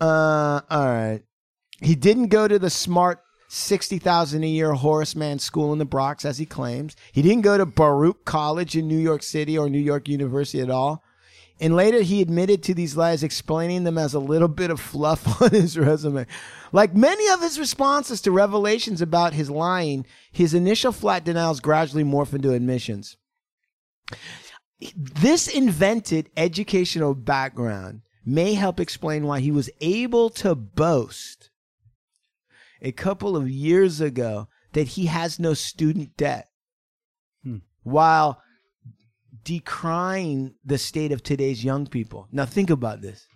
Uh, 0.00 0.60
all 0.68 0.84
right. 0.86 1.20
He 1.80 1.94
didn't 1.94 2.28
go 2.28 2.48
to 2.48 2.58
the 2.58 2.70
smart 2.70 3.20
sixty 3.48 3.98
thousand 3.98 4.44
a 4.44 4.48
year 4.48 4.72
Horace 4.72 5.16
Mann 5.16 5.38
school 5.38 5.72
in 5.72 5.78
the 5.78 5.84
Bronx, 5.84 6.24
as 6.24 6.38
he 6.38 6.46
claims. 6.46 6.96
He 7.12 7.22
didn't 7.22 7.42
go 7.42 7.58
to 7.58 7.66
Baruch 7.66 8.24
College 8.24 8.76
in 8.76 8.88
New 8.88 8.98
York 8.98 9.22
City 9.22 9.56
or 9.56 9.68
New 9.68 9.78
York 9.78 10.08
University 10.08 10.60
at 10.60 10.70
all. 10.70 11.02
And 11.58 11.74
later 11.74 12.02
he 12.02 12.20
admitted 12.20 12.62
to 12.64 12.74
these 12.74 12.96
lies, 12.96 13.22
explaining 13.22 13.84
them 13.84 13.96
as 13.96 14.12
a 14.12 14.18
little 14.18 14.48
bit 14.48 14.70
of 14.70 14.80
fluff 14.80 15.40
on 15.42 15.50
his 15.50 15.78
resume. 15.78 16.26
Like 16.72 16.94
many 16.94 17.26
of 17.32 17.40
his 17.40 17.58
responses 17.58 18.20
to 18.22 18.30
revelations 18.30 19.00
about 19.00 19.32
his 19.32 19.50
lying, 19.50 20.04
his 20.30 20.52
initial 20.52 20.92
flat 20.92 21.24
denials 21.24 21.60
gradually 21.60 22.04
morph 22.04 22.34
into 22.34 22.52
admissions. 22.52 23.16
This 24.94 25.48
invented 25.48 26.28
educational 26.36 27.14
background 27.14 28.02
may 28.24 28.54
help 28.54 28.78
explain 28.78 29.26
why 29.26 29.40
he 29.40 29.50
was 29.50 29.70
able 29.80 30.28
to 30.28 30.54
boast 30.54 31.35
a 32.82 32.92
couple 32.92 33.36
of 33.36 33.48
years 33.48 34.00
ago 34.00 34.48
that 34.72 34.88
he 34.88 35.06
has 35.06 35.38
no 35.38 35.54
student 35.54 36.16
debt 36.16 36.48
hmm. 37.42 37.58
while 37.82 38.42
decrying 39.44 40.54
the 40.64 40.78
state 40.78 41.12
of 41.12 41.22
today's 41.22 41.64
young 41.64 41.86
people. 41.86 42.28
Now 42.32 42.44
think 42.44 42.70
about 42.70 43.00
this. 43.00 43.26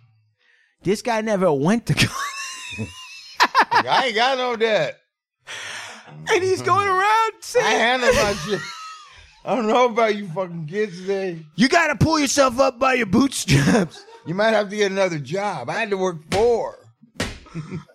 This 0.83 1.01
guy 1.01 1.21
never 1.21 1.51
went 1.51 1.85
to 1.87 1.93
college. 1.93 2.89
Like, 3.71 3.85
I 3.87 4.05
ain't 4.07 4.15
got 4.15 4.37
no 4.37 4.55
debt. 4.55 4.97
and 6.29 6.43
he's 6.43 6.61
going 6.61 6.87
around 6.87 7.31
saying, 7.41 7.65
I 7.65 7.69
saying, 7.69 7.79
handle 7.79 8.13
my 8.13 8.33
shit. 8.33 8.61
I 9.43 9.55
don't 9.55 9.67
know 9.67 9.85
about 9.85 10.15
you 10.15 10.27
fucking 10.27 10.67
kids 10.67 10.99
today. 10.99 11.43
You 11.55 11.67
got 11.67 11.87
to 11.87 11.95
pull 11.95 12.19
yourself 12.19 12.59
up 12.59 12.77
by 12.77 12.93
your 12.93 13.07
bootstraps. 13.07 14.03
You 14.27 14.35
might 14.35 14.51
have 14.51 14.69
to 14.69 14.75
get 14.75 14.91
another 14.91 15.17
job. 15.17 15.69
I 15.69 15.79
had 15.79 15.89
to 15.89 15.97
work 15.97 16.17
four. 16.31 16.77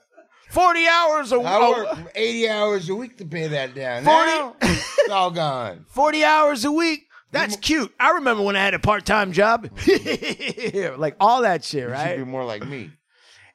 40 0.57 0.86
hours 0.88 1.32
a 1.32 1.38
week. 1.38 1.46
I 1.46 1.68
work 1.70 2.12
80 2.14 2.48
hours 2.48 2.88
a 2.88 2.94
week 2.94 3.18
to 3.18 3.26
pay 3.26 3.46
that 3.48 3.74
down. 3.74 4.04
40 4.04 4.26
Now, 4.26 4.57
it's 4.62 5.11
all 5.11 5.30
gone. 5.30 5.84
40 5.88 6.24
hours 6.24 6.64
a 6.64 6.72
week. 6.72 7.09
That's 7.30 7.57
cute. 7.57 7.92
I 8.00 8.12
remember 8.12 8.42
when 8.42 8.57
I 8.57 8.64
had 8.64 8.72
a 8.72 8.78
part 8.78 9.04
time 9.04 9.32
job. 9.32 9.68
like 10.96 11.16
all 11.20 11.42
that 11.42 11.62
shit, 11.62 11.82
You 11.82 11.88
right? 11.88 12.16
should 12.16 12.24
be 12.24 12.30
more 12.30 12.44
like 12.46 12.66
me. 12.66 12.90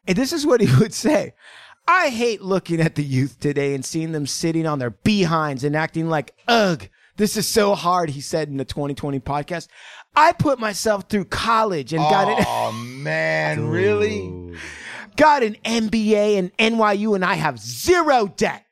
And 0.08 0.16
this 0.16 0.32
is 0.32 0.46
what 0.46 0.62
he 0.62 0.68
would 0.80 0.94
say. 0.94 1.34
I 1.88 2.10
hate 2.10 2.44
looking 2.44 2.80
at 2.80 2.94
the 2.94 3.04
youth 3.04 3.40
today 3.40 3.74
and 3.74 3.84
seeing 3.84 4.12
them 4.12 4.28
sitting 4.28 4.68
on 4.68 4.78
their 4.78 4.92
behinds 4.92 5.64
and 5.64 5.76
acting 5.76 6.08
like, 6.08 6.36
ugh, 6.48 6.88
this 7.18 7.36
is 7.36 7.48
so 7.48 7.74
hard, 7.74 8.12
he 8.12 8.22
said 8.22 8.48
in 8.48 8.58
the 8.58 8.66
2020 8.66 9.20
podcast. 9.22 9.68
I 10.16 10.34
put 10.34 10.60
myself 10.60 11.10
through 11.10 11.26
college 11.26 11.94
and 11.94 12.02
got 12.02 12.28
it. 12.40 12.46
Oh 12.48 12.72
man, 12.74 13.68
really? 13.68 14.56
Got 15.16 15.44
an 15.44 15.56
MBA 15.66 16.38
and 16.38 16.56
NYU 16.58 17.16
and 17.16 17.24
I 17.26 17.36
have 17.36 17.60
zero 17.60 18.28
debt. 18.28 18.66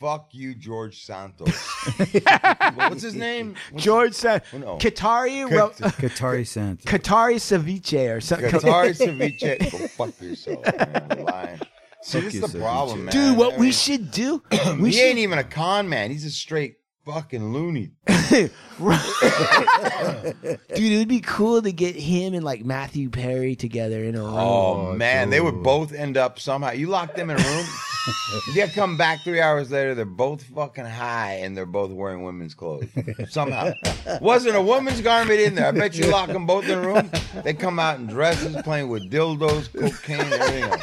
Fuck 0.00 0.30
you, 0.32 0.54
George 0.56 1.04
Santos. 1.04 1.48
What's 2.74 3.02
his 3.02 3.14
name? 3.14 3.54
What's 3.70 3.84
George 3.84 4.14
said, 4.14 4.42
Oh, 4.52 4.58
no. 4.58 4.76
Katari, 4.78 5.48
Kat- 5.48 5.56
Ro- 5.56 5.70
Katari 5.90 6.44
Santos. 6.46 6.84
Katari 6.84 7.36
Ceviche 7.36 8.16
or 8.16 8.20
something. 8.20 8.50
Qatar 8.50 8.86
ceviche. 9.40 9.70
Go 9.70 9.78
fuck 9.86 10.20
yourself, 10.20 10.64
man. 10.64 11.06
You're 11.16 11.24
lying. 11.24 11.60
See, 12.02 12.18
this 12.20 12.34
is 12.34 12.52
the 12.52 12.58
problem, 12.58 13.04
man. 13.04 13.12
Dude, 13.12 13.36
what 13.38 13.54
I 13.54 13.58
we 13.58 13.70
should 13.70 14.10
do, 14.10 14.42
we 14.80 14.90
he 14.90 14.92
should 14.96 15.04
ain't 15.04 15.18
even 15.18 15.38
a 15.38 15.44
con 15.44 15.88
man. 15.88 16.10
He's 16.10 16.24
a 16.24 16.30
straight 16.32 16.78
fucking 17.04 17.52
loony. 17.52 17.92
Dude, 18.06 18.50
it'd 20.76 21.08
be 21.08 21.20
cool 21.20 21.62
to 21.62 21.72
get 21.72 21.96
him 21.96 22.34
and 22.34 22.44
like 22.44 22.64
Matthew 22.64 23.10
Perry 23.10 23.54
together 23.54 24.02
in 24.04 24.14
a 24.14 24.20
room. 24.20 24.34
Oh, 24.34 24.88
oh 24.88 24.94
man, 24.94 25.30
they 25.30 25.40
would 25.40 25.62
both 25.62 25.92
end 25.92 26.16
up 26.16 26.38
somehow. 26.38 26.70
You 26.72 26.88
lock 26.88 27.14
them 27.14 27.30
in 27.30 27.40
a 27.40 27.42
room. 27.42 27.66
they 28.54 28.66
come 28.68 28.96
back 28.96 29.20
three 29.20 29.40
hours 29.40 29.70
later. 29.70 29.94
They're 29.94 30.04
both 30.04 30.42
fucking 30.42 30.84
high 30.84 31.34
and 31.42 31.56
they're 31.56 31.66
both 31.66 31.90
wearing 31.90 32.24
women's 32.24 32.54
clothes 32.54 32.88
somehow. 33.28 33.72
Wasn't 34.20 34.56
a 34.56 34.62
woman's 34.62 35.00
garment 35.00 35.40
in 35.40 35.54
there. 35.54 35.66
I 35.66 35.70
bet 35.72 35.94
you 35.96 36.06
lock 36.06 36.28
them 36.28 36.46
both 36.46 36.68
in 36.68 36.78
a 36.78 36.80
room. 36.80 37.10
They 37.44 37.54
come 37.54 37.78
out 37.78 37.98
in 37.98 38.06
dresses, 38.06 38.56
playing 38.62 38.88
with 38.88 39.10
dildos, 39.10 39.72
cocaine, 39.72 40.20
everything. 40.20 40.64
Else. 40.64 40.82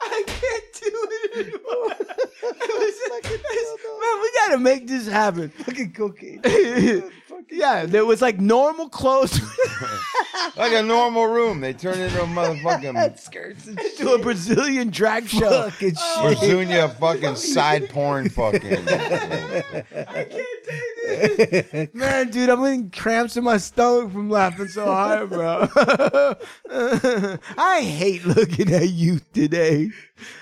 I 0.00 0.24
can't 0.26 0.64
do 0.80 1.08
it 1.10 1.46
anymore. 1.46 1.96
Man, 4.00 4.20
we 4.22 4.30
gotta 4.50 4.62
make 4.62 4.86
this 4.86 5.06
happen. 5.06 5.48
Fucking 5.64 5.92
cocaine. 5.92 6.42
yeah, 7.50 7.86
there 7.86 8.04
was 8.04 8.20
like 8.20 8.40
normal 8.40 8.88
clothes 8.88 9.40
Like 10.56 10.72
a 10.72 10.82
normal 10.82 11.26
room. 11.26 11.60
They 11.60 11.72
turn 11.72 11.98
into 11.98 12.22
a 12.22 12.26
motherfucking 12.26 13.18
Skirts 13.18 13.66
and 13.66 13.78
to 13.98 14.14
a 14.14 14.18
Brazilian 14.18 14.90
drag 14.90 15.28
show. 15.28 15.70
fucking 15.70 15.94
Or 16.22 16.34
shit. 16.34 16.38
Zunia 16.38 16.92
fucking 16.98 17.36
side 17.36 17.88
porn 17.90 18.28
fucking. 18.28 18.88
I 18.88 20.26
can't 20.30 20.30
take 20.30 20.96
this. 21.06 21.94
Man, 21.94 22.30
dude, 22.30 22.48
I'm 22.48 22.62
getting 22.62 22.90
cramps 22.90 23.36
in 23.36 23.44
my 23.44 23.58
stomach 23.58 24.12
from 24.12 24.30
laughing 24.30 24.68
so 24.68 24.86
hard, 24.86 25.30
bro. 25.30 25.68
I 27.58 27.80
hate 27.82 28.24
looking 28.24 28.72
at 28.72 28.88
you 28.88 29.20
today. 29.32 29.90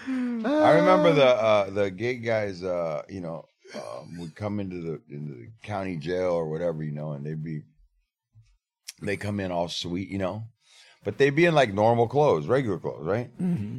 I 0.07 0.71
remember 0.73 1.13
the 1.13 1.27
uh, 1.27 1.71
the 1.71 1.91
gay 1.91 2.17
guys, 2.17 2.63
uh, 2.63 3.03
you 3.09 3.21
know, 3.21 3.47
um, 3.75 4.19
would 4.19 4.35
come 4.35 4.61
into 4.61 4.77
the 4.77 5.01
into 5.15 5.35
the 5.35 5.49
county 5.63 5.97
jail 5.97 6.33
or 6.33 6.49
whatever, 6.49 6.83
you 6.83 6.93
know, 6.93 7.13
and 7.13 7.25
they'd 7.25 7.43
be 7.43 7.63
they 9.03 9.17
come 9.17 9.41
in 9.41 9.53
all 9.53 9.69
sweet, 9.69 10.09
you 10.09 10.19
know, 10.19 10.45
but 11.05 11.19
they'd 11.19 11.31
be 11.37 11.45
in 11.45 11.55
like 11.55 11.73
normal 11.73 12.09
clothes, 12.09 12.47
regular 12.47 12.79
clothes, 12.79 13.07
right? 13.07 13.31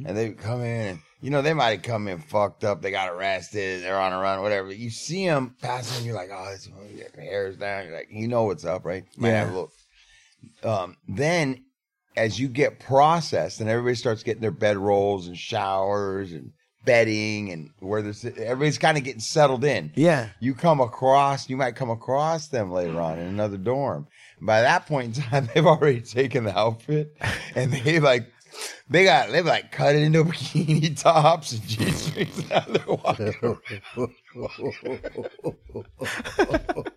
And 0.06 0.16
they'd 0.16 0.38
come 0.38 0.62
in 0.62 0.86
and 0.86 0.98
you 1.20 1.30
know 1.30 1.42
they 1.42 1.54
might 1.54 1.70
have 1.70 1.82
come 1.82 2.08
in 2.08 2.20
fucked 2.20 2.64
up, 2.64 2.80
they 2.82 2.90
got 2.90 3.12
arrested, 3.12 3.82
they're 3.82 4.00
on 4.00 4.12
a 4.12 4.18
run, 4.18 4.42
whatever. 4.42 4.72
You 4.72 4.90
see 4.90 5.26
them 5.26 5.56
passing, 5.60 6.06
you're 6.06 6.14
like, 6.14 6.30
oh, 6.32 6.50
this 6.50 6.68
their 7.14 7.24
hair's 7.24 7.56
down, 7.56 7.86
you're 7.86 7.96
like, 7.96 8.08
you 8.10 8.28
know 8.28 8.44
what's 8.44 8.64
up, 8.64 8.84
right? 8.84 9.04
Might 9.16 9.30
have 9.30 9.48
a 9.48 9.52
little. 9.52 9.72
Um, 10.62 10.96
then 11.06 11.64
as 12.16 12.38
you 12.38 12.48
get 12.48 12.80
processed 12.80 13.60
and 13.60 13.68
everybody 13.68 13.94
starts 13.94 14.22
getting 14.22 14.42
their 14.42 14.50
bed 14.50 14.76
rolls 14.76 15.26
and 15.26 15.36
showers 15.36 16.32
and 16.32 16.52
bedding 16.84 17.50
and 17.50 17.70
where 17.80 18.02
there's 18.02 18.24
everybody's 18.24 18.78
kind 18.78 18.96
of 18.98 19.04
getting 19.04 19.20
settled 19.20 19.64
in. 19.64 19.92
Yeah. 19.94 20.28
You 20.40 20.54
come 20.54 20.80
across, 20.80 21.48
you 21.48 21.56
might 21.56 21.76
come 21.76 21.90
across 21.90 22.48
them 22.48 22.70
later 22.70 23.00
on 23.00 23.18
in 23.18 23.26
another 23.26 23.56
dorm. 23.56 24.06
By 24.40 24.62
that 24.62 24.86
point 24.86 25.16
in 25.16 25.22
time, 25.22 25.48
they've 25.54 25.66
already 25.66 26.00
taken 26.00 26.44
the 26.44 26.58
outfit 26.58 27.16
and 27.54 27.72
they 27.72 28.00
like 28.00 28.32
they 28.88 29.04
got 29.04 29.30
they've 29.30 29.44
like 29.46 29.70
cut 29.70 29.94
it 29.94 30.02
into 30.02 30.24
bikini 30.26 31.00
tops 31.00 31.52
and 31.52 31.66
G 31.66 31.90
strings. 31.90 32.50
Now 32.50 32.60
they're 32.60 32.84
walking. 32.86 33.34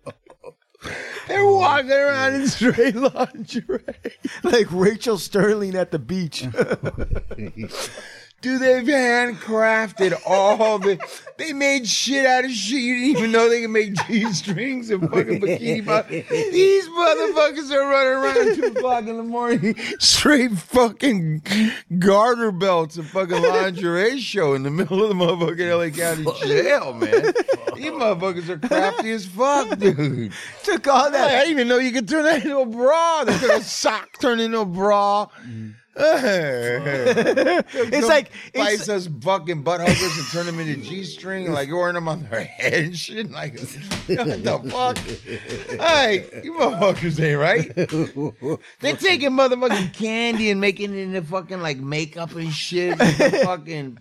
They're 1.26 1.46
walking 1.46 1.90
around 1.92 2.34
in 2.34 2.46
straight 2.46 2.94
lingerie. 2.94 3.82
Like 4.42 4.66
Rachel 4.70 5.16
Sterling 5.16 5.74
at 5.76 5.90
the 5.90 5.98
beach. 5.98 6.46
Dude, 8.44 8.60
they've 8.60 8.84
handcrafted 8.84 10.20
all 10.26 10.78
the. 10.78 10.98
They 11.38 11.54
made 11.54 11.88
shit 11.88 12.26
out 12.26 12.44
of 12.44 12.50
shit. 12.50 12.78
You 12.78 12.94
didn't 12.94 13.16
even 13.16 13.32
know 13.32 13.48
they 13.48 13.62
could 13.62 13.70
make 13.70 13.94
G 14.06 14.30
strings 14.34 14.90
and 14.90 15.00
fucking 15.08 15.40
bikini 15.40 15.82
bottoms. 15.82 16.28
These 16.28 16.86
motherfuckers 16.88 17.72
are 17.72 17.88
running 17.88 18.12
around 18.12 18.48
at 18.50 18.54
two 18.54 18.64
o'clock 18.66 19.06
in 19.06 19.16
the 19.16 19.22
morning, 19.22 19.74
straight 19.98 20.50
fucking 20.58 21.40
garter 21.98 22.52
belts 22.52 22.98
and 22.98 23.06
fucking 23.06 23.40
lingerie 23.40 24.20
show 24.20 24.52
in 24.52 24.62
the 24.62 24.70
middle 24.70 25.02
of 25.02 25.08
the 25.08 25.14
motherfucking 25.14 25.78
LA 25.78 25.96
County 25.96 26.46
jail, 26.46 26.92
man. 26.92 27.32
These 27.76 27.92
motherfuckers 27.92 28.50
are 28.50 28.58
crafty 28.58 29.10
as 29.12 29.24
fuck, 29.24 29.78
dude. 29.78 30.34
Took 30.64 30.86
all 30.86 31.10
that. 31.10 31.30
I 31.30 31.44
didn't 31.44 31.52
even 31.52 31.68
know 31.68 31.78
you 31.78 31.92
could 31.92 32.10
turn 32.10 32.24
that 32.24 32.44
into 32.44 32.58
a 32.58 32.66
bra. 32.66 33.24
They 33.24 33.38
took 33.38 33.52
a 33.52 33.62
sock, 33.62 34.18
turned 34.20 34.42
into 34.42 34.60
a 34.60 34.66
bra. 34.66 35.28
Mm. 35.48 35.76
It's 37.76 38.08
like 38.08 38.32
Fight 38.54 38.74
it's, 38.74 38.88
us 38.88 39.08
fucking 39.20 39.62
butt 39.62 39.80
huggers 39.80 40.18
and 40.18 40.26
turn 40.32 40.46
them 40.46 40.58
into 40.58 40.82
G 40.82 41.04
string, 41.04 41.52
like 41.52 41.70
wearing 41.70 41.94
them 41.94 42.08
on 42.08 42.24
their 42.28 42.42
head 42.42 42.72
and 42.72 42.96
shit. 42.96 43.30
Like, 43.30 43.58
what 43.60 44.08
the 44.08 44.70
fuck? 44.70 44.98
Hey, 44.98 46.28
you 46.42 46.54
motherfuckers 46.54 47.20
ain't 47.22 47.38
right. 47.38 47.72
They're 48.80 48.96
taking 48.96 49.30
motherfucking 49.30 49.94
candy 49.94 50.50
and 50.50 50.60
making 50.60 50.94
it 50.94 50.98
into 50.98 51.22
fucking 51.22 51.60
like 51.60 51.78
makeup 51.78 52.32
and 52.32 52.52
shit, 52.52 53.00
and 53.00 53.34
fucking 53.44 53.98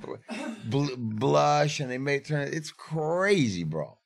bl- 0.66 0.96
blush, 0.98 1.80
and 1.80 1.92
they 1.92 2.00
make 2.00 2.26
turn. 2.26 2.48
it. 2.48 2.54
It's 2.56 2.72
crazy, 2.72 3.64
bro. 3.64 3.98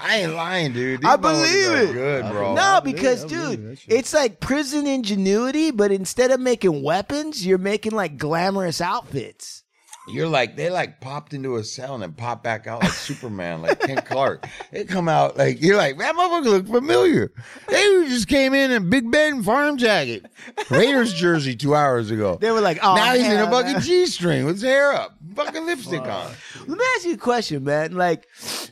I 0.00 0.16
ain't 0.18 0.34
lying, 0.34 0.72
dude. 0.72 1.00
These 1.00 1.10
I 1.10 1.16
believe 1.16 1.70
it. 1.72 1.92
Good, 1.92 2.30
bro. 2.30 2.54
no, 2.54 2.80
because 2.82 3.24
I 3.24 3.28
dude, 3.28 3.70
that 3.76 3.84
it's 3.88 4.14
like 4.14 4.40
prison 4.40 4.86
ingenuity, 4.86 5.70
but 5.70 5.92
instead 5.92 6.30
of 6.30 6.40
making 6.40 6.82
weapons, 6.82 7.46
you're 7.46 7.58
making 7.58 7.92
like 7.92 8.16
glamorous 8.16 8.80
outfits. 8.80 9.63
You're 10.06 10.28
like 10.28 10.56
they 10.56 10.68
like 10.68 11.00
popped 11.00 11.32
into 11.32 11.56
a 11.56 11.64
cell 11.64 11.94
and 11.94 12.02
then 12.02 12.12
pop 12.12 12.42
back 12.42 12.66
out 12.66 12.82
like 12.82 12.92
Superman, 12.92 13.62
like 13.62 13.80
Ken 13.80 14.02
Clark. 14.02 14.46
They 14.70 14.84
come 14.84 15.08
out 15.08 15.38
like 15.38 15.62
you're 15.62 15.76
like 15.76 15.96
that 15.98 16.14
motherfucker 16.14 16.44
look 16.44 16.66
familiar. 16.66 17.32
They 17.68 18.06
just 18.08 18.28
came 18.28 18.52
in 18.52 18.70
in 18.70 18.90
Big 18.90 19.10
Ben 19.10 19.42
farm 19.42 19.78
jacket, 19.78 20.26
Raiders 20.70 21.14
jersey 21.14 21.56
two 21.56 21.74
hours 21.74 22.10
ago. 22.10 22.36
They 22.40 22.50
were 22.50 22.60
like, 22.60 22.78
oh, 22.82 22.94
now 22.94 23.14
he's 23.14 23.26
in 23.26 23.40
a 23.40 23.50
fucking. 23.50 23.80
G 23.80 24.06
string 24.06 24.44
with 24.44 24.56
his 24.56 24.62
hair 24.62 24.92
up, 24.92 25.16
fucking 25.34 25.66
lipstick 25.66 26.02
on. 26.02 26.32
Let 26.60 26.78
me 26.78 26.84
ask 26.96 27.06
you 27.06 27.14
a 27.14 27.18
question, 27.18 27.64
man. 27.64 27.94
Like, 27.94 28.26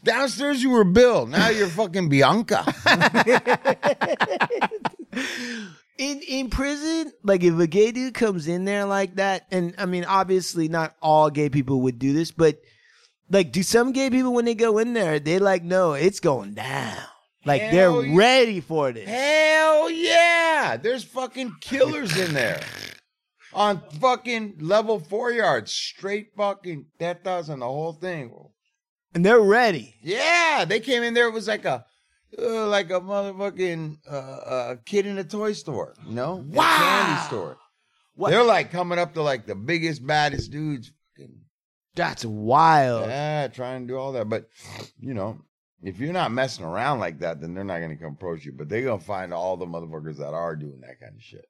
Downstairs 0.04 0.62
you 0.62 0.70
were 0.70 0.84
Bill, 0.84 1.26
now 1.26 1.48
you're 1.48 1.68
fucking 1.68 2.08
Bianca. 2.08 2.64
in 5.98 6.20
in 6.26 6.50
prison, 6.50 7.12
like 7.22 7.42
if 7.42 7.58
a 7.58 7.66
gay 7.66 7.92
dude 7.92 8.14
comes 8.14 8.48
in 8.48 8.64
there 8.64 8.84
like 8.84 9.16
that, 9.16 9.46
and 9.50 9.74
I 9.78 9.86
mean, 9.86 10.04
obviously 10.04 10.68
not 10.68 10.96
all 11.02 11.30
gay 11.30 11.48
people 11.48 11.82
would 11.82 11.98
do 11.98 12.12
this, 12.12 12.30
but 12.30 12.58
like, 13.30 13.52
do 13.52 13.62
some 13.62 13.92
gay 13.92 14.10
people 14.10 14.32
when 14.32 14.44
they 14.44 14.54
go 14.54 14.78
in 14.78 14.92
there, 14.92 15.18
they 15.18 15.38
like 15.38 15.62
no, 15.62 15.92
it's 15.94 16.20
going 16.20 16.54
down, 16.54 16.98
like 17.44 17.62
Hell 17.62 17.70
they're 17.72 18.06
yeah. 18.06 18.16
ready 18.16 18.60
for 18.60 18.92
this. 18.92 19.08
Hell 19.08 19.90
yeah! 19.90 20.76
There's 20.80 21.04
fucking 21.04 21.56
killers 21.60 22.16
in 22.16 22.34
there. 22.34 22.60
On 23.54 23.82
fucking 24.00 24.56
level 24.60 24.98
four 24.98 25.30
yards, 25.30 25.72
straight 25.72 26.28
fucking 26.36 26.86
death 26.98 27.18
does 27.22 27.50
on 27.50 27.58
the 27.60 27.66
whole 27.66 27.92
thing. 27.92 28.32
and 29.14 29.24
they're 29.26 29.40
ready. 29.40 29.94
Yeah, 30.02 30.64
they 30.66 30.80
came 30.80 31.02
in 31.02 31.12
there. 31.12 31.28
It 31.28 31.34
was 31.34 31.48
like 31.48 31.66
a, 31.66 31.84
uh, 32.38 32.66
like 32.68 32.90
a 32.90 33.00
motherfucking 33.00 33.98
uh, 34.10 34.14
uh, 34.14 34.76
kid 34.84 35.06
in 35.06 35.18
a 35.18 35.24
toy 35.24 35.52
store, 35.52 35.94
you 36.06 36.14
know, 36.14 36.38
In 36.38 36.52
Wow. 36.52 36.76
candy 36.78 37.22
store. 37.26 37.58
What- 38.14 38.30
They're 38.30 38.42
like 38.44 38.70
coming 38.70 38.98
up 38.98 39.14
to 39.14 39.22
like 39.22 39.46
the 39.46 39.54
biggest, 39.54 40.06
baddest 40.06 40.50
dudes. 40.50 40.92
That's 41.94 42.24
wild. 42.24 43.06
yeah, 43.08 43.48
trying 43.48 43.82
to 43.82 43.86
do 43.92 43.98
all 43.98 44.12
that. 44.12 44.26
But 44.28 44.48
you 44.98 45.12
know, 45.12 45.38
if 45.82 45.98
you're 45.98 46.12
not 46.14 46.32
messing 46.32 46.64
around 46.64 47.00
like 47.00 47.18
that, 47.18 47.40
then 47.40 47.52
they're 47.54 47.64
not 47.64 47.80
gonna 47.80 47.96
come 47.98 48.12
approach 48.14 48.46
you. 48.46 48.52
But 48.52 48.70
they're 48.70 48.82
gonna 48.84 48.98
find 48.98 49.34
all 49.34 49.58
the 49.58 49.66
motherfuckers 49.66 50.16
that 50.16 50.32
are 50.32 50.56
doing 50.56 50.80
that 50.80 50.98
kind 51.00 51.14
of 51.14 51.20
shit. 51.22 51.44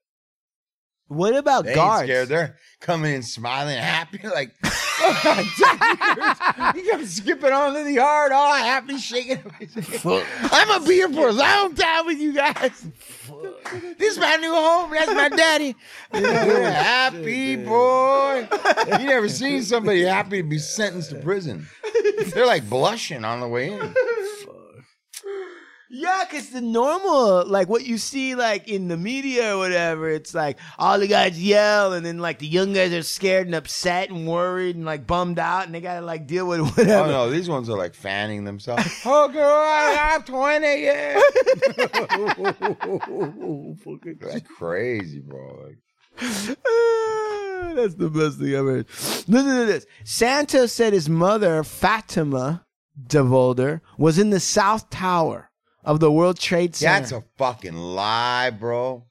What 1.13 1.37
about 1.37 1.65
They 1.65 1.75
guards? 1.75 2.03
ain't 2.03 2.09
scared. 2.09 2.29
They're 2.29 2.57
coming 2.81 3.15
in 3.15 3.23
smiling, 3.23 3.77
happy, 3.79 4.19
like 4.25 4.53
oh, 4.65 6.73
you 6.77 6.91
come 6.91 7.07
skipping 7.07 7.53
onto 7.53 7.85
the 7.85 7.93
yard, 7.93 8.33
all 8.33 8.55
happy, 8.55 8.99
shaking. 8.99 9.41
I'm 9.77 10.69
gonna 10.69 10.87
be 10.87 10.95
here 10.95 11.09
for 11.09 11.29
a 11.29 11.33
long 11.33 11.75
time 11.75 12.07
with 12.07 12.19
you 12.19 12.33
guys. 12.33 12.87
This 13.99 14.15
is 14.15 14.19
my 14.19 14.37
new 14.37 14.55
home. 14.55 14.91
That's 14.91 15.13
my 15.13 15.29
daddy. 15.29 15.77
You 16.15 16.23
happy 16.25 17.57
boy. 17.57 18.49
You 18.99 19.07
never 19.07 19.29
seen 19.29 19.63
somebody 19.63 20.03
happy 20.03 20.43
to 20.43 20.49
be 20.49 20.59
sentenced 20.59 21.11
to 21.11 21.17
prison. 21.17 21.67
They're 22.35 22.47
like 22.47 22.69
blushing 22.69 23.25
on 23.25 23.41
the 23.41 23.49
way 23.49 23.73
in. 23.73 23.81
Yeah, 25.95 26.25
because 26.25 26.49
the 26.49 26.63
normal, 26.63 27.45
like 27.47 27.69
what 27.69 27.85
you 27.85 27.99
see, 27.99 28.35
like 28.35 28.67
in 28.67 28.89
the 28.89 28.97
media 28.97 29.55
or 29.55 29.59
whatever, 29.59 30.09
it's 30.09 30.33
like 30.33 30.59
all 30.79 30.99
the 30.99 31.07
guys 31.07 31.39
yell, 31.39 31.93
and 31.93 32.05
then 32.05 32.17
like 32.19 32.39
the 32.39 32.47
young 32.47 32.73
guys 32.73 32.95
are 32.95 33.03
scared 33.03 33.45
and 33.45 33.55
upset 33.55 34.09
and 34.09 34.27
worried 34.27 34.75
and 34.75 34.87
like 34.87 35.07
bummed 35.07 35.39
out, 35.39 35.67
and 35.67 35.75
they 35.75 35.83
gotta 35.83 36.01
like 36.01 36.27
deal 36.27 36.49
with 36.49 36.61
whatever. 36.79 37.11
Oh 37.11 37.27
no, 37.27 37.31
these 37.31 37.47
ones 37.47 37.69
are 37.69 37.77
like 37.77 37.93
fanning 37.95 38.45
themselves. 38.45 38.83
Oh 39.05 39.29
girl, 39.29 39.45
I 39.45 39.91
have 39.93 40.25
20, 40.25 40.83
yeah. 40.83 41.21
That's 44.33 44.49
crazy, 44.49 45.21
bro. 45.21 45.67
Like, 45.67 45.77
That's 47.77 47.97
the 47.97 48.11
best 48.11 48.39
thing 48.39 48.57
I've 48.57 48.65
heard. 48.65 48.87
Listen 49.29 49.29
to 49.29 49.67
this. 49.67 49.85
Santos 50.05 50.73
said 50.73 50.95
his 50.95 51.11
mother, 51.11 51.63
Fatima, 51.63 52.65
DeVolder 53.07 53.83
was 53.99 54.19
in 54.19 54.31
the 54.31 54.41
South 54.41 54.89
Tower 54.89 55.51
of 55.85 56.01
the 56.01 56.11
World 56.13 56.39
Trade 56.39 56.75
Center. 56.75 57.01
That's 57.01 57.13
a 57.13 57.25
fucking 57.39 57.77
lie, 57.77 58.51
bro. 58.51 59.05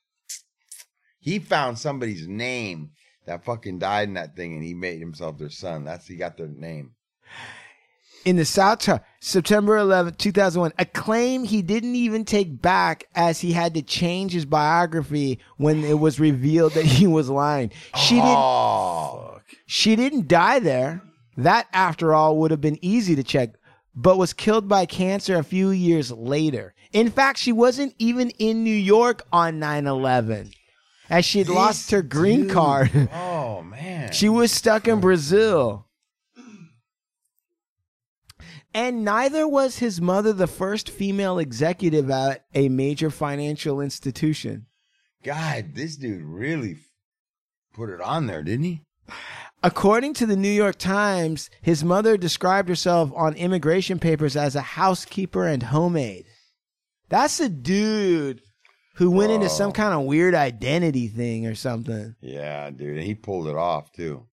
He 1.19 1.39
found 1.39 1.77
somebody's 1.77 2.27
name 2.27 2.91
that 3.25 3.45
fucking 3.45 3.79
died 3.79 4.07
in 4.07 4.15
that 4.15 4.35
thing, 4.35 4.55
and 4.55 4.63
he 4.63 4.73
made 4.73 4.99
himself 4.99 5.37
their 5.37 5.49
son. 5.49 5.83
That's 5.85 6.07
he 6.07 6.15
got 6.15 6.37
their 6.37 6.47
name. 6.47 6.91
in 8.25 8.35
the 8.35 8.45
South 8.45 8.79
Tower, 8.79 9.01
September 9.19 9.77
11th, 9.77 10.17
2001, 10.17 10.73
a 10.79 10.85
claim 10.85 11.43
he 11.43 11.61
didn't 11.61 11.95
even 11.95 12.25
take 12.25 12.61
back 12.61 13.05
as 13.15 13.41
he 13.41 13.51
had 13.51 13.73
to 13.75 13.81
change 13.81 14.31
his 14.31 14.45
biography 14.45 15.39
when 15.57 15.83
it 15.83 15.99
was 15.99 16.19
revealed 16.19 16.73
that 16.73 16.85
he 16.85 17.05
was 17.07 17.29
lying. 17.29 17.71
She 17.95 18.15
didn't 18.15 18.27
Oh, 18.29 19.39
she 19.65 19.95
didn't 19.95 20.27
die 20.27 20.59
there. 20.59 21.01
That 21.37 21.67
after 21.73 22.13
all 22.13 22.37
would 22.37 22.51
have 22.51 22.61
been 22.61 22.77
easy 22.83 23.15
to 23.15 23.23
check, 23.23 23.51
but 23.95 24.17
was 24.17 24.33
killed 24.33 24.67
by 24.67 24.85
cancer 24.85 25.37
a 25.37 25.43
few 25.43 25.69
years 25.69 26.11
later. 26.11 26.73
In 26.91 27.09
fact, 27.09 27.39
she 27.39 27.51
wasn't 27.51 27.95
even 27.99 28.29
in 28.31 28.63
New 28.63 28.75
York 28.75 29.23
on 29.31 29.59
9/11 29.59 30.53
as 31.09 31.25
she 31.25 31.39
had 31.39 31.49
lost 31.49 31.91
her 31.91 32.01
green 32.01 32.49
card. 32.49 33.09
oh 33.13 33.61
man. 33.61 34.11
She 34.11 34.29
was 34.29 34.51
stuck 34.51 34.87
in 34.87 34.99
Brazil. 34.99 35.87
And 38.73 39.03
neither 39.03 39.45
was 39.45 39.79
his 39.79 39.99
mother 39.99 40.31
the 40.31 40.47
first 40.47 40.89
female 40.89 41.39
executive 41.39 42.09
at 42.09 42.45
a 42.53 42.69
major 42.69 43.09
financial 43.09 43.81
institution. 43.81 44.67
God, 45.23 45.75
this 45.75 45.97
dude 45.97 46.23
really 46.23 46.77
put 47.73 47.89
it 47.89 47.99
on 47.99 48.27
there, 48.27 48.41
didn't 48.41 48.63
he? 48.63 48.81
According 49.63 50.15
to 50.15 50.25
the 50.25 50.35
New 50.35 50.49
York 50.49 50.77
Times, 50.77 51.49
his 51.61 51.83
mother 51.83 52.17
described 52.17 52.67
herself 52.67 53.11
on 53.15 53.35
immigration 53.35 53.99
papers 53.99 54.35
as 54.35 54.55
a 54.55 54.61
housekeeper 54.61 55.45
and 55.45 55.61
homemaid. 55.61 56.25
That's 57.09 57.39
a 57.39 57.49
dude 57.49 58.41
who 58.95 59.11
went 59.11 59.31
into 59.31 59.49
some 59.49 59.71
kind 59.71 59.93
of 59.93 60.05
weird 60.05 60.33
identity 60.33 61.07
thing 61.07 61.45
or 61.45 61.55
something. 61.55 62.15
Yeah, 62.21 62.71
dude, 62.71 62.97
and 62.97 63.05
he 63.05 63.13
pulled 63.13 63.47
it 63.47 63.55
off 63.55 63.91
too. 63.91 64.27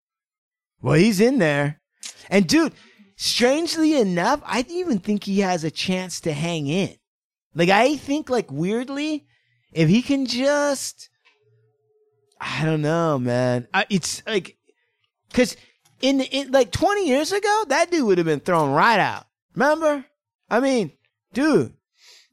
Well, 0.81 0.95
he's 0.95 1.21
in 1.21 1.39
there. 1.39 1.81
And 2.31 2.47
dude, 2.47 2.73
strangely 3.17 3.99
enough, 3.99 4.41
I 4.45 4.65
even 4.69 4.99
think 4.99 5.25
he 5.25 5.41
has 5.41 5.65
a 5.65 5.71
chance 5.71 6.21
to 6.21 6.33
hang 6.33 6.69
in. 6.69 6.95
Like 7.55 7.69
I 7.69 7.97
think 7.97 8.31
like 8.31 8.51
weirdly, 8.51 9.27
if 9.73 9.89
he 9.89 10.01
can 10.03 10.27
just 10.27 11.11
I 12.41 12.65
don't 12.65 12.83
know, 12.83 13.19
man. 13.19 13.67
I, 13.75 13.87
it's 13.91 14.23
like 14.27 14.58
cuz 15.33 15.57
in, 16.01 16.21
in 16.21 16.51
like 16.51 16.71
20 16.71 17.07
years 17.07 17.33
ago, 17.33 17.65
that 17.69 17.91
dude 17.91 18.07
would 18.07 18.19
have 18.19 18.27
been 18.27 18.41
thrown 18.41 18.73
right 18.73 19.01
out. 19.01 19.27
Remember? 19.55 20.05
I 20.49 20.61
mean, 20.61 20.93
dude, 21.33 21.75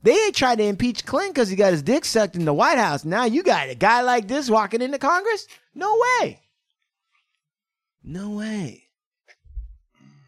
they 0.04 0.14
ain't 0.14 0.36
tried 0.36 0.58
to 0.60 0.64
impeach 0.64 1.06
Clinton 1.06 1.34
because 1.34 1.50
he 1.50 1.56
got 1.56 1.72
his 1.72 1.82
dick 1.82 2.06
sucked 2.06 2.36
in 2.36 2.46
the 2.46 2.54
White 2.54 2.78
House. 2.78 3.04
Now 3.04 3.26
you 3.26 3.42
got 3.42 3.70
a 3.70 3.76
guy 3.76 4.02
like 4.02 4.28
this 4.28 4.50
walking 4.50 4.82
into 4.82 5.00
Congress? 5.00 5.48
No 5.74 6.00
way. 6.22 6.42
No 8.04 8.30
way. 8.32 8.84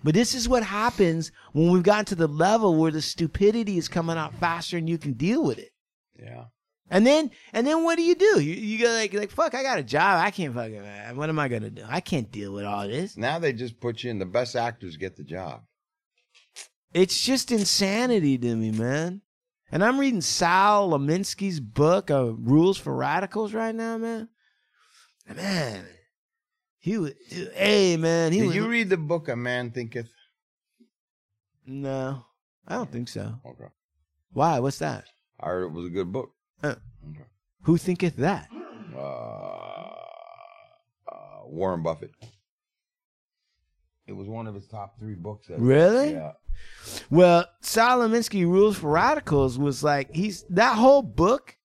But 0.03 0.15
this 0.15 0.33
is 0.33 0.49
what 0.49 0.63
happens 0.63 1.31
when 1.53 1.71
we've 1.71 1.83
gotten 1.83 2.05
to 2.05 2.15
the 2.15 2.27
level 2.27 2.75
where 2.75 2.91
the 2.91 3.01
stupidity 3.01 3.77
is 3.77 3.87
coming 3.87 4.17
out 4.17 4.33
faster 4.35 4.77
and 4.77 4.89
you 4.89 4.97
can 4.97 5.13
deal 5.13 5.43
with 5.43 5.59
it. 5.59 5.71
Yeah. 6.19 6.45
And 6.89 7.05
then, 7.05 7.31
and 7.51 7.67
then 7.67 7.83
what 7.83 7.97
do 7.97 8.03
you 8.03 8.15
do? 8.15 8.39
You, 8.39 8.53
you 8.53 8.79
go 8.83 8.89
like, 8.91 9.13
like, 9.13 9.31
fuck, 9.31 9.53
I 9.53 9.61
got 9.61 9.79
a 9.79 9.83
job. 9.83 10.23
I 10.23 10.31
can't 10.31 10.53
fucking, 10.55 10.81
man. 10.81 11.17
What 11.17 11.27
am 11.29 11.37
I 11.37 11.47
going 11.49 11.63
to 11.63 11.69
do? 11.69 11.83
I 11.87 11.99
can't 11.99 12.31
deal 12.31 12.53
with 12.53 12.63
all 12.63 12.87
this. 12.87 13.17
Now 13.17 13.39
they 13.39 13.51
just 13.51 13.79
put 13.81 14.03
you 14.03 14.11
in 14.11 14.19
the 14.19 14.25
best 14.25 14.55
actors 14.55 14.95
get 14.95 15.17
the 15.17 15.23
job. 15.23 15.63
It's 16.93 17.21
just 17.21 17.51
insanity 17.51 18.37
to 18.37 18.55
me, 18.55 18.71
man. 18.71 19.21
And 19.69 19.83
I'm 19.83 19.99
reading 19.99 20.21
Sal 20.21 20.89
Leminsky's 20.91 21.59
book, 21.59 22.09
uh, 22.09 22.31
Rules 22.33 22.77
for 22.77 22.95
Radicals, 22.95 23.53
right 23.53 23.75
now, 23.75 23.97
man. 23.97 24.29
Man, 25.35 25.85
he 26.79 26.97
was, 26.97 27.11
hey, 27.53 27.97
man, 27.97 28.31
he 28.31 28.39
Did 28.39 28.45
was. 28.47 28.55
you 28.55 28.67
read 28.69 28.89
the 28.89 28.95
book 28.95 29.27
A 29.27 29.35
Man 29.35 29.71
Thinketh? 29.71 30.07
no, 31.65 32.23
I 32.65 32.75
don't 32.75 32.89
think 32.89 33.09
so. 33.09 33.33
Okay. 33.45 33.67
Why? 34.31 34.59
What's 34.59 34.79
that? 34.79 35.03
I 35.39 35.47
heard 35.47 35.65
it 35.65 35.71
was 35.73 35.87
a 35.87 35.89
good 35.89 36.13
book. 36.13 36.31
Uh, 36.63 36.75
who 37.63 37.77
thinketh 37.77 38.15
that? 38.17 38.47
Uh, 38.95 38.99
uh, 38.99 39.93
Warren 41.45 41.83
Buffett. 41.83 42.11
It 44.07 44.13
was 44.15 44.27
one 44.27 44.47
of 44.47 44.55
his 44.55 44.67
top 44.67 44.97
three 44.99 45.15
books. 45.15 45.49
ever. 45.49 45.61
Really? 45.61 46.13
Yeah. 46.13 46.31
Well, 47.09 47.45
Sal 47.61 47.99
Leminsky 47.99 48.43
Rules 48.43 48.77
for 48.77 48.89
Radicals 48.89 49.59
was 49.59 49.83
like 49.83 50.13
he's 50.15 50.43
that 50.49 50.75
whole 50.75 51.01
book 51.01 51.55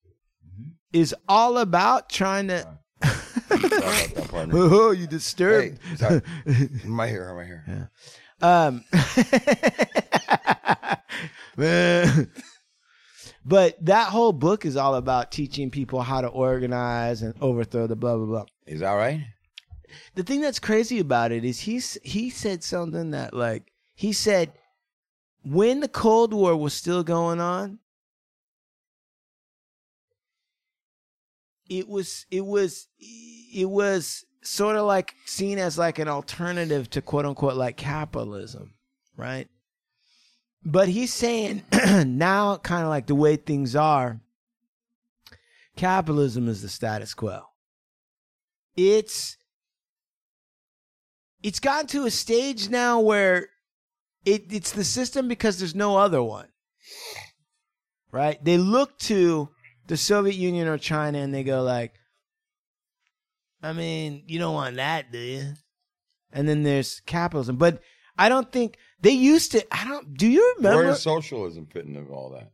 is 0.92 1.14
all 1.28 1.58
about 1.58 2.10
trying 2.10 2.48
to. 2.48 2.66
That, 3.00 4.26
partner. 4.28 4.54
oh, 4.56 4.90
you 4.90 5.06
disturbed. 5.06 5.78
Hey, 5.84 5.96
sorry. 5.96 6.22
hair, 7.08 7.34
my 7.34 7.44
hair. 7.44 7.90
Um, 8.40 8.84
man. 11.56 12.30
But 13.44 13.84
that 13.84 14.08
whole 14.08 14.32
book 14.32 14.64
is 14.64 14.76
all 14.76 14.94
about 14.94 15.32
teaching 15.32 15.70
people 15.70 16.02
how 16.02 16.20
to 16.20 16.28
organize 16.28 17.22
and 17.22 17.34
overthrow 17.40 17.86
the 17.86 17.96
blah 17.96 18.16
blah 18.16 18.26
blah. 18.26 18.44
Is 18.66 18.80
that 18.80 18.92
right? 18.92 19.26
The 20.14 20.22
thing 20.22 20.40
that's 20.40 20.58
crazy 20.58 21.00
about 21.00 21.32
it 21.32 21.44
is 21.44 21.60
he's 21.60 21.98
he 22.02 22.30
said 22.30 22.62
something 22.62 23.10
that 23.10 23.34
like 23.34 23.72
he 23.94 24.12
said 24.12 24.52
when 25.44 25.80
the 25.80 25.88
Cold 25.88 26.32
War 26.32 26.56
was 26.56 26.72
still 26.72 27.02
going 27.02 27.40
on, 27.40 27.78
it 31.68 31.88
was 31.88 32.26
it 32.30 32.44
was 32.44 32.88
it 33.00 33.68
was 33.68 34.24
sort 34.42 34.76
of 34.76 34.86
like 34.86 35.14
seen 35.24 35.58
as 35.58 35.78
like 35.78 35.98
an 35.98 36.08
alternative 36.08 36.90
to 36.90 37.02
quote 37.02 37.26
unquote 37.26 37.56
like 37.56 37.76
capitalism, 37.76 38.74
right? 39.16 39.48
But 40.64 40.88
he's 40.88 41.12
saying 41.12 41.64
now 42.06 42.56
kind 42.56 42.84
of 42.84 42.88
like 42.88 43.06
the 43.06 43.14
way 43.14 43.36
things 43.36 43.74
are, 43.74 44.20
capitalism 45.76 46.48
is 46.48 46.62
the 46.62 46.68
status 46.68 47.14
quo. 47.14 47.42
It's 48.76 49.36
it's 51.42 51.60
gotten 51.60 51.88
to 51.88 52.06
a 52.06 52.10
stage 52.10 52.68
now 52.68 53.00
where 53.00 53.48
it, 54.24 54.52
it's 54.52 54.72
the 54.72 54.84
system 54.84 55.28
because 55.28 55.58
there's 55.58 55.74
no 55.74 55.96
other 55.96 56.22
one. 56.22 56.48
Right? 58.12 58.42
They 58.44 58.58
look 58.58 58.98
to 59.00 59.48
the 59.88 59.96
Soviet 59.96 60.36
Union 60.36 60.68
or 60.68 60.78
China 60.78 61.18
and 61.18 61.34
they 61.34 61.42
go 61.42 61.62
like, 61.62 61.94
I 63.62 63.72
mean, 63.72 64.24
you 64.26 64.38
don't 64.38 64.54
want 64.54 64.76
that, 64.76 65.10
do 65.10 65.18
you? 65.18 65.52
And 66.32 66.48
then 66.48 66.62
there's 66.62 67.00
capitalism. 67.00 67.56
But 67.56 67.80
I 68.16 68.28
don't 68.28 68.50
think 68.50 68.76
they 69.02 69.10
used 69.10 69.52
to 69.52 69.66
I 69.74 69.84
don't 69.84 70.16
do 70.16 70.26
you 70.26 70.54
remember? 70.56 70.78
Where 70.78 70.86
does 70.86 71.02
socialism 71.02 71.66
fit 71.66 71.84
into 71.84 72.10
all 72.12 72.30
that? 72.30 72.50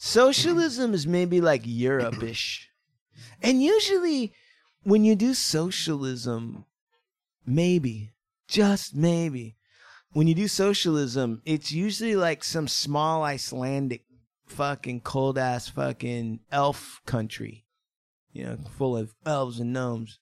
socialism 0.00 0.94
is 0.94 1.06
maybe 1.06 1.40
like 1.40 1.62
Europe-ish. 1.64 2.70
And 3.42 3.62
usually 3.62 4.32
when 4.82 5.04
you 5.04 5.14
do 5.14 5.34
socialism, 5.34 6.64
maybe, 7.46 8.12
just 8.48 8.94
maybe, 8.94 9.56
when 10.12 10.26
you 10.26 10.34
do 10.34 10.48
socialism, 10.48 11.42
it's 11.44 11.70
usually 11.70 12.16
like 12.16 12.42
some 12.42 12.66
small 12.66 13.22
Icelandic 13.22 14.04
fucking 14.46 15.02
cold 15.02 15.38
ass 15.38 15.68
fucking 15.68 16.40
elf 16.50 17.00
country. 17.06 17.64
You 18.32 18.44
know, 18.44 18.58
full 18.76 18.96
of 18.96 19.14
elves 19.26 19.60
and 19.60 19.72
gnomes. 19.72 20.18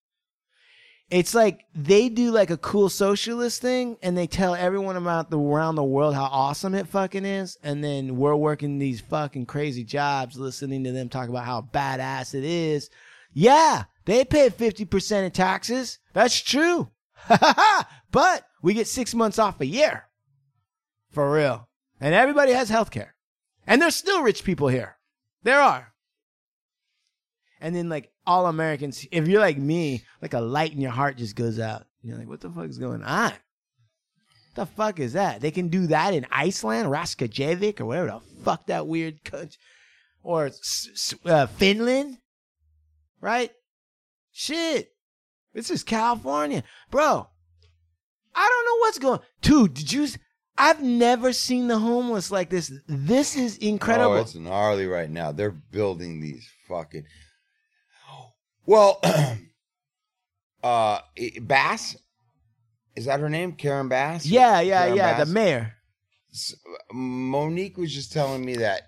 It's 1.11 1.35
like 1.35 1.65
they 1.75 2.11
do 2.11 2.31
like 2.31 2.51
a 2.51 2.59
cool 2.59 2.91
socialist 2.91 3.63
thing 3.63 3.97
and 4.03 4.17
they 4.17 4.27
tell 4.27 4.55
everyone 4.55 4.97
about 4.97 5.31
the 5.31 5.39
around 5.39 5.77
the 5.77 5.85
world 5.85 6.15
how 6.15 6.25
awesome 6.25 6.75
it 6.75 6.87
fucking 6.87 7.25
is 7.25 7.57
and 7.63 7.83
then 7.83 8.19
we're 8.19 8.37
working 8.37 8.79
these 8.79 9.01
fucking 9.01 9.47
crazy 9.47 9.85
jobs 9.85 10.37
listening 10.37 10.85
to 10.85 10.93
them 10.93 11.09
talk 11.09 11.31
about 11.31 11.47
how 11.47 11.63
badass 11.63 12.35
it 12.35 12.45
is. 12.45 12.91
Yeah, 13.33 13.85
they 14.05 14.25
pay 14.27 14.51
50% 14.51 15.25
in 15.25 15.31
taxes. 15.31 15.99
That's 16.13 16.39
true. 16.39 16.91
but 18.11 18.45
we 18.63 18.75
get 18.75 18.87
6 18.87 19.15
months 19.15 19.39
off 19.39 19.61
a 19.63 19.67
year. 19.67 20.05
For 21.11 21.33
real. 21.33 21.69
And 22.01 22.15
everybody 22.15 22.53
has 22.53 22.69
health 22.69 22.91
care. 22.91 23.15
And 23.67 23.81
there's 23.81 23.97
still 23.97 24.23
rich 24.23 24.45
people 24.45 24.69
here. 24.69 24.99
There 25.43 25.61
are. 25.61 25.95
And 27.61 27.75
then 27.75 27.89
like 27.89 28.13
all 28.29 28.47
Americans, 28.47 29.07
if 29.11 29.27
you're 29.27 29.41
like 29.41 29.57
me, 29.57 30.05
like 30.21 30.35
a 30.35 30.41
light 30.41 30.75
in 30.75 30.83
your 30.83 30.91
heart 30.91 31.17
just 31.17 31.35
goes 31.35 31.59
out. 31.59 31.87
You're 32.03 32.19
like, 32.19 32.29
what 32.29 32.43
the 32.43 32.51
fuck 32.51 32.69
is 32.69 32.77
going 32.77 33.03
on? 33.03 33.33
The 34.55 34.67
fuck 34.67 35.01
is 35.01 35.15
that? 35.15 35.41
They 35.41 35.51
can 35.51 35.69
do 35.69 35.87
that 35.87 36.13
in 36.13 36.27
Iceland, 36.31 36.91
Raskajevik, 36.91 37.81
or 37.81 37.87
whatever 37.87 38.07
the 38.07 38.45
fuck 38.45 38.67
that 38.67 38.87
weird 38.87 39.25
country, 39.25 39.59
or 40.23 40.51
uh, 41.25 41.47
Finland, 41.47 42.19
right? 43.23 43.51
Shit, 44.31 44.93
this 45.55 45.71
is 45.71 45.83
California, 45.83 46.63
bro. 46.91 47.29
I 48.35 48.49
don't 48.49 48.65
know 48.67 48.81
what's 48.81 48.99
going. 48.99 49.21
Dude, 49.41 49.73
did 49.73 49.91
you? 49.91 50.07
I've 50.59 50.83
never 50.83 51.33
seen 51.33 51.69
the 51.69 51.79
homeless 51.79 52.31
like 52.31 52.51
this. 52.51 52.71
This 52.87 53.37
is 53.37 53.57
incredible. 53.57 54.17
Oh, 54.17 54.21
it's 54.21 54.35
gnarly 54.35 54.87
right 54.87 55.09
now. 55.09 55.33
They're 55.33 55.51
building 55.51 56.21
these 56.21 56.47
fucking. 56.69 57.05
Well, 58.69 59.01
uh, 60.63 60.99
Bass, 61.41 61.97
is 62.97 63.07
that 63.07 63.19
her 63.19 63.31
name? 63.31 63.53
Karen 63.53 63.89
Bass. 63.89 64.27
yeah, 64.27 64.61
yeah, 64.61 64.83
Karen 64.83 64.97
yeah. 64.97 65.17
Bass? 65.17 65.27
The 65.27 65.33
mayor. 65.33 65.75
Monique 66.93 67.79
was 67.79 67.95
just 67.95 68.13
telling 68.13 68.45
me 68.45 68.57
that 68.57 68.83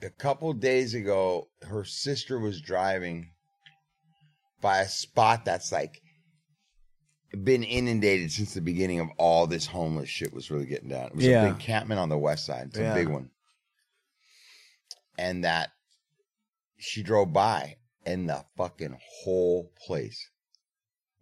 a 0.00 0.10
couple 0.10 0.52
days 0.52 0.94
ago, 0.94 1.48
her 1.62 1.82
sister 1.82 2.38
was 2.38 2.60
driving 2.60 3.30
by 4.60 4.78
a 4.82 4.88
spot 4.88 5.44
that's 5.44 5.72
like 5.72 6.00
been 7.42 7.64
inundated 7.64 8.30
since 8.30 8.54
the 8.54 8.60
beginning 8.60 9.00
of 9.00 9.08
all 9.18 9.48
this 9.48 9.66
homeless 9.66 10.08
shit 10.08 10.32
was 10.32 10.52
really 10.52 10.66
getting 10.66 10.88
down. 10.88 11.06
It 11.06 11.16
was 11.16 11.24
Yeah. 11.24 11.42
a 11.42 11.46
big 11.48 11.54
encampment 11.54 11.98
on 11.98 12.10
the 12.10 12.16
west 12.16 12.46
side. 12.46 12.68
It's 12.68 12.78
Yeah. 12.78 12.92
a 12.92 12.94
big 12.94 13.08
one. 13.08 13.30
And 15.18 15.42
that 15.42 15.70
she 16.78 17.02
drove 17.02 17.32
by 17.32 17.78
and 18.06 18.28
the 18.28 18.44
fucking 18.56 18.96
whole 19.22 19.72
place 19.86 20.30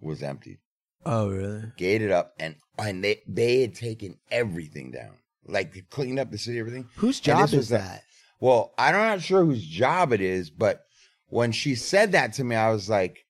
was 0.01 0.23
emptied 0.23 0.59
Oh, 1.05 1.29
really? 1.31 1.65
gated 1.77 2.11
up 2.11 2.33
and 2.39 2.57
and 2.79 3.03
they 3.03 3.21
they 3.27 3.61
had 3.63 3.75
taken 3.75 4.19
everything 4.31 4.91
down 4.93 5.17
like 5.47 5.75
they 5.75 5.81
cleaned 5.81 6.19
up 6.19 6.31
the 6.31 6.39
city 6.39 6.59
everything 6.59 6.89
Whose 6.97 7.19
job 7.21 7.53
is 7.53 7.69
that? 7.71 8.03
well 8.41 8.73
i'm 8.79 8.95
not 8.95 9.21
sure 9.23 9.45
whose 9.45 9.65
job 9.67 10.13
it 10.13 10.21
is 10.21 10.51
but 10.51 10.83
when 11.29 11.51
she 11.53 11.75
said 11.75 12.13
that 12.13 12.33
to 12.35 12.45
me 12.45 12.55
i 12.57 12.71
was 12.71 12.89
like 12.89 13.25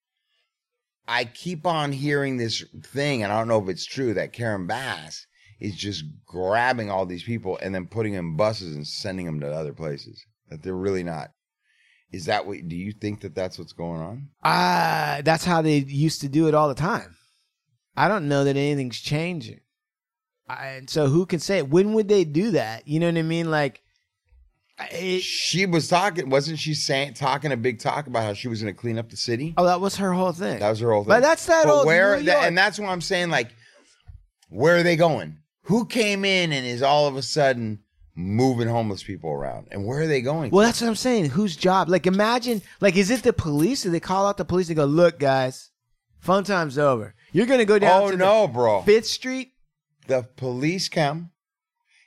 i 1.08 1.24
keep 1.24 1.66
on 1.66 1.92
hearing 1.92 2.36
this 2.36 2.62
thing 2.84 3.22
and 3.22 3.32
i 3.32 3.38
don't 3.38 3.48
know 3.48 3.62
if 3.62 3.68
it's 3.68 3.86
true 3.86 4.12
that 4.14 4.32
karen 4.32 4.66
bass 4.66 5.26
is 5.60 5.74
just 5.76 6.04
grabbing 6.26 6.90
all 6.90 7.06
these 7.06 7.22
people 7.24 7.58
and 7.62 7.74
then 7.74 7.86
putting 7.86 8.12
them 8.14 8.30
in 8.30 8.36
buses 8.36 8.74
and 8.74 8.86
sending 8.86 9.24
them 9.26 9.40
to 9.40 9.50
other 9.50 9.72
places 9.72 10.24
that 10.50 10.62
they're 10.62 10.74
really 10.76 11.04
not 11.04 11.30
is 12.12 12.26
that 12.26 12.46
what 12.46 12.68
do 12.68 12.76
you 12.76 12.92
think 12.92 13.22
that 13.22 13.34
that's 13.34 13.58
what's 13.58 13.72
going 13.72 14.00
on 14.00 14.28
Ah, 14.44 15.20
that's 15.24 15.44
how 15.44 15.62
they 15.62 15.78
used 15.78 16.20
to 16.20 16.28
do 16.28 16.48
it 16.48 16.54
all 16.54 16.68
the 16.68 16.74
time. 16.74 17.16
I 17.96 18.08
don't 18.08 18.28
know 18.28 18.44
that 18.44 18.56
anything's 18.56 19.00
changing. 19.00 19.60
I, 20.48 20.66
and 20.68 20.90
so 20.90 21.06
who 21.08 21.26
can 21.26 21.40
say 21.40 21.58
it? 21.58 21.68
When 21.68 21.92
would 21.94 22.08
they 22.08 22.24
do 22.24 22.52
that? 22.52 22.86
You 22.88 23.00
know 23.00 23.06
what 23.06 23.18
I 23.18 23.22
mean? 23.22 23.50
Like, 23.50 23.82
it, 24.90 25.22
she 25.22 25.66
was 25.66 25.88
talking 25.88 26.28
wasn't 26.30 26.58
she 26.58 26.74
saying 26.74 27.14
talking 27.14 27.52
a 27.52 27.56
big 27.56 27.78
talk 27.78 28.06
about 28.06 28.24
how 28.24 28.32
she 28.32 28.48
was 28.48 28.62
going 28.62 28.74
to 28.74 28.80
clean 28.80 28.98
up 28.98 29.10
the 29.10 29.16
city 29.16 29.54
oh, 29.56 29.64
that 29.64 29.80
was 29.80 29.96
her 29.96 30.12
whole 30.12 30.32
thing. 30.32 30.58
That 30.58 30.70
was 30.70 30.80
her 30.80 30.90
whole 30.92 31.02
thing. 31.04 31.08
But 31.08 31.20
that's 31.20 31.46
that 31.46 31.64
But 31.64 31.72
old 31.74 31.86
where, 31.86 32.20
that- 32.22 32.44
and 32.44 32.56
that's 32.56 32.78
what 32.78 32.88
I'm 32.88 33.00
saying. 33.00 33.30
Like, 33.30 33.50
where 34.48 34.76
are 34.76 34.82
they 34.82 34.96
going? 34.96 35.38
Who 35.66 35.86
came 35.86 36.24
in 36.24 36.52
and 36.52 36.66
is 36.66 36.82
all 36.82 37.06
of 37.06 37.16
a 37.16 37.22
sudden 37.22 37.80
moving 38.14 38.68
homeless 38.68 39.02
people 39.02 39.30
around? 39.30 39.68
And 39.70 39.86
where 39.86 40.02
are 40.02 40.06
they 40.06 40.20
going? 40.20 40.50
Well, 40.50 40.64
to? 40.64 40.68
that's 40.68 40.80
what 40.80 40.88
I'm 40.88 40.94
saying. 40.96 41.26
Whose 41.26 41.56
job? 41.56 41.88
Like, 41.88 42.06
imagine, 42.06 42.62
like, 42.80 42.96
is 42.96 43.10
it 43.10 43.22
the 43.22 43.32
police? 43.32 43.82
Do 43.82 43.90
they 43.90 44.00
call 44.00 44.26
out 44.26 44.36
the 44.36 44.44
police 44.44 44.68
and 44.68 44.76
go, 44.76 44.84
look, 44.84 45.18
guys, 45.18 45.70
fun 46.20 46.44
time's 46.44 46.78
over. 46.78 47.14
You're 47.32 47.46
going 47.46 47.58
to 47.60 47.64
go 47.64 47.78
down 47.78 48.02
oh 48.02 48.10
to 48.10 48.16
no, 48.16 48.46
bro! 48.48 48.82
Fifth 48.82 49.06
Street? 49.06 49.52
The 50.08 50.26
police 50.36 50.88
come, 50.88 51.30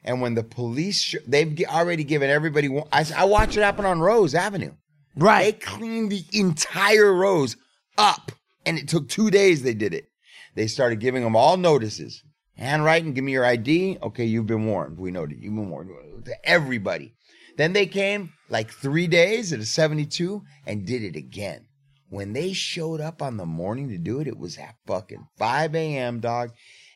and 0.04 0.22
when 0.22 0.36
the 0.36 0.44
police 0.44 1.02
sh- 1.02 1.16
they've 1.26 1.60
already 1.68 2.04
given 2.04 2.30
everybody. 2.30 2.68
one- 2.68 2.88
I, 2.92 3.06
I 3.16 3.24
watched 3.26 3.58
it 3.58 3.62
happen 3.62 3.86
on 3.86 4.00
Rose 4.00 4.36
Avenue. 4.36 4.74
Right. 5.16 5.46
They 5.46 5.66
cleaned 5.66 6.12
the 6.12 6.26
entire 6.34 7.14
Rose 7.14 7.56
up, 7.98 8.32
and 8.66 8.78
it 8.78 8.88
took 8.88 9.08
two 9.10 9.32
days. 9.32 9.64
They 9.64 9.74
did 9.74 9.94
it. 9.94 10.10
They 10.56 10.68
started 10.68 11.00
giving 11.00 11.24
them 11.24 11.36
all 11.36 11.58
notices, 11.58 12.24
handwriting. 12.58 13.14
Give 13.14 13.24
me 13.24 13.32
your 13.32 13.46
ID. 13.46 13.98
Okay, 14.02 14.26
you've 14.26 14.48
been 14.48 14.66
warned. 14.66 14.98
We 14.98 15.12
know 15.12 15.26
that 15.26 15.38
you've 15.38 15.56
been 15.56 15.70
warned 15.70 15.92
to 16.26 16.36
everybody. 16.44 17.14
Then 17.58 17.74
they 17.74 17.86
came 17.86 18.34
like 18.50 18.72
three 18.72 19.08
days 19.08 19.54
at 19.54 19.60
a 19.60 19.66
seventy-two 19.66 20.44
and 20.66 20.86
did 20.86 21.04
it 21.04 21.16
again. 21.16 21.68
When 22.10 22.34
they 22.34 22.54
showed 22.54 23.02
up 23.02 23.22
on 23.22 23.38
the 23.38 23.46
morning 23.46 23.90
to 23.90 23.98
do 23.98 24.20
it, 24.20 24.28
it 24.28 24.38
was 24.38 24.58
at 24.58 24.76
fucking 24.86 25.28
five 25.38 25.74
a.m. 25.76 26.20
Dog, 26.20 26.52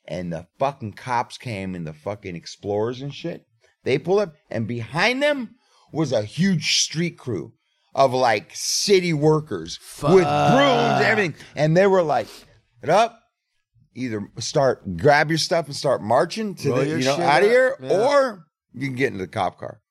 and 0.05 0.31
the 0.31 0.47
fucking 0.59 0.93
cops 0.93 1.37
came 1.37 1.75
and 1.75 1.87
the 1.87 1.93
fucking 1.93 2.35
explorers 2.35 3.01
and 3.01 3.13
shit. 3.13 3.45
They 3.83 3.97
pulled 3.97 4.19
up, 4.19 4.35
and 4.49 4.67
behind 4.67 5.23
them 5.23 5.55
was 5.91 6.11
a 6.11 6.23
huge 6.23 6.81
street 6.81 7.17
crew 7.17 7.53
of 7.95 8.13
like 8.13 8.51
city 8.53 9.13
workers 9.13 9.79
with 10.03 10.23
brooms 10.23 10.25
and 10.25 11.03
everything. 11.05 11.35
And 11.55 11.75
they 11.75 11.87
were 11.87 12.03
like, 12.03 12.27
get 12.81 12.89
up, 12.91 13.18
either 13.95 14.27
start, 14.39 14.97
grab 14.97 15.29
your 15.29 15.37
stuff 15.37 15.65
and 15.67 15.75
start 15.75 16.01
marching 16.01 16.55
to 16.55 16.69
Roll 16.69 16.79
the, 16.79 16.87
your 16.87 16.99
you 16.99 17.05
know, 17.05 17.19
out 17.19 17.43
of 17.43 17.49
here, 17.49 17.75
Yeah. 17.81 18.07
or 18.07 18.45
you 18.73 18.87
can 18.87 18.95
get 18.95 19.07
into 19.07 19.19
the 19.19 19.27
cop 19.27 19.57
car. 19.59 19.81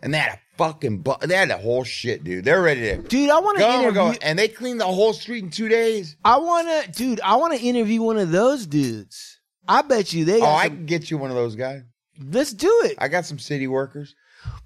And 0.00 0.12
they 0.12 0.18
had 0.18 0.34
a 0.34 0.40
fucking, 0.58 0.98
bu- 1.02 1.26
they 1.26 1.34
had 1.36 1.50
a 1.50 1.56
whole 1.56 1.82
shit, 1.84 2.22
dude. 2.22 2.44
They're 2.44 2.60
ready 2.62 2.80
to 2.82 2.98
Dude, 2.98 3.30
I 3.30 3.38
want 3.40 3.56
to 3.58 3.64
go, 3.64 3.74
interview. 3.80 3.92
going. 3.94 4.18
And 4.22 4.38
they 4.38 4.48
cleaned 4.48 4.80
the 4.80 4.84
whole 4.86 5.12
street 5.14 5.42
in 5.44 5.50
two 5.50 5.68
days. 5.68 6.16
I 6.24 6.38
want 6.38 6.68
to, 6.68 6.92
dude, 6.92 7.20
I 7.22 7.36
want 7.36 7.54
to 7.54 7.60
interview 7.60 8.02
one 8.02 8.18
of 8.18 8.30
those 8.30 8.66
dudes. 8.66 9.40
I 9.66 9.82
bet 9.82 10.12
you 10.12 10.24
they 10.24 10.36
Oh, 10.36 10.40
got 10.40 10.56
I 10.64 10.68
can 10.68 10.86
get 10.86 11.10
you 11.10 11.18
one 11.18 11.30
of 11.30 11.36
those 11.36 11.56
guys. 11.56 11.82
Let's 12.22 12.52
do 12.52 12.70
it. 12.84 12.96
I 12.98 13.08
got 13.08 13.26
some 13.26 13.38
city 13.38 13.66
workers. 13.66 14.14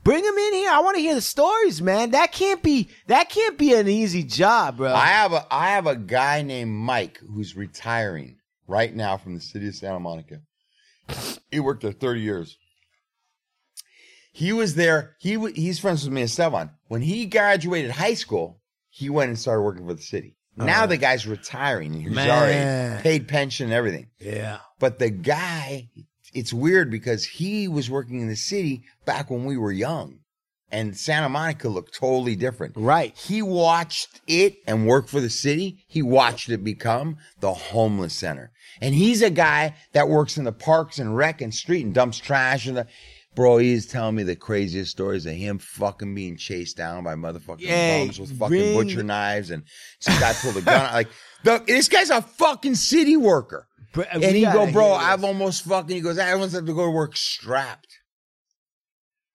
Bring 0.04 0.22
them 0.22 0.36
in 0.36 0.52
here. 0.54 0.70
I 0.70 0.80
want 0.80 0.96
to 0.96 1.00
hear 1.00 1.14
the 1.14 1.20
stories, 1.22 1.80
man. 1.80 2.10
That 2.10 2.32
can't 2.32 2.62
be 2.62 2.90
that 3.06 3.30
can't 3.30 3.56
be 3.56 3.72
an 3.74 3.88
easy 3.88 4.22
job, 4.24 4.76
bro. 4.76 4.92
I 4.92 5.06
have 5.06 5.32
a 5.32 5.46
I 5.50 5.70
have 5.70 5.86
a 5.86 5.96
guy 5.96 6.42
named 6.42 6.70
Mike 6.72 7.18
who's 7.18 7.56
retiring 7.56 8.36
right 8.70 8.94
now 8.94 9.16
from 9.16 9.34
the 9.34 9.40
city 9.40 9.68
of 9.68 9.74
Santa 9.74 9.98
Monica. 10.00 10.40
He 11.50 11.58
worked 11.60 11.82
there 11.82 11.92
30 11.92 12.20
years. 12.20 12.56
He 14.32 14.52
was 14.52 14.76
there. 14.76 15.16
He 15.18 15.34
w- 15.34 15.54
he's 15.54 15.78
friends 15.80 16.04
with 16.04 16.12
me 16.12 16.20
and 16.22 16.30
Stevan. 16.30 16.70
When 16.88 17.02
he 17.02 17.26
graduated 17.26 17.90
high 17.90 18.14
school, 18.14 18.60
he 18.88 19.10
went 19.10 19.28
and 19.28 19.38
started 19.38 19.62
working 19.62 19.86
for 19.86 19.94
the 19.94 20.02
city. 20.02 20.36
Oh, 20.58 20.64
now 20.64 20.86
the 20.86 20.96
guy's 20.96 21.26
retiring. 21.26 21.92
He's 22.00 22.10
Man. 22.12 22.30
already 22.30 23.02
paid 23.02 23.28
pension 23.28 23.66
and 23.66 23.72
everything. 23.74 24.08
yeah. 24.20 24.58
But 24.78 24.98
the 24.98 25.10
guy, 25.10 25.88
it's 26.32 26.52
weird 26.52 26.90
because 26.90 27.24
he 27.24 27.66
was 27.68 27.90
working 27.90 28.20
in 28.20 28.28
the 28.28 28.36
city 28.36 28.84
back 29.04 29.30
when 29.30 29.44
we 29.44 29.56
were 29.56 29.72
young. 29.72 30.20
And 30.72 30.96
Santa 30.96 31.28
Monica 31.28 31.68
looked 31.68 31.94
totally 31.94 32.36
different. 32.36 32.74
Right. 32.76 33.16
He 33.16 33.42
watched 33.42 34.20
it 34.28 34.58
and 34.68 34.86
worked 34.86 35.10
for 35.10 35.20
the 35.20 35.28
city. 35.30 35.84
He 35.88 36.00
watched 36.02 36.48
it 36.48 36.62
become 36.62 37.16
the 37.40 37.52
homeless 37.52 38.14
center. 38.14 38.52
And 38.80 38.94
he's 38.94 39.22
a 39.22 39.30
guy 39.30 39.74
that 39.92 40.08
works 40.08 40.36
in 40.38 40.44
the 40.44 40.52
parks 40.52 40.98
and 40.98 41.16
rec 41.16 41.40
and 41.40 41.54
street 41.54 41.84
and 41.84 41.94
dumps 41.94 42.18
trash 42.18 42.66
and 42.66 42.76
the 42.76 42.86
bro, 43.34 43.58
he's 43.58 43.86
telling 43.86 44.16
me 44.16 44.22
the 44.22 44.36
craziest 44.36 44.90
stories 44.90 45.26
of 45.26 45.34
him 45.34 45.58
fucking 45.58 46.14
being 46.14 46.36
chased 46.36 46.76
down 46.76 47.04
by 47.04 47.14
motherfucking 47.14 47.60
Yay, 47.60 48.06
bums 48.06 48.20
with 48.20 48.38
fucking 48.38 48.56
ring- 48.56 48.74
butcher 48.74 49.02
knives 49.02 49.50
and 49.50 49.62
some 50.00 50.18
guy 50.20 50.32
pulled 50.34 50.56
a 50.56 50.62
gun. 50.62 50.92
Like 50.92 51.08
the, 51.44 51.62
this 51.66 51.88
guy's 51.88 52.10
a 52.10 52.22
fucking 52.22 52.74
city 52.74 53.16
worker. 53.16 53.66
Bro, 53.92 54.04
And 54.12 54.22
he 54.22 54.42
go, 54.42 54.70
bro, 54.70 54.92
I've 54.92 55.24
almost 55.24 55.64
fucking. 55.64 55.96
He 55.96 56.02
goes, 56.02 56.18
I 56.18 56.32
almost 56.32 56.54
have 56.54 56.66
to 56.66 56.74
go 56.74 56.84
to 56.84 56.90
work 56.90 57.16
strapped 57.16 57.88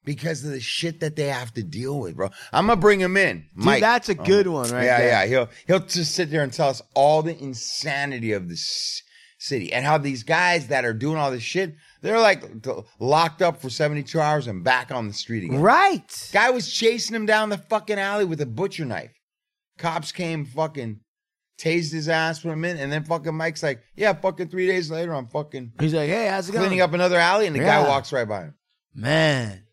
because 0.05 0.45
of 0.45 0.51
the 0.51 0.61
shit 0.61 1.01
that 1.01 1.15
they 1.15 1.27
have 1.27 1.53
to 1.55 1.63
deal 1.63 1.99
with, 1.99 2.15
bro. 2.15 2.29
I'm 2.53 2.67
gonna 2.67 2.79
bring 2.79 3.01
him 3.01 3.17
in, 3.17 3.47
Dude, 3.55 3.65
Mike. 3.65 3.81
that's 3.81 4.07
a 4.07 4.15
good 4.15 4.47
uh-huh. 4.47 4.55
one 4.55 4.71
right 4.71 4.85
yeah, 4.85 4.97
there. 4.99 5.07
yeah. 5.07 5.25
He'll 5.25 5.49
he'll 5.67 5.79
just 5.85 6.15
sit 6.15 6.31
there 6.31 6.43
and 6.43 6.53
tell 6.53 6.69
us 6.69 6.81
all 6.93 7.21
the 7.21 7.37
insanity 7.37 8.31
of 8.31 8.47
this 8.47 9.01
city 9.45 9.71
and 9.73 9.85
how 9.85 9.97
these 9.97 10.23
guys 10.23 10.67
that 10.67 10.83
are 10.85 10.93
doing 10.93 11.17
all 11.17 11.31
this 11.31 11.43
shit, 11.43 11.75
they're 12.01 12.19
like 12.19 12.43
locked 12.99 13.41
up 13.41 13.61
for 13.61 13.69
72 13.69 14.19
hours 14.19 14.47
and 14.47 14.63
back 14.63 14.91
on 14.91 15.07
the 15.07 15.13
street 15.13 15.43
again. 15.45 15.61
Right. 15.61 16.29
Guy 16.33 16.49
was 16.49 16.71
chasing 16.71 17.15
him 17.15 17.25
down 17.25 17.49
the 17.49 17.57
fucking 17.57 17.99
alley 17.99 18.25
with 18.25 18.41
a 18.41 18.45
butcher 18.45 18.85
knife. 18.85 19.11
Cops 19.77 20.11
came, 20.11 20.45
fucking 20.45 20.99
tased 21.59 21.91
his 21.93 22.09
ass, 22.09 22.39
for 22.39 22.49
a 22.51 22.55
minute, 22.57 22.81
and 22.81 22.91
then 22.91 23.03
fucking 23.03 23.33
Mike's 23.35 23.63
like, 23.63 23.81
yeah, 23.95 24.13
fucking 24.13 24.49
three 24.49 24.67
days 24.67 24.89
later, 24.91 25.13
I'm 25.13 25.27
fucking 25.27 25.73
He's 25.79 25.93
like, 25.93 26.09
hey, 26.09 26.27
how's 26.27 26.49
it 26.49 26.51
going? 26.53 26.65
cleaning 26.65 26.81
up 26.81 26.93
another 26.93 27.17
alley, 27.17 27.47
and 27.47 27.55
the 27.55 27.59
Yeah. 27.61 27.81
guy 27.83 27.87
walks 27.87 28.11
right 28.11 28.27
by 28.27 28.41
him. 28.43 28.55
Man. 28.93 29.63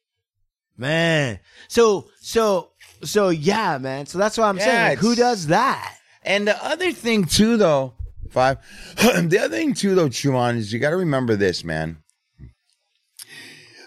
Man. 0.76 1.38
So 1.68 2.08
so 2.20 2.70
so 3.04 3.28
yeah, 3.30 3.78
man. 3.78 4.06
So 4.06 4.18
that's 4.18 4.38
what 4.38 4.44
I'm 4.46 4.58
Yeah, 4.58 4.64
saying. 4.64 4.88
Like, 4.90 4.98
who 4.98 5.14
does 5.14 5.48
that? 5.48 5.96
And 6.24 6.46
the 6.46 6.64
other 6.64 6.92
thing 6.92 7.24
too, 7.24 7.56
though, 7.56 7.94
five. 8.32 8.58
the 8.96 9.38
other 9.38 9.56
thing 9.56 9.74
too, 9.74 9.94
though, 9.94 10.08
Chuan, 10.08 10.56
is 10.56 10.72
you 10.72 10.78
got 10.78 10.90
to 10.90 10.96
remember 10.96 11.36
this, 11.36 11.64
man. 11.64 11.98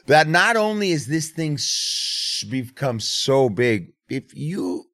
That 0.08 0.28
not 0.28 0.56
only 0.56 0.92
is 0.92 1.08
this 1.08 1.32
thing 1.32 1.58
become 2.50 3.00
so 3.00 3.50
big, 3.50 3.94
if 4.10 4.36
you 4.36 4.86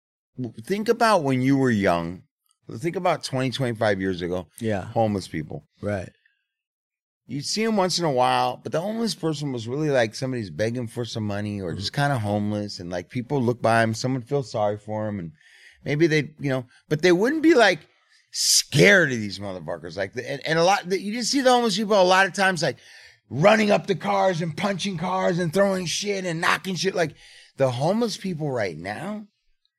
think 0.64 0.88
about 0.90 1.24
when 1.24 1.42
you 1.42 1.58
were 1.58 1.70
young, 1.70 2.24
think 2.78 2.96
about 2.96 3.24
20, 3.24 3.52
25 3.52 4.00
years 4.00 4.22
ago, 4.22 4.48
Yeah. 4.60 4.86
homeless 4.86 5.28
people. 5.28 5.68
Right. 5.82 6.10
You'd 7.28 7.46
see 7.46 7.66
them 7.66 7.78
once 7.78 8.00
in 8.00 8.06
a 8.06 8.12
while, 8.12 8.60
but 8.62 8.72
the 8.72 8.82
homeless 8.82 9.16
person 9.16 9.52
was 9.52 9.68
really 9.68 9.90
like 9.90 10.16
somebody's 10.16 10.50
begging 10.50 10.88
for 10.88 11.06
some 11.06 11.26
money 11.26 11.62
or 11.62 11.74
just 11.74 11.92
mm-hmm. 11.92 12.02
kind 12.02 12.14
of 12.14 12.22
homeless. 12.22 12.80
And 12.80 12.90
like 12.90 13.10
people 13.10 13.42
look 13.42 13.62
by 13.62 13.84
him, 13.84 13.94
someone 13.94 14.22
feels 14.22 14.52
sorry 14.52 14.78
for 14.78 15.08
him. 15.08 15.20
And 15.20 15.32
maybe 15.86 16.08
they, 16.08 16.32
you 16.40 16.50
know, 16.50 16.66
but 16.90 17.02
they 17.02 17.12
wouldn't 17.12 17.44
be 17.44 17.54
like 17.54 17.80
scared 18.32 19.12
of 19.12 19.18
these 19.20 19.40
motherfuckers. 19.40 19.98
Like, 19.98 20.14
the, 20.14 20.30
and, 20.30 20.42
and 20.46 20.58
a 20.60 20.64
lot, 20.64 20.92
you 20.92 21.14
just 21.14 21.32
see 21.32 21.42
the 21.42 21.52
homeless 21.52 21.78
people 21.78 22.00
a 22.00 22.04
lot 22.04 22.26
of 22.26 22.34
times 22.34 22.64
like, 22.64 22.78
running 23.34 23.72
up 23.72 23.88
the 23.88 23.96
cars 23.96 24.42
and 24.42 24.58
punching 24.58 24.98
cars 24.98 25.40
and 25.40 25.54
throwing 25.54 25.86
shit 25.86 26.26
and 26.26 26.42
knocking 26.42 26.76
shit. 26.76 26.94
Like 26.94 27.16
the 27.56 27.72
homeless 27.72 28.18
people 28.18 28.52
right 28.52 28.78
now, 28.78 29.26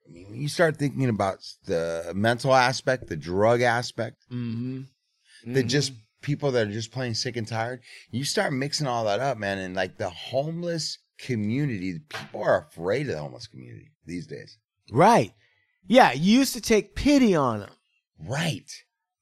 I 0.09 0.11
mean, 0.11 0.31
when 0.31 0.41
you 0.41 0.49
start 0.49 0.79
thinking 0.79 1.09
about 1.11 1.39
the 1.67 2.13
mental 2.15 2.55
aspect, 2.55 3.09
the 3.09 3.17
drug 3.17 3.61
aspect, 3.61 4.25
Mm-hmm. 4.33 5.53
the 5.53 5.63
just 5.63 5.93
people 6.23 6.51
that 6.53 6.67
are 6.67 6.73
just 6.73 6.93
plain 6.93 7.15
sick 7.15 7.37
and 7.37 7.47
tired, 7.47 7.81
you 8.11 8.25
start 8.25 8.55
mixing 8.55 8.87
all 8.87 9.05
that 9.05 9.21
up, 9.21 9.37
man. 9.37 9.59
And 9.59 9.75
like 9.77 9.99
the 9.99 10.09
homeless 10.09 10.97
community, 11.19 12.01
people 12.09 12.43
are 12.43 12.67
afraid 12.71 13.03
of 13.09 13.13
the 13.17 13.19
homeless 13.19 13.49
community 13.49 13.91
these 14.07 14.27
days. 14.27 14.57
Right. 14.91 15.35
Yeah, 15.87 16.13
you 16.13 16.39
used 16.39 16.55
to 16.55 16.61
take 16.63 16.95
pity 16.95 17.35
on 17.35 17.61
them. 17.61 17.71
Right. 18.27 18.71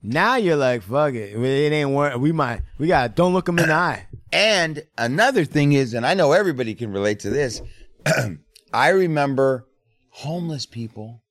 Now 0.03 0.37
you're 0.37 0.57
like, 0.57 0.83
fuck 0.83 1.15
it. 1.15 1.35
It 1.35 1.73
ain't 1.73 1.91
work. 1.91 2.17
We 2.19 2.33
might, 2.33 2.63
we 2.79 2.87
got, 2.87 3.15
don't 3.15 3.33
look 3.35 3.47
them 3.47 3.59
in 3.59 3.69
the 3.69 3.75
eye. 3.89 4.07
And 4.33 4.83
another 4.97 5.45
thing 5.45 5.73
is, 5.73 5.95
and 5.95 6.07
I 6.07 6.15
know 6.15 6.33
everybody 6.33 6.75
can 6.75 6.93
relate 6.93 7.21
to 7.21 7.31
this. 7.31 7.61
I 8.73 8.89
remember 8.91 9.67
homeless 10.11 10.67
people 10.67 11.23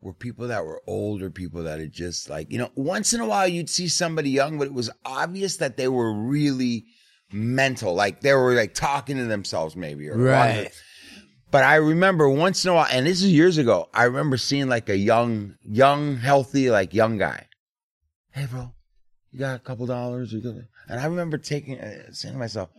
were 0.00 0.14
people 0.14 0.48
that 0.48 0.64
were 0.64 0.82
older 0.86 1.30
people 1.30 1.64
that 1.64 1.80
had 1.80 1.92
just 1.92 2.30
like, 2.30 2.50
you 2.50 2.58
know, 2.58 2.70
once 2.74 3.12
in 3.12 3.20
a 3.20 3.26
while 3.26 3.48
you'd 3.48 3.68
see 3.68 3.88
somebody 3.88 4.30
young, 4.30 4.58
but 4.58 4.66
it 4.66 4.72
was 4.74 4.90
obvious 5.04 5.56
that 5.58 5.76
they 5.76 5.88
were 5.88 6.12
really 6.12 6.86
mental. 7.32 7.94
Like 7.94 8.20
they 8.20 8.32
were 8.34 8.54
like 8.54 8.74
talking 8.74 9.16
to 9.16 9.24
themselves 9.24 9.76
maybe. 9.76 10.08
Or 10.08 10.16
Right. 10.16 10.70
But 11.50 11.64
I 11.64 11.76
remember 11.76 12.28
once 12.28 12.64
in 12.64 12.70
a 12.70 12.74
while, 12.74 12.86
and 12.90 13.06
this 13.06 13.22
is 13.22 13.32
years 13.32 13.58
ago, 13.58 13.88
I 13.92 14.04
remember 14.04 14.36
seeing 14.36 14.68
like 14.68 14.88
a 14.88 14.96
young, 14.96 15.56
young, 15.64 16.16
healthy, 16.16 16.70
like 16.70 16.94
young 16.94 17.18
guy. 17.18 17.46
Hey, 18.30 18.46
bro, 18.46 18.72
you 19.32 19.40
got 19.40 19.56
a 19.56 19.58
couple 19.58 19.86
dollars? 19.86 20.32
You 20.32 20.40
got-" 20.40 20.54
And 20.88 21.00
I 21.00 21.06
remember 21.06 21.38
taking, 21.38 21.80
uh, 21.80 22.12
saying 22.12 22.34
to 22.34 22.38
myself, 22.38 22.70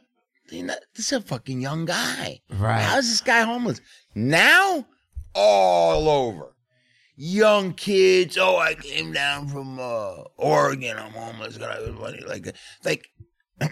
this 0.50 0.72
is 0.98 1.12
a 1.14 1.22
fucking 1.22 1.62
young 1.62 1.86
guy. 1.86 2.42
Right. 2.50 2.82
How's 2.82 3.10
this 3.10 3.22
guy 3.22 3.42
homeless? 3.42 3.80
Now, 4.16 4.86
all 5.34 6.10
over. 6.10 6.56
Young 7.16 7.74
kids. 7.74 8.38
Oh, 8.38 8.58
I 8.58 8.74
came 8.74 9.14
down 9.14 9.48
from 9.48 9.80
uh, 9.80 10.24
Oregon. 10.38 10.98
I'm 10.98 11.12
homeless. 11.12 11.58
Got 11.58 11.94
money. 11.94 12.22
Like, 12.28 12.44
that. 12.44 12.56
like, 12.84 13.08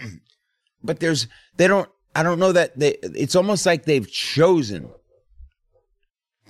but 0.82 1.00
there's, 1.00 1.26
they 1.56 1.66
don't, 1.66 1.88
I 2.20 2.22
don't 2.22 2.38
know 2.38 2.52
that 2.52 2.78
they, 2.78 2.96
it's 3.02 3.34
almost 3.34 3.64
like 3.64 3.86
they've 3.86 4.06
chosen 4.06 4.90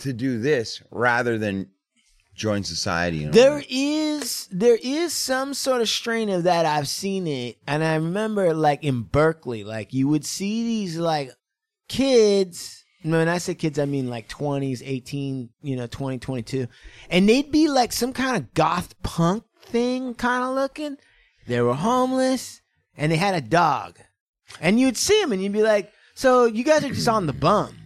to 0.00 0.12
do 0.12 0.40
this 0.40 0.82
rather 0.90 1.38
than 1.38 1.70
join 2.34 2.64
society. 2.64 3.18
You 3.18 3.26
know? 3.26 3.30
There 3.30 3.62
is 3.68 4.48
there 4.50 4.78
is 4.82 5.12
some 5.12 5.54
sort 5.54 5.80
of 5.80 5.88
strain 5.88 6.28
of 6.28 6.42
that. 6.42 6.66
I've 6.66 6.88
seen 6.88 7.28
it, 7.28 7.58
and 7.68 7.84
I 7.84 7.94
remember 7.94 8.52
like 8.52 8.82
in 8.82 9.02
Berkeley, 9.02 9.62
like 9.62 9.94
you 9.94 10.08
would 10.08 10.26
see 10.26 10.64
these 10.64 10.98
like 10.98 11.30
kids. 11.86 12.84
When 13.04 13.28
I 13.28 13.38
say 13.38 13.54
kids, 13.54 13.78
I 13.78 13.84
mean 13.84 14.10
like 14.10 14.26
twenties, 14.26 14.82
eighteen, 14.82 15.50
you 15.62 15.76
know, 15.76 15.86
20, 15.86 16.18
22. 16.18 16.66
and 17.10 17.28
they'd 17.28 17.52
be 17.52 17.68
like 17.68 17.92
some 17.92 18.12
kind 18.12 18.36
of 18.36 18.54
goth 18.54 19.00
punk 19.04 19.44
thing, 19.62 20.14
kind 20.14 20.42
of 20.42 20.56
looking. 20.56 20.96
They 21.46 21.60
were 21.60 21.74
homeless, 21.74 22.60
and 22.96 23.12
they 23.12 23.16
had 23.16 23.36
a 23.36 23.40
dog, 23.40 24.00
and 24.61 24.78
you'd 24.80 24.96
see 24.96 25.20
them, 25.20 25.32
and 25.32 25.42
you'd 25.42 25.53
be 25.53 25.62
like, 25.62 25.92
"So 26.14 26.46
you 26.46 26.64
guys 26.64 26.84
are 26.84 26.88
just 26.88 27.09
on 27.09 27.26
the 27.26 27.32
bum." 27.32 27.76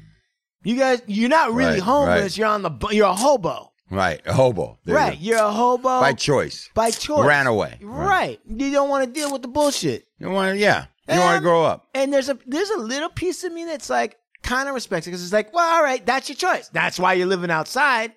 You 0.62 0.78
guys, 0.78 1.02
you're 1.06 1.28
not 1.28 1.52
really 1.52 1.74
Right, 1.74 1.82
homeless. 1.82 2.20
right. 2.22 2.36
You're 2.38 2.46
on 2.46 2.62
the, 2.62 2.70
bu- 2.70 2.94
you're 2.94 3.06
a 3.08 3.14
hobo. 3.14 3.70
right. 3.90 4.22
A 4.24 4.32
hobo. 4.32 4.78
There 4.86 4.94
Right, 4.96 5.12
go. 5.12 5.18
you're 5.20 5.38
a 5.38 5.50
hobo 5.52 6.00
By 6.00 6.14
choice. 6.14 6.70
by 6.74 6.90
choice. 6.90 7.26
Ran 7.26 7.46
away. 7.46 7.76
Right. 7.82 8.40
You 8.48 8.70
don't 8.72 8.88
want 8.88 9.04
to 9.04 9.10
deal 9.12 9.30
with 9.30 9.42
the 9.42 9.48
bullshit. 9.48 10.06
You 10.18 10.30
want 10.30 10.54
to, 10.54 10.58
yeah. 10.58 10.86
You 11.06 11.20
want 11.20 11.36
to 11.36 11.42
grow 11.42 11.64
up. 11.64 11.86
And 11.94 12.10
there's 12.10 12.30
a 12.30 12.38
there's 12.46 12.70
a 12.70 12.78
little 12.78 13.10
piece 13.10 13.44
of 13.44 13.52
me 13.52 13.66
that's 13.66 13.90
like 13.90 14.16
kind 14.42 14.66
of 14.70 14.74
respects 14.74 15.06
it 15.06 15.10
because 15.10 15.22
it's 15.22 15.34
like, 15.34 15.52
well, 15.52 15.74
all 15.76 15.82
right, 15.82 16.04
that's 16.06 16.30
your 16.30 16.36
choice. 16.36 16.68
That's 16.72 16.98
why 16.98 17.12
you're 17.12 17.26
living 17.26 17.50
outside, 17.50 18.14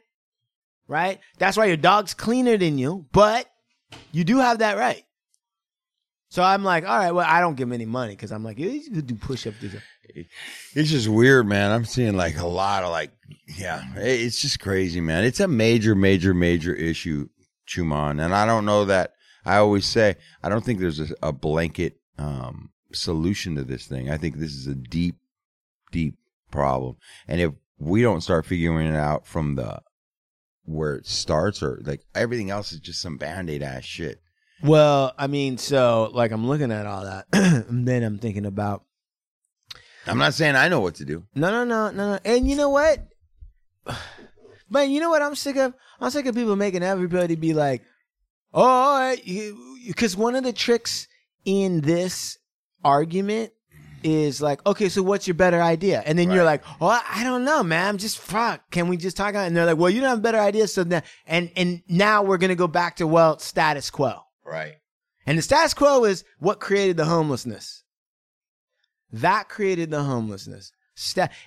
right? 0.88 1.20
That's 1.40 1.58
why 1.58 1.66
your 1.66 1.76
dog's 1.76 2.14
cleaner 2.14 2.56
than 2.58 2.78
you, 2.78 3.08
but 3.12 3.46
you 4.14 4.24
do 4.24 4.38
have 4.40 4.60
that 4.60 4.78
right. 4.78 5.04
So 6.30 6.44
I'm 6.44 6.64
like, 6.64 6.86
all 6.86 6.98
right, 6.98 7.12
well, 7.12 7.26
I 7.28 7.40
don't 7.40 7.56
give 7.56 7.68
him 7.68 7.74
any 7.74 7.86
money 7.86 8.14
because 8.14 8.32
I'm 8.32 8.44
like, 8.44 8.60
you 8.60 8.82
could 8.82 9.08
do 9.08 9.16
push 9.16 9.48
up. 9.48 9.54
It's 10.76 10.92
just 10.92 11.08
weird, 11.08 11.48
man. 11.48 11.72
I'm 11.72 11.86
seeing 11.86 12.18
like 12.18 12.38
a 12.38 12.46
lot 12.46 12.84
of 12.84 12.90
like, 12.92 13.12
yeah, 13.58 13.84
it's 13.96 14.42
just 14.42 14.60
crazy, 14.60 15.00
man. 15.00 15.24
It's 15.24 15.40
a 15.40 15.48
major, 15.48 15.96
major, 15.96 16.34
major 16.34 16.74
issue, 16.74 17.30
Chuman. 17.66 18.24
And 18.24 18.36
I 18.36 18.46
don't 18.46 18.66
know 18.66 18.86
that 18.86 19.14
I 19.46 19.58
always 19.58 19.86
say, 19.86 20.16
I 20.44 20.50
don't 20.50 20.64
think 20.64 20.80
there's 20.80 21.00
a, 21.00 21.08
a 21.24 21.32
blanket 21.32 22.00
um, 22.18 22.72
solution 22.92 23.56
to 23.56 23.64
this 23.64 23.88
thing. 23.88 24.10
I 24.10 24.18
think 24.18 24.38
this 24.38 24.52
is 24.52 24.68
a 24.68 24.76
deep, 24.76 25.16
deep 25.92 26.18
problem. 26.52 26.98
And 27.28 27.40
if 27.40 27.54
we 27.80 28.02
don't 28.02 28.22
start 28.22 28.46
figuring 28.46 28.88
it 28.88 28.96
out 28.96 29.26
from 29.26 29.56
the 29.56 29.82
where 30.66 30.96
it 30.96 31.08
starts 31.08 31.64
or 31.64 31.82
like 31.86 32.02
everything 32.14 32.50
else 32.50 32.74
is 32.74 32.82
just 32.82 33.02
some 33.02 33.18
band 33.18 33.50
aid 33.50 33.64
ass 33.64 33.86
shit. 33.86 34.22
Well, 34.64 35.14
I 35.18 35.28
mean, 35.28 35.58
so 35.58 36.10
like 36.14 36.32
I'm 36.32 36.48
looking 36.48 36.72
at 36.72 36.86
all 36.86 37.04
that, 37.04 37.28
and 37.34 37.88
then 37.88 38.04
I'm 38.04 38.18
thinking 38.18 38.46
about 38.46 38.84
I'm 40.08 40.18
not 40.18 40.34
saying 40.34 40.56
I 40.56 40.70
know 40.70 40.80
what 40.80 40.96
to 40.96 41.06
do. 41.06 41.24
No, 41.36 41.52
no, 41.52 41.64
no, 41.64 41.92
no, 41.92 42.14
no. 42.14 42.20
And 42.24 42.50
you 42.50 42.56
know 42.56 42.70
what? 42.70 43.00
Man, 44.70 44.92
you 44.92 45.00
know 45.00 45.10
what 45.10 45.22
I'm 45.22 45.36
sick 45.36 45.56
of? 45.58 45.74
I'm 46.00 46.10
sick 46.10 46.26
of 46.26 46.36
people 46.36 46.56
making 46.56 46.84
everybody 46.84 47.36
be 47.36 47.54
like, 47.54 47.84
oh, 48.54 48.62
all 48.62 49.00
right. 49.00 49.22
Because 49.86 50.16
one 50.16 50.36
of 50.36 50.44
the 50.44 50.52
tricks 50.52 51.08
in 51.46 51.82
this 51.82 52.38
argument 52.84 53.54
is 54.04 54.42
like, 54.42 54.66
okay, 54.66 54.90
so 54.90 55.02
what's 55.02 55.26
your 55.26 55.36
better 55.36 55.62
idea? 55.62 56.04
And 56.06 56.20
then 56.20 56.32
you're 56.32 56.44
like, 56.44 56.64
oh, 56.82 57.02
I 57.10 57.24
don't 57.24 57.46
know, 57.46 57.64
man. 57.64 57.88
I'm 57.88 57.98
just 57.98 58.20
fuck. 58.20 58.70
Can 58.70 58.90
we 58.90 58.98
just 58.98 59.16
talk 59.16 59.30
about 59.30 59.44
it? 59.44 59.48
And 59.48 59.58
they're 59.58 59.66
like, 59.66 59.78
well, 59.78 59.90
you 59.90 60.02
don't 60.02 60.10
have 60.10 60.20
a 60.20 60.22
better 60.22 60.40
idea. 60.40 60.68
So 60.68 60.84
then, 60.84 61.04
and, 61.26 61.50
and 61.56 61.82
now 61.88 62.24
we're 62.24 62.38
going 62.38 62.50
to 62.50 62.56
go 62.56 62.68
back 62.68 62.98
to, 62.98 63.08
well, 63.08 63.40
status 63.40 63.90
quo. 63.90 64.27
Right. 64.48 64.76
And 65.26 65.38
the 65.38 65.42
status 65.42 65.74
quo 65.74 66.06
is 66.06 66.24
what 66.40 66.60
created 66.60 66.96
the 66.98 67.06
homelessness. 67.06 67.84
That 69.12 69.50
created 69.50 69.92
the 69.92 70.04
homelessness. 70.04 70.72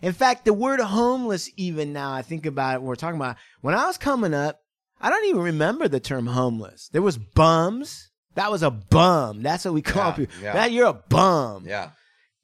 In 0.02 0.12
fact, 0.12 0.44
the 0.44 0.52
word 0.52 0.80
homeless, 0.80 1.50
even 1.56 1.92
now 1.92 2.12
I 2.12 2.22
think 2.22 2.46
about 2.46 2.76
it, 2.76 2.82
we're 2.82 2.94
talking 2.94 3.16
about, 3.20 3.36
when 3.62 3.74
I 3.74 3.86
was 3.86 3.98
coming 3.98 4.34
up, 4.34 4.60
I 5.00 5.10
don't 5.10 5.26
even 5.26 5.40
remember 5.42 5.88
the 5.88 5.98
term 6.00 6.26
homeless. 6.26 6.88
There 6.92 7.02
was 7.02 7.18
bums. 7.18 8.10
That 8.34 8.50
was 8.50 8.62
a 8.62 8.70
bum. 8.70 9.42
That's 9.42 9.64
what 9.64 9.74
we 9.74 9.82
call 9.82 10.10
Yeah, 10.10 10.12
people. 10.12 10.34
yeah. 10.42 10.52
That 10.52 10.72
you're 10.72 10.86
a 10.88 10.92
bum. 10.94 11.64
Yeah. 11.66 11.90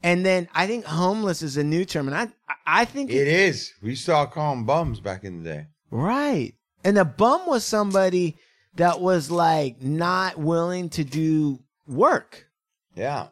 And 0.03 0.27
then 0.27 0.49
I 0.55 0.67
think 0.67 0.85
homeless 0.85 1.43
is 1.43 1.57
a 1.57 1.65
new 1.65 1.85
term. 1.85 2.09
And 2.09 2.17
I, 2.17 2.29
I 2.67 2.85
think 2.85 3.11
It 3.11 3.29
is. 3.29 3.73
We 3.83 3.91
used 3.91 4.05
to 4.07 4.15
all 4.15 4.27
call 4.27 4.55
them 4.55 4.65
bums 4.67 5.01
back 5.01 5.23
in 5.25 5.43
the 5.43 5.49
day. 5.51 5.67
Right. 5.91 6.55
And 6.83 6.99
a 6.99 7.05
bum 7.05 7.47
was 7.47 7.65
somebody 7.65 8.37
that 8.77 9.01
was 9.01 9.31
like 9.31 9.83
not 9.83 10.39
willing 10.39 10.89
to 10.91 11.05
do 11.05 11.59
work 11.87 12.47
Yeah. 12.95 13.29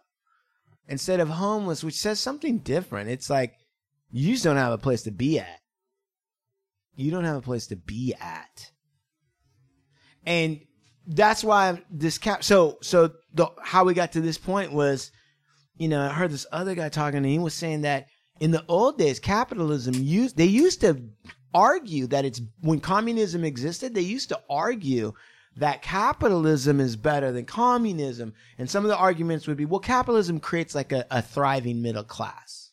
instead 0.88 1.20
of 1.20 1.28
homeless, 1.28 1.82
which 1.84 1.94
says 1.96 2.20
something 2.20 2.58
different. 2.58 3.10
It's 3.10 3.30
like 3.30 3.54
you 4.10 4.32
just 4.32 4.44
don't 4.44 4.56
have 4.56 4.72
a 4.72 4.78
place 4.78 5.02
to 5.02 5.10
be 5.10 5.38
at. 5.38 5.60
You 6.96 7.10
don't 7.10 7.24
have 7.24 7.36
a 7.36 7.42
place 7.42 7.66
to 7.68 7.76
be 7.76 8.14
at. 8.20 8.70
And 10.26 10.60
that's 11.06 11.44
why 11.44 11.82
this 11.90 12.16
cap 12.18 12.42
so 12.42 12.78
so 12.82 13.10
the 13.34 13.48
how 13.62 13.84
we 13.84 13.92
got 13.94 14.12
to 14.12 14.20
this 14.20 14.38
point 14.38 14.72
was 14.72 15.10
you 15.76 15.88
know, 15.88 16.00
I 16.00 16.10
heard 16.10 16.30
this 16.30 16.46
other 16.52 16.76
guy 16.76 16.88
talking 16.88 17.16
and 17.18 17.26
he 17.26 17.38
was 17.38 17.52
saying 17.52 17.80
that 17.82 18.06
in 18.40 18.52
the 18.52 18.64
old 18.68 18.96
days 18.96 19.18
capitalism 19.18 19.94
used 19.94 20.36
they 20.36 20.44
used 20.46 20.80
to 20.82 21.00
argue 21.52 22.06
that 22.08 22.24
it's 22.24 22.40
when 22.60 22.80
communism 22.80 23.44
existed, 23.44 23.94
they 23.94 24.00
used 24.00 24.28
to 24.28 24.40
argue 24.48 25.12
that 25.56 25.82
capitalism 25.82 26.80
is 26.80 26.96
better 26.96 27.30
than 27.32 27.44
communism. 27.44 28.34
And 28.58 28.68
some 28.68 28.84
of 28.84 28.88
the 28.88 28.96
arguments 28.96 29.46
would 29.46 29.56
be, 29.56 29.64
well, 29.64 29.80
capitalism 29.80 30.40
creates 30.40 30.74
like 30.74 30.92
a, 30.92 31.06
a 31.10 31.22
thriving 31.22 31.82
middle 31.82 32.04
class. 32.04 32.70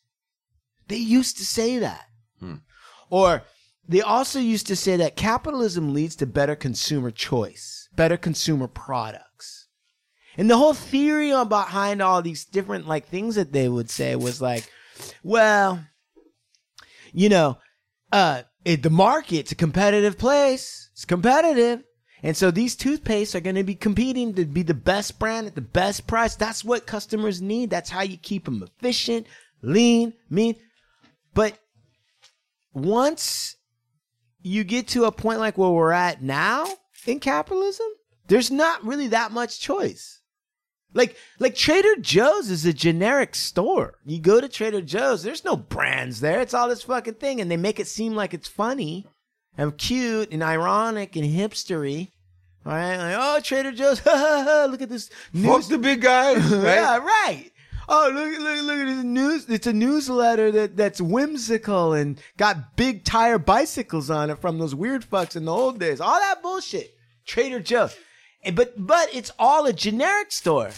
They 0.88 0.96
used 0.96 1.38
to 1.38 1.46
say 1.46 1.78
that. 1.78 2.06
Or 3.08 3.42
they 3.86 4.00
also 4.00 4.40
used 4.40 4.66
to 4.68 4.76
say 4.76 4.96
that 4.96 5.16
capitalism 5.16 5.92
leads 5.92 6.16
to 6.16 6.26
better 6.26 6.56
consumer 6.56 7.10
choice, 7.10 7.88
better 7.94 8.16
consumer 8.16 8.66
products. 8.66 9.68
And 10.36 10.50
the 10.50 10.56
whole 10.56 10.74
theory 10.74 11.30
behind 11.44 12.00
all 12.00 12.22
these 12.22 12.44
different 12.44 12.88
like 12.88 13.06
things 13.06 13.34
that 13.34 13.52
they 13.52 13.68
would 13.68 13.90
say 13.90 14.16
was 14.16 14.40
like, 14.40 14.70
well, 15.22 15.84
you 17.12 17.28
know, 17.28 17.58
uh, 18.10 18.42
it, 18.64 18.82
the 18.82 18.90
market's 18.90 19.52
a 19.52 19.56
competitive 19.56 20.18
place. 20.18 20.88
It's 20.92 21.04
competitive. 21.04 21.82
And 22.22 22.36
so 22.36 22.50
these 22.50 22.76
toothpastes 22.76 23.34
are 23.34 23.40
going 23.40 23.56
to 23.56 23.64
be 23.64 23.74
competing 23.74 24.34
to 24.34 24.44
be 24.44 24.62
the 24.62 24.74
best 24.74 25.18
brand 25.18 25.48
at 25.48 25.54
the 25.54 25.60
best 25.60 26.06
price. 26.06 26.36
That's 26.36 26.64
what 26.64 26.86
customers 26.86 27.42
need. 27.42 27.70
That's 27.70 27.90
how 27.90 28.02
you 28.02 28.16
keep 28.16 28.44
them 28.44 28.62
efficient, 28.62 29.26
lean, 29.60 30.12
mean. 30.30 30.54
But 31.34 31.58
once 32.72 33.56
you 34.40 34.62
get 34.62 34.88
to 34.88 35.04
a 35.04 35.12
point 35.12 35.40
like 35.40 35.58
where 35.58 35.70
we're 35.70 35.92
at 35.92 36.22
now 36.22 36.66
in 37.06 37.18
capitalism, 37.18 37.86
there's 38.28 38.50
not 38.50 38.84
really 38.84 39.08
that 39.08 39.32
much 39.32 39.60
choice. 39.60 40.20
Like 40.94 41.16
like 41.38 41.54
Trader 41.54 41.96
Joe's 42.00 42.50
is 42.50 42.66
a 42.66 42.72
generic 42.72 43.34
store. 43.34 43.98
You 44.04 44.20
go 44.20 44.40
to 44.40 44.48
Trader 44.48 44.82
Joe's, 44.82 45.22
there's 45.22 45.44
no 45.44 45.56
brands 45.56 46.20
there. 46.20 46.40
It's 46.40 46.54
all 46.54 46.68
this 46.68 46.82
fucking 46.82 47.14
thing, 47.14 47.40
and 47.40 47.50
they 47.50 47.56
make 47.56 47.80
it 47.80 47.86
seem 47.86 48.14
like 48.14 48.34
it's 48.34 48.48
funny 48.48 49.06
and 49.56 49.76
cute 49.76 50.30
and 50.32 50.42
ironic 50.42 51.16
and 51.16 51.24
hipstery. 51.24 52.10
All 52.64 52.72
right, 52.72 52.96
like 52.96 53.16
oh 53.18 53.40
Trader 53.40 53.72
Joe's, 53.72 54.04
look 54.06 54.82
at 54.82 54.88
this 54.88 55.10
Fuck 55.34 55.64
the 55.66 55.78
big 55.78 56.00
guy. 56.02 56.34
right? 56.34 56.42
Yeah, 56.74 56.98
right. 56.98 57.50
Oh, 57.88 58.08
look, 58.14 58.38
look, 58.38 58.62
look 58.62 58.78
at 58.78 58.86
this 58.86 59.04
news. 59.04 59.48
It's 59.50 59.66
a 59.66 59.72
newsletter 59.72 60.52
that, 60.52 60.76
that's 60.76 61.00
whimsical 61.00 61.92
and 61.94 62.18
got 62.36 62.76
big 62.76 63.04
tire 63.04 63.38
bicycles 63.38 64.08
on 64.08 64.30
it 64.30 64.40
from 64.40 64.58
those 64.58 64.74
weird 64.74 65.04
fucks 65.04 65.34
in 65.34 65.44
the 65.46 65.52
old 65.52 65.80
days. 65.80 66.00
All 66.00 66.18
that 66.20 66.42
bullshit. 66.42 66.94
Trader 67.26 67.58
Joe's. 67.60 67.96
And- 68.44 68.54
But 68.54 68.74
but 68.76 69.12
it's 69.12 69.32
all 69.38 69.66
a 69.66 69.72
generic 69.72 70.30
store. 70.30 70.70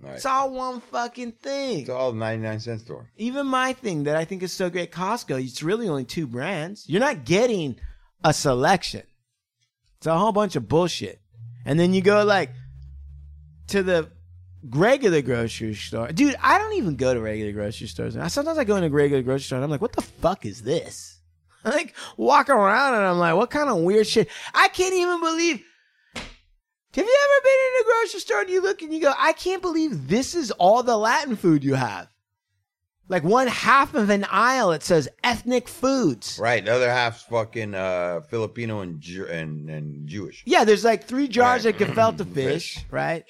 Right. 0.00 0.14
It's 0.14 0.26
all 0.26 0.50
one 0.50 0.80
fucking 0.80 1.32
thing. 1.32 1.80
It's 1.80 1.90
all 1.90 2.12
the 2.12 2.18
99 2.18 2.60
cent 2.60 2.80
store. 2.82 3.10
Even 3.16 3.46
my 3.46 3.72
thing 3.72 4.04
that 4.04 4.16
I 4.16 4.24
think 4.24 4.42
is 4.42 4.52
so 4.52 4.68
great, 4.68 4.92
Costco, 4.92 5.42
it's 5.42 5.62
really 5.62 5.88
only 5.88 6.04
two 6.04 6.26
brands. 6.26 6.84
You're 6.88 7.00
not 7.00 7.24
getting 7.24 7.76
a 8.22 8.32
selection. 8.32 9.02
It's 9.96 10.06
a 10.06 10.18
whole 10.18 10.32
bunch 10.32 10.54
of 10.56 10.68
bullshit. 10.68 11.20
And 11.64 11.80
then 11.80 11.94
you 11.94 12.02
go 12.02 12.24
like 12.24 12.50
to 13.68 13.82
the 13.82 14.10
regular 14.62 15.22
grocery 15.22 15.74
store. 15.74 16.08
Dude, 16.08 16.36
I 16.42 16.58
don't 16.58 16.74
even 16.74 16.96
go 16.96 17.14
to 17.14 17.20
regular 17.20 17.52
grocery 17.52 17.86
stores. 17.86 18.16
I 18.16 18.28
sometimes 18.28 18.58
I 18.58 18.64
go 18.64 18.76
into 18.76 18.88
a 18.88 18.90
regular 18.90 19.22
grocery 19.22 19.44
store 19.44 19.56
and 19.56 19.64
I'm 19.64 19.70
like, 19.70 19.80
what 19.80 19.92
the 19.92 20.02
fuck 20.02 20.44
is 20.44 20.62
this? 20.62 21.20
I 21.64 21.70
like 21.74 21.94
walk 22.18 22.50
around 22.50 22.94
and 22.94 23.04
I'm 23.04 23.18
like, 23.18 23.34
what 23.34 23.50
kind 23.50 23.70
of 23.70 23.78
weird 23.78 24.06
shit? 24.06 24.28
I 24.52 24.68
can't 24.68 24.94
even 24.94 25.20
believe 25.20 25.64
have 26.96 27.04
you 27.06 27.25
ever 28.14 28.20
been 28.20 28.20
in 28.20 28.20
a 28.20 28.20
grocery 28.20 28.20
store 28.20 28.40
and 28.40 28.50
you 28.50 28.62
look 28.62 28.82
and 28.82 28.92
you 28.92 29.00
go, 29.00 29.12
I 29.18 29.32
can't 29.32 29.62
believe 29.62 30.08
this 30.08 30.34
is 30.34 30.50
all 30.52 30.82
the 30.82 30.96
Latin 30.96 31.36
food 31.36 31.64
you 31.64 31.74
have? 31.74 32.08
Like 33.08 33.22
one 33.22 33.46
half 33.46 33.94
of 33.94 34.10
an 34.10 34.26
aisle, 34.30 34.72
it 34.72 34.82
says 34.82 35.08
ethnic 35.22 35.68
foods. 35.68 36.38
Right. 36.42 36.64
The 36.64 36.74
other 36.74 36.90
half's 36.90 37.22
fucking 37.22 37.74
uh, 37.74 38.22
Filipino 38.28 38.80
and, 38.80 39.00
Jew- 39.00 39.26
and 39.28 39.70
and 39.70 40.08
Jewish. 40.08 40.42
Yeah, 40.44 40.64
there's 40.64 40.82
like 40.84 41.04
three 41.04 41.28
jars 41.28 41.64
Right. 41.64 41.80
of 41.80 41.88
gefilte 41.88 42.26
fish, 42.34 42.84
right? 42.90 43.24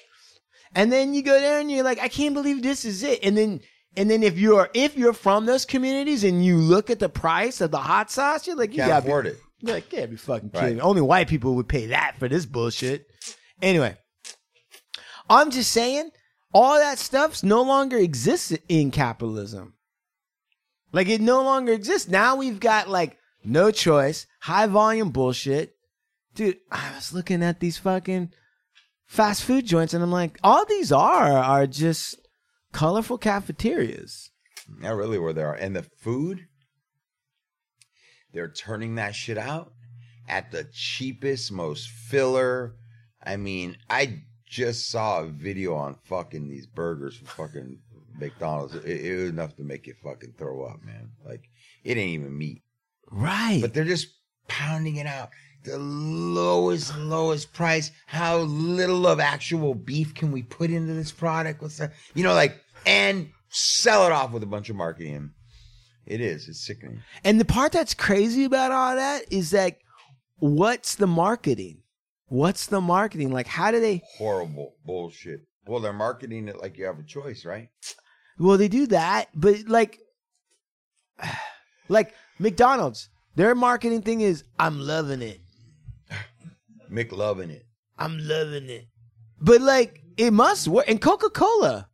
And 0.73 0.91
then 0.91 1.13
you 1.13 1.21
go 1.21 1.39
there 1.39 1.59
and 1.59 1.69
you're 1.69 1.83
like, 1.83 1.99
I 1.99 2.07
can't 2.07 2.33
believe 2.33 2.63
this 2.63 2.85
is 2.85 3.03
it. 3.03 3.19
And 3.23 3.37
then 3.37 3.61
and 3.95 4.09
then 4.09 4.23
if 4.23 4.39
you're 4.39 4.67
if 4.73 4.97
you're 4.97 5.13
from 5.13 5.45
those 5.45 5.63
communities 5.63 6.23
and 6.23 6.43
you 6.43 6.57
look 6.57 6.89
at 6.89 6.97
the 6.99 7.09
price 7.09 7.61
of 7.61 7.69
the 7.69 7.77
hot 7.77 8.09
sauce, 8.09 8.47
you're 8.47 8.55
like, 8.55 8.71
you 8.71 8.77
Can't 8.77 8.89
gotta 8.89 9.01
be- 9.03 9.07
afford 9.09 9.27
it. 9.27 9.37
You're 9.59 9.75
like, 9.75 9.89
can't 9.89 10.09
be 10.09 10.17
fucking 10.17 10.49
kidding. 10.49 10.75
me. 10.77 10.81
Only 10.81 11.01
white 11.01 11.27
people 11.27 11.53
would 11.55 11.67
pay 11.69 11.87
that 11.87 12.15
for 12.17 12.27
this 12.27 12.45
bullshit. 12.47 13.05
Anyway, 13.61 13.95
I'm 15.29 15.51
just 15.51 15.71
saying, 15.71 16.11
all 16.53 16.77
that 16.77 16.99
stuff's 16.99 17.43
no 17.43 17.61
longer 17.61 17.97
exists 17.97 18.53
in 18.69 18.91
capitalism. 18.91 19.73
Like 20.91 21.09
it 21.09 21.21
no 21.21 21.43
longer 21.43 21.73
exists. 21.73 22.07
Now 22.07 22.35
we've 22.35 22.59
got 22.59 22.89
like 22.89 23.17
no 23.43 23.71
choice, 23.71 24.25
high 24.41 24.67
volume 24.67 25.11
bullshit. 25.11 25.75
Dude, 26.33 26.57
I 26.71 26.91
was 26.95 27.13
looking 27.13 27.43
at 27.43 27.59
these 27.59 27.77
fucking 27.77 28.31
fast 29.05 29.43
food 29.43 29.65
joints 29.65 29.93
and 29.93 30.03
I'm 30.03 30.11
like, 30.11 30.39
all 30.43 30.65
these 30.65 30.91
are 30.91 31.31
are 31.31 31.67
just 31.67 32.15
colorful 32.71 33.17
cafeterias. 33.17 34.29
Not 34.79 34.95
really 34.95 35.17
where 35.17 35.33
they 35.33 35.43
are. 35.43 35.53
And 35.53 35.75
the 35.75 35.83
food, 35.83 36.47
they're 38.33 38.51
turning 38.51 38.95
that 38.95 39.15
shit 39.15 39.37
out 39.37 39.73
at 40.27 40.51
the 40.51 40.65
cheapest, 40.71 41.51
most 41.51 41.89
filler. 41.89 42.75
I 43.23 43.37
mean, 43.37 43.77
I 43.89 44.23
just 44.47 44.89
saw 44.89 45.21
a 45.21 45.27
video 45.27 45.75
on 45.75 45.95
fucking 46.05 46.47
these 46.47 46.65
burgers 46.65 47.17
from 47.17 47.27
fucking 47.27 47.79
McDonald's. 48.17 48.75
It, 48.75 48.85
it 48.85 49.15
was 49.21 49.29
enough 49.29 49.55
to 49.57 49.63
make 49.63 49.87
you 49.87 49.93
fucking 50.03 50.33
throw 50.37 50.63
up, 50.65 50.83
man. 50.83 51.11
Like, 51.25 51.49
it 51.83 51.97
ain't 51.97 52.21
even 52.21 52.37
meat. 52.37 52.63
Right. 53.11 53.59
But 53.61 53.73
they're 53.73 53.83
just 53.83 54.07
pounding 54.47 54.95
it 54.95 55.05
out. 55.05 55.29
The 55.63 55.77
lowest, 55.77 56.97
lowest 56.97 57.51
price. 57.51 57.91
How 58.05 58.37
little 58.39 59.05
of 59.05 59.19
actual 59.19 59.75
beef 59.75 60.13
can 60.13 60.31
we 60.31 60.43
put 60.43 60.71
into 60.71 60.93
this 60.93 61.11
product? 61.11 61.61
What's 61.61 61.77
that? 61.77 61.93
You 62.13 62.23
know, 62.23 62.33
like, 62.33 62.55
and 62.85 63.29
sell 63.49 64.05
it 64.05 64.11
off 64.11 64.31
with 64.31 64.43
a 64.43 64.47
bunch 64.47 64.69
of 64.69 64.75
marketing. 64.75 65.31
It 66.05 66.21
is. 66.21 66.47
It's 66.47 66.65
sickening. 66.65 67.01
And 67.25 67.39
the 67.39 67.45
part 67.45 67.73
that's 67.73 67.93
crazy 67.93 68.45
about 68.45 68.71
all 68.71 68.95
that 68.95 69.25
is 69.29 69.51
that 69.51 69.77
what's 70.37 70.95
the 70.95 71.07
marketing? 71.07 71.81
What's 72.27 72.67
the 72.67 72.81
marketing? 72.81 73.31
Like, 73.31 73.47
how 73.47 73.71
do 73.71 73.79
they? 73.79 74.01
Horrible 74.17 74.75
bullshit. 74.85 75.41
Well, 75.65 75.79
they're 75.79 75.93
marketing 75.93 76.47
it 76.47 76.59
like 76.61 76.77
you 76.77 76.85
have 76.85 76.99
a 76.99 77.03
choice, 77.03 77.45
right? 77.45 77.69
Well, 78.37 78.57
they 78.57 78.67
do 78.67 78.87
that, 78.87 79.29
but 79.33 79.67
like, 79.67 79.99
like 81.89 82.13
McDonald's, 82.39 83.09
their 83.35 83.55
marketing 83.55 84.01
thing 84.01 84.21
is, 84.21 84.43
"I'm 84.59 84.79
loving 84.79 85.21
it, 85.21 85.39
McLovin 86.91 87.49
it. 87.49 87.65
I'm 87.97 88.17
loving 88.19 88.69
it," 88.69 88.87
but 89.41 89.61
like, 89.61 90.01
it 90.17 90.31
must 90.31 90.67
work. 90.67 90.85
And 90.87 91.01
Coca 91.01 91.29
Cola, 91.29 91.89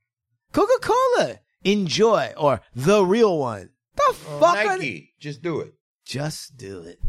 Coca 0.51 0.79
Cola, 0.81 1.39
enjoy 1.63 2.34
or 2.38 2.61
the 2.75 3.05
real 3.05 3.38
one. 3.38 3.69
The 3.95 4.03
oh, 4.07 4.13
fuck? 4.39 4.57
are 4.57 4.77
they- 4.77 4.86
Nike, 4.86 5.13
just 5.19 5.41
do 5.41 5.59
it. 5.61 5.73
Just 6.05 6.57
do 6.57 6.81
it. 6.81 6.99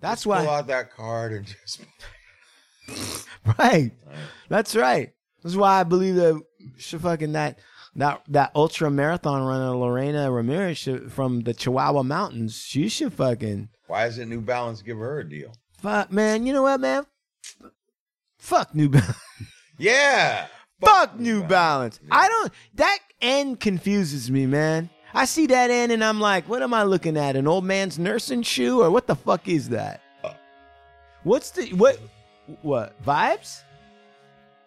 That's 0.00 0.20
Just 0.22 0.26
why. 0.26 0.40
pull 0.44 0.50
out 0.54 0.66
that 0.68 0.94
card 0.94 1.32
and 1.32 1.46
just. 1.46 1.80
Right. 3.58 3.92
That's 4.48 4.74
right. 4.76 5.12
That's 5.42 5.56
why 5.56 5.80
I 5.80 5.84
believe 5.84 6.16
that 6.16 6.40
should 6.76 7.00
fucking 7.00 7.32
that 7.32 7.58
that 7.96 8.22
that 8.28 8.50
ultra 8.54 8.90
marathon 8.90 9.42
runner 9.44 9.70
Lorena 9.76 10.30
Ramirez 10.30 10.76
should, 10.78 11.12
from 11.12 11.40
the 11.42 11.54
Chihuahua 11.54 12.02
Mountains. 12.02 12.56
She 12.56 12.88
should 12.88 13.12
fucking 13.14 13.68
Why 13.86 14.04
doesn't 14.04 14.28
New 14.28 14.40
Balance 14.40 14.82
give 14.82 14.98
her 14.98 15.20
a 15.20 15.28
deal? 15.28 15.52
fuck 15.78 16.12
man. 16.12 16.46
You 16.46 16.52
know 16.52 16.62
what, 16.62 16.80
man? 16.80 17.06
Fuck 18.38 18.74
New 18.74 18.88
Balance. 18.90 19.16
Yeah. 19.78 20.46
Fuck 20.80 21.18
New 21.18 21.42
Balance. 21.44 22.00
I 22.10 22.28
don't. 22.28 22.52
That 22.74 22.98
end 23.20 23.60
confuses 23.60 24.30
me, 24.30 24.46
man. 24.46 24.90
I 25.14 25.24
see 25.24 25.46
that 25.46 25.70
end 25.70 25.92
and 25.92 26.04
I'm 26.04 26.20
like, 26.20 26.48
what 26.48 26.62
am 26.62 26.74
I 26.74 26.82
looking 26.84 27.16
at? 27.16 27.36
An 27.36 27.46
old 27.46 27.64
man's 27.64 27.98
nursing 27.98 28.42
shoe 28.42 28.82
or 28.82 28.90
what 28.90 29.06
the 29.06 29.16
fuck 29.16 29.48
is 29.48 29.70
that? 29.70 30.00
What's 31.22 31.50
the 31.50 31.72
what? 31.74 31.98
What 32.62 33.00
vibes? 33.04 33.62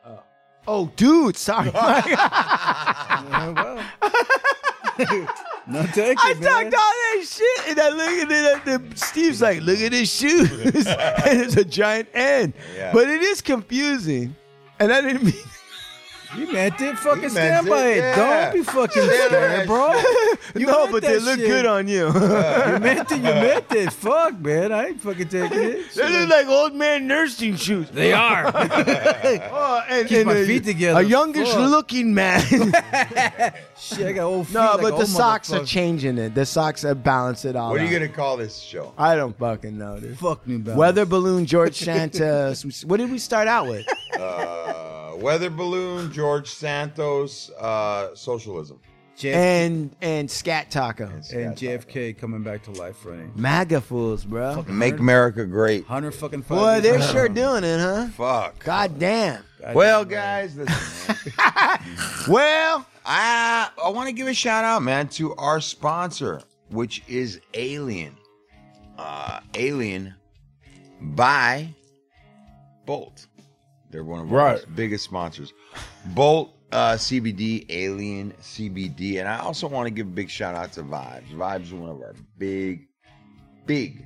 Oh, 0.06 0.20
oh 0.68 0.92
dude, 0.96 1.38
sorry. 1.38 1.72
No 5.66 5.86
take 5.88 6.18
I 6.22 6.34
man. 6.34 6.44
talked 6.44 6.76
all 6.76 6.82
that 6.82 7.26
shit, 7.26 7.70
and 7.70 7.80
I 7.80 7.90
look 7.90 8.10
at 8.10 8.30
it. 8.32 8.68
And 8.68 9.00
Steve's 9.00 9.42
like, 9.42 9.62
"Look 9.62 9.80
at 9.80 9.94
his 9.94 10.14
shoes," 10.14 10.52
and 10.88 11.42
it's 11.42 11.56
a 11.56 11.64
giant 11.64 12.10
N. 12.14 12.54
Yeah. 12.76 12.92
But 12.92 13.10
it 13.10 13.22
is 13.22 13.40
confusing, 13.42 14.36
and 14.80 14.92
I 14.92 15.00
didn't 15.02 15.24
mean. 15.24 15.34
You 16.38 16.52
meant 16.52 16.82
it. 16.82 16.98
Fucking 16.98 17.24
You 17.24 17.30
stand 17.30 17.66
meant 17.66 17.70
by 17.70 17.88
it, 17.88 17.98
it. 17.98 18.00
yeah. 18.00 18.44
Don't 18.52 18.54
be 18.54 18.64
fucking 18.64 19.04
scared, 19.04 19.68
bro. 19.68 20.02
You 20.56 20.68
no, 20.68 20.92
but 20.92 21.02
they 21.02 21.18
look 21.20 21.40
shit. 21.40 21.48
good 21.48 21.66
on 21.66 21.88
you. 21.88 22.06
You 22.14 22.80
meant 22.80 23.12
it. 23.12 23.18
You 23.18 23.24
meant 23.24 23.72
it. 23.72 23.92
Fuck, 24.04 24.40
man. 24.40 24.72
I 24.72 24.88
ain't 24.88 25.02
fucking 25.02 25.28
taking 25.30 25.58
it. 25.60 25.94
they 25.96 26.20
look 26.20 26.30
like 26.30 26.48
old 26.48 26.76
man 26.76 27.08
nursing 27.08 27.56
shoes. 27.56 27.90
They 27.90 28.14
are. 28.14 28.52
Oh, 28.56 29.84
and, 29.90 30.08
Keep 30.08 30.18
and 30.20 30.26
my 30.28 30.34
a, 30.36 30.46
feet 30.46 30.64
together. 30.66 31.00
A 31.00 31.04
youngish 31.04 31.50
Fuck. 31.50 31.70
looking 31.72 32.14
man. 32.14 32.42
Shit, 33.80 34.08
I 34.08 34.12
got 34.14 34.26
old 34.26 34.48
feet. 34.48 34.54
no, 34.54 34.60
like 34.74 34.82
but 34.82 34.98
the 35.00 35.06
socks 35.08 35.52
are 35.52 35.66
changing 35.66 36.18
it. 36.18 36.36
The 36.36 36.46
socks 36.46 36.82
have 36.84 37.04
balanced 37.04 37.46
it 37.46 37.56
all. 37.56 37.72
What 37.72 37.82
are 37.82 37.86
you 37.86 37.90
out. 37.96 38.00
gonna 38.02 38.10
call 38.10 38.38
this 38.38 38.58
show? 38.60 38.94
I 38.98 39.16
don't 39.16 39.38
fucking 39.38 39.78
know, 39.78 40.00
dude. 40.00 40.18
Fuck 40.20 40.46
me, 40.48 40.58
Balance. 40.58 40.78
Weather 40.78 41.06
balloon, 41.06 41.46
George 41.46 41.76
Santos. 41.76 42.86
what 42.86 42.98
did 42.98 43.12
we 43.12 43.18
start 43.18 43.48
out 43.48 43.68
with? 43.68 43.86
Uh, 44.20 45.03
weather 45.24 45.50
balloon, 45.50 46.12
George 46.12 46.50
Santos, 46.50 47.50
uh, 47.52 48.14
socialism. 48.16 48.80
JF- 49.18 49.34
And 49.36 49.96
and 50.02 50.30
scat 50.30 50.72
taco. 50.72 51.06
and 51.06 51.56
JFK 51.56 52.18
coming 52.18 52.42
back 52.42 52.64
to 52.64 52.72
life 52.72 53.06
running. 53.06 53.32
MAGA 53.36 53.82
fools, 53.82 54.26
bro. 54.26 54.64
Make 54.68 54.98
America 54.98 55.46
great. 55.46 55.86
Hundred 55.86 56.12
fucking 56.16 56.42
five. 56.42 56.58
Boy, 56.58 56.72
years 56.74 56.84
they're 56.84 56.96
ago. 56.96 57.06
sure 57.12 57.30
doing 57.30 57.64
it, 57.64 57.80
huh? 57.80 58.08
Fuck. 58.18 58.64
God 58.64 58.98
damn. 58.98 59.44
Well, 59.74 60.04
guys, 60.04 60.56
listen. 60.58 61.16
Well, 62.28 62.86
I 63.06 63.70
I 63.84 63.90
want 63.90 64.08
to 64.10 64.14
give 64.14 64.28
a 64.28 64.34
shout 64.34 64.64
out, 64.66 64.82
man, 64.82 65.08
to 65.10 65.36
our 65.36 65.62
sponsor, 65.62 66.42
which 66.70 67.04
is 67.08 67.40
Alien. 67.54 68.16
Uh, 68.98 69.42
Alien 69.54 70.16
by 71.02 71.70
Bolt. 72.88 73.28
They're 73.94 74.04
one 74.04 74.20
of 74.22 74.34
our 74.34 74.38
Right. 74.56 74.66
biggest 74.76 75.06
sponsors. 75.06 75.54
Bolt 76.08 76.54
uh, 76.72 76.94
CBD, 76.96 77.66
Alien 77.70 78.34
CBD, 78.42 79.20
and 79.20 79.28
I 79.30 79.38
also 79.38 79.68
want 79.68 79.86
to 79.86 79.92
give 79.92 80.08
a 80.08 80.10
big 80.10 80.30
shout 80.30 80.56
out 80.56 80.74
to 80.74 80.82
Vibes. 80.84 81.30
Vibes 81.32 81.64
is 81.66 81.74
one 81.74 81.92
of 81.92 82.02
our 82.02 82.16
big, 82.40 82.88
big 83.68 84.06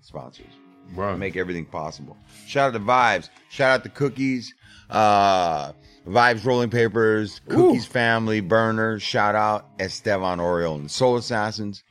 sponsors. 0.00 0.46
Right. 0.94 1.16
Make 1.18 1.36
everything 1.36 1.66
possible. 1.66 2.16
Shout 2.46 2.68
out 2.68 2.78
to 2.78 2.84
Vibes. 2.84 3.28
Shout 3.50 3.70
out 3.70 3.82
to 3.84 3.90
Cookies. 3.90 4.54
Uh, 4.88 5.72
Vibes 6.06 6.44
Rolling 6.44 6.70
Papers, 6.70 7.40
Cookies 7.48 7.86
Family, 7.86 8.40
Burner. 8.40 8.98
Shout 8.98 9.34
out 9.34 9.68
Estevan 9.78 10.38
Oriol 10.38 10.76
and 10.76 10.90
Soul 10.90 11.16
Assassins. 11.18 11.84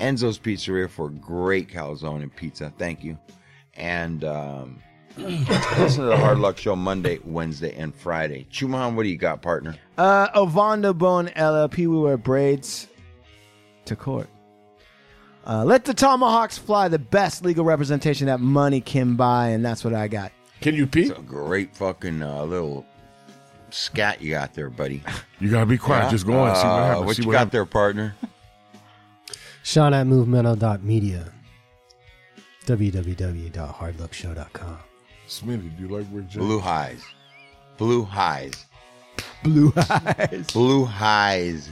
Enzo's 0.00 0.38
Pizzeria 0.38 0.88
for 0.90 1.08
great 1.10 1.68
calzone 1.68 2.22
and 2.22 2.34
pizza. 2.34 2.72
Thank 2.78 3.04
you. 3.04 3.18
And 3.74 4.24
um, 4.24 4.82
listen 5.16 6.02
to 6.02 6.08
the 6.08 6.16
Hard 6.16 6.38
Luck 6.38 6.58
Show 6.58 6.76
Monday, 6.76 7.18
Wednesday, 7.24 7.74
and 7.76 7.94
Friday. 7.94 8.46
Chumahan, 8.52 8.94
what 8.94 9.02
do 9.04 9.08
you 9.08 9.16
got, 9.16 9.42
partner? 9.42 9.76
Uh, 9.96 10.28
Ovanda 10.30 10.96
Bone 10.96 11.28
LLP, 11.28 11.78
we 11.78 11.86
wear 11.88 12.16
braids 12.16 12.88
to 13.86 13.96
court. 13.96 14.28
Uh, 15.46 15.64
let 15.64 15.84
the 15.84 15.94
tomahawks 15.94 16.58
fly, 16.58 16.88
the 16.88 16.98
best 16.98 17.44
legal 17.44 17.64
representation 17.64 18.26
that 18.26 18.40
money 18.40 18.80
can 18.80 19.14
buy, 19.14 19.48
and 19.48 19.64
that's 19.64 19.84
what 19.84 19.94
I 19.94 20.08
got. 20.08 20.32
Can 20.60 20.74
you 20.74 20.86
pee? 20.86 21.02
It's 21.02 21.18
a 21.18 21.22
great 21.22 21.74
fucking 21.76 22.22
uh, 22.22 22.42
little 22.44 22.84
scat 23.70 24.20
you 24.20 24.32
got 24.32 24.54
there, 24.54 24.70
buddy. 24.70 25.02
You 25.38 25.50
gotta 25.50 25.66
be 25.66 25.78
quiet. 25.78 26.10
Just 26.10 26.26
go 26.26 26.32
on. 26.38 26.56
See 26.56 26.62
what 26.62 26.70
Uh, 26.72 26.86
happens. 26.86 27.06
What 27.06 27.16
see 27.16 27.22
you 27.22 27.28
what 27.28 27.32
got 27.34 27.38
happens. 27.38 27.52
there, 27.52 27.66
partner? 27.66 28.16
Sean 29.62 29.94
at 29.94 30.06
movemental.media. 30.06 31.32
www.hardluckshow.com. 32.66 34.78
Shmitty, 35.28 35.76
do 35.76 35.82
you 35.82 35.88
like 35.88 36.06
Rick 36.12 36.28
James? 36.28 36.44
Blue 36.44 36.58
Highs. 36.60 37.02
Blue 37.78 38.04
Highs. 38.04 38.66
Blue 39.42 39.72
eyes. 39.76 40.46
Blue 40.52 40.84
Highs. 40.84 41.68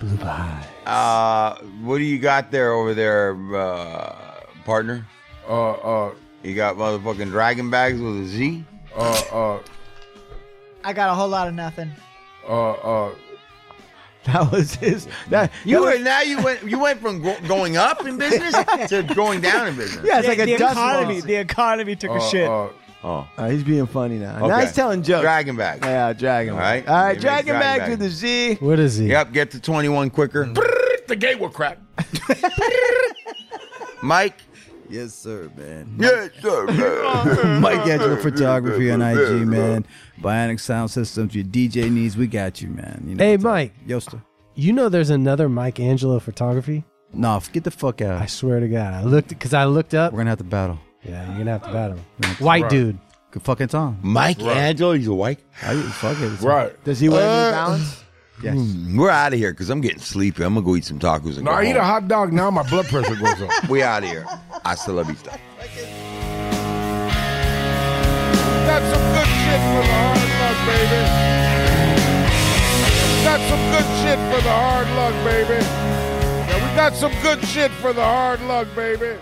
Blue 0.00 0.18
eyes. 0.22 0.64
Uh, 0.86 1.56
what 1.82 1.98
do 1.98 2.04
you 2.04 2.18
got 2.18 2.50
there 2.50 2.72
over 2.72 2.94
there, 2.94 3.36
uh, 3.56 4.40
partner? 4.64 5.06
Uh, 5.48 5.72
uh, 5.72 6.14
You 6.42 6.54
got 6.54 6.76
motherfucking 6.76 7.30
dragon 7.30 7.70
bags 7.70 8.00
with 8.00 8.20
a 8.22 8.26
Z? 8.26 8.64
uh, 8.96 9.22
uh, 9.32 9.58
I 10.82 10.92
got 10.92 11.10
a 11.10 11.14
whole 11.14 11.28
lot 11.28 11.48
of 11.48 11.54
nothing. 11.54 11.90
uh, 12.48 12.72
uh. 12.72 13.14
That 14.24 14.50
was 14.50 14.74
his. 14.76 15.06
That, 15.28 15.52
You 15.66 15.76
that 15.76 15.82
were 15.82 15.90
was- 15.90 16.00
now 16.00 16.22
you 16.22 16.42
went 16.42 16.62
you 16.62 16.78
went 16.78 16.98
from 17.00 17.20
go- 17.22 17.38
going 17.46 17.76
up 17.76 18.06
in 18.06 18.16
business 18.16 18.54
to 18.88 19.02
going 19.14 19.42
down 19.42 19.68
in 19.68 19.76
business. 19.76 20.02
yeah, 20.06 20.18
it's 20.20 20.28
like 20.28 20.38
a 20.38 20.46
the 20.46 20.56
dust 20.56 20.72
economy, 20.72 21.18
ball. 21.20 21.26
the 21.26 21.34
economy 21.34 21.94
took 21.96 22.10
Uh, 22.10 22.14
a 22.14 22.20
shit. 22.30 22.48
uh, 22.48 22.68
Oh, 23.06 23.28
Uh, 23.36 23.50
he's 23.50 23.62
being 23.62 23.86
funny 23.86 24.18
now. 24.18 24.46
Now 24.46 24.60
he's 24.60 24.72
telling 24.72 25.02
jokes. 25.02 25.20
dragon 25.22 25.56
back. 25.56 25.84
Yeah, 25.84 26.12
dragon. 26.14 26.54
All 26.54 26.60
right. 26.60 26.86
All 26.88 27.04
right, 27.04 27.20
dragon 27.20 27.54
dragon 27.54 27.60
bags 27.60 27.78
bags. 27.80 27.90
with 27.90 27.98
the 28.00 28.08
Z. 28.08 28.54
What 28.60 28.78
is 28.78 28.96
he? 28.96 29.08
Yep, 29.08 29.32
get 29.32 29.50
to 29.50 29.60
twenty 29.60 29.88
one 29.90 30.08
quicker. 30.10 30.46
the 31.06 31.14
gate 31.16 31.38
will 31.38 31.50
crack. 31.50 31.78
Mike. 34.02 34.38
Yes, 34.88 35.14
sir, 35.14 35.50
man. 35.56 35.96
Yes, 35.98 36.30
sir. 36.42 36.66
man. 36.66 37.60
Mike 37.60 37.86
Angelo 37.86 38.16
Photography 38.16 38.90
on 38.90 39.00
IG, 39.02 39.46
man. 39.46 39.86
Bionic 40.20 40.60
Sound 40.60 40.90
Systems, 40.90 41.34
your 41.34 41.44
DJ 41.44 41.90
needs, 41.90 42.16
we 42.16 42.26
got 42.26 42.60
you, 42.60 42.68
man. 42.68 43.02
You 43.06 43.14
know 43.14 43.24
Hey. 43.24 43.36
Mike. 43.38 43.72
Yoster. 43.86 44.22
You 44.54 44.72
know 44.72 44.88
there's 44.88 45.10
another 45.10 45.48
Mike 45.48 45.80
Angelo 45.80 46.18
photography? 46.20 46.84
No, 47.12 47.40
get 47.52 47.64
the 47.64 47.70
fuck 47.70 48.00
out. 48.02 48.20
I 48.20 48.26
swear 48.26 48.60
to 48.60 48.68
God. 48.68 48.92
I 48.94 49.02
looked 49.04 49.28
because 49.30 49.54
I 49.54 49.64
looked 49.64 49.94
up. 49.94 50.12
We're 50.12 50.18
gonna 50.20 50.30
have 50.30 50.38
to 50.38 50.44
battle. 50.44 50.78
Yeah, 51.04 51.26
you're 51.28 51.38
gonna 51.38 51.50
have 51.52 51.62
to 51.64 51.72
battle 51.72 51.96
him. 51.98 52.34
White 52.38 52.62
Right. 52.62 52.70
dude. 52.70 52.98
Good 53.30 53.42
fucking 53.42 53.68
time. 53.68 53.98
Mike 54.02 54.40
Angelo, 54.40 54.92
he's 54.92 55.06
a 55.08 55.12
white. 55.14 55.40
I, 55.62 55.74
fuck 55.82 56.16
it. 56.18 56.24
It's- 56.24 56.42
Right. 56.42 56.84
Does 56.84 57.00
he 57.00 57.08
wear 57.08 57.22
Uh, 57.28 57.46
New 57.46 57.50
Balance? 57.52 58.00
Yes. 58.42 58.56
We're 58.94 59.10
out 59.10 59.32
of 59.32 59.38
here 59.38 59.52
because 59.52 59.70
I'm 59.70 59.80
getting 59.80 59.98
sleepy. 60.00 60.42
I'm 60.44 60.54
gonna 60.54 60.64
go 60.66 60.76
eat 60.76 60.84
some 60.84 60.98
tacos 60.98 61.36
and 61.36 61.44
No, 61.44 61.50
go 61.52 61.56
I 61.58 61.64
eat 61.64 61.72
home. 61.72 61.76
a 61.80 61.84
hot 61.84 62.08
dog 62.08 62.32
now. 62.32 62.50
My 62.50 62.62
blood 62.62 62.86
pressure 62.86 63.14
goes 63.16 63.40
up. 63.42 63.50
We 63.68 63.82
out 63.82 64.02
of 64.04 64.08
here. 64.10 64.26
Hasta 64.64 64.92
la 64.92 65.02
vista. 65.02 65.38
Got 68.66 68.82
some 68.92 69.04
good 69.14 69.28
shit 69.44 69.60
for 69.70 69.82
the 69.84 69.92
hard 69.94 70.30
luck, 70.40 70.58
baby. 70.66 71.02
Got 73.24 73.40
some 73.48 73.62
good 73.70 73.88
shit 74.02 74.18
for 74.30 74.40
the 74.42 74.50
hard 74.50 74.88
luck, 74.96 75.14
baby. 75.24 75.64
Yeah, 76.48 76.70
we 76.70 76.76
got 76.76 76.94
some 76.94 77.12
good 77.22 77.44
shit 77.46 77.70
for 77.72 77.92
the 77.92 78.02
hard 78.04 78.40
luck, 78.42 78.66
baby. 78.74 79.16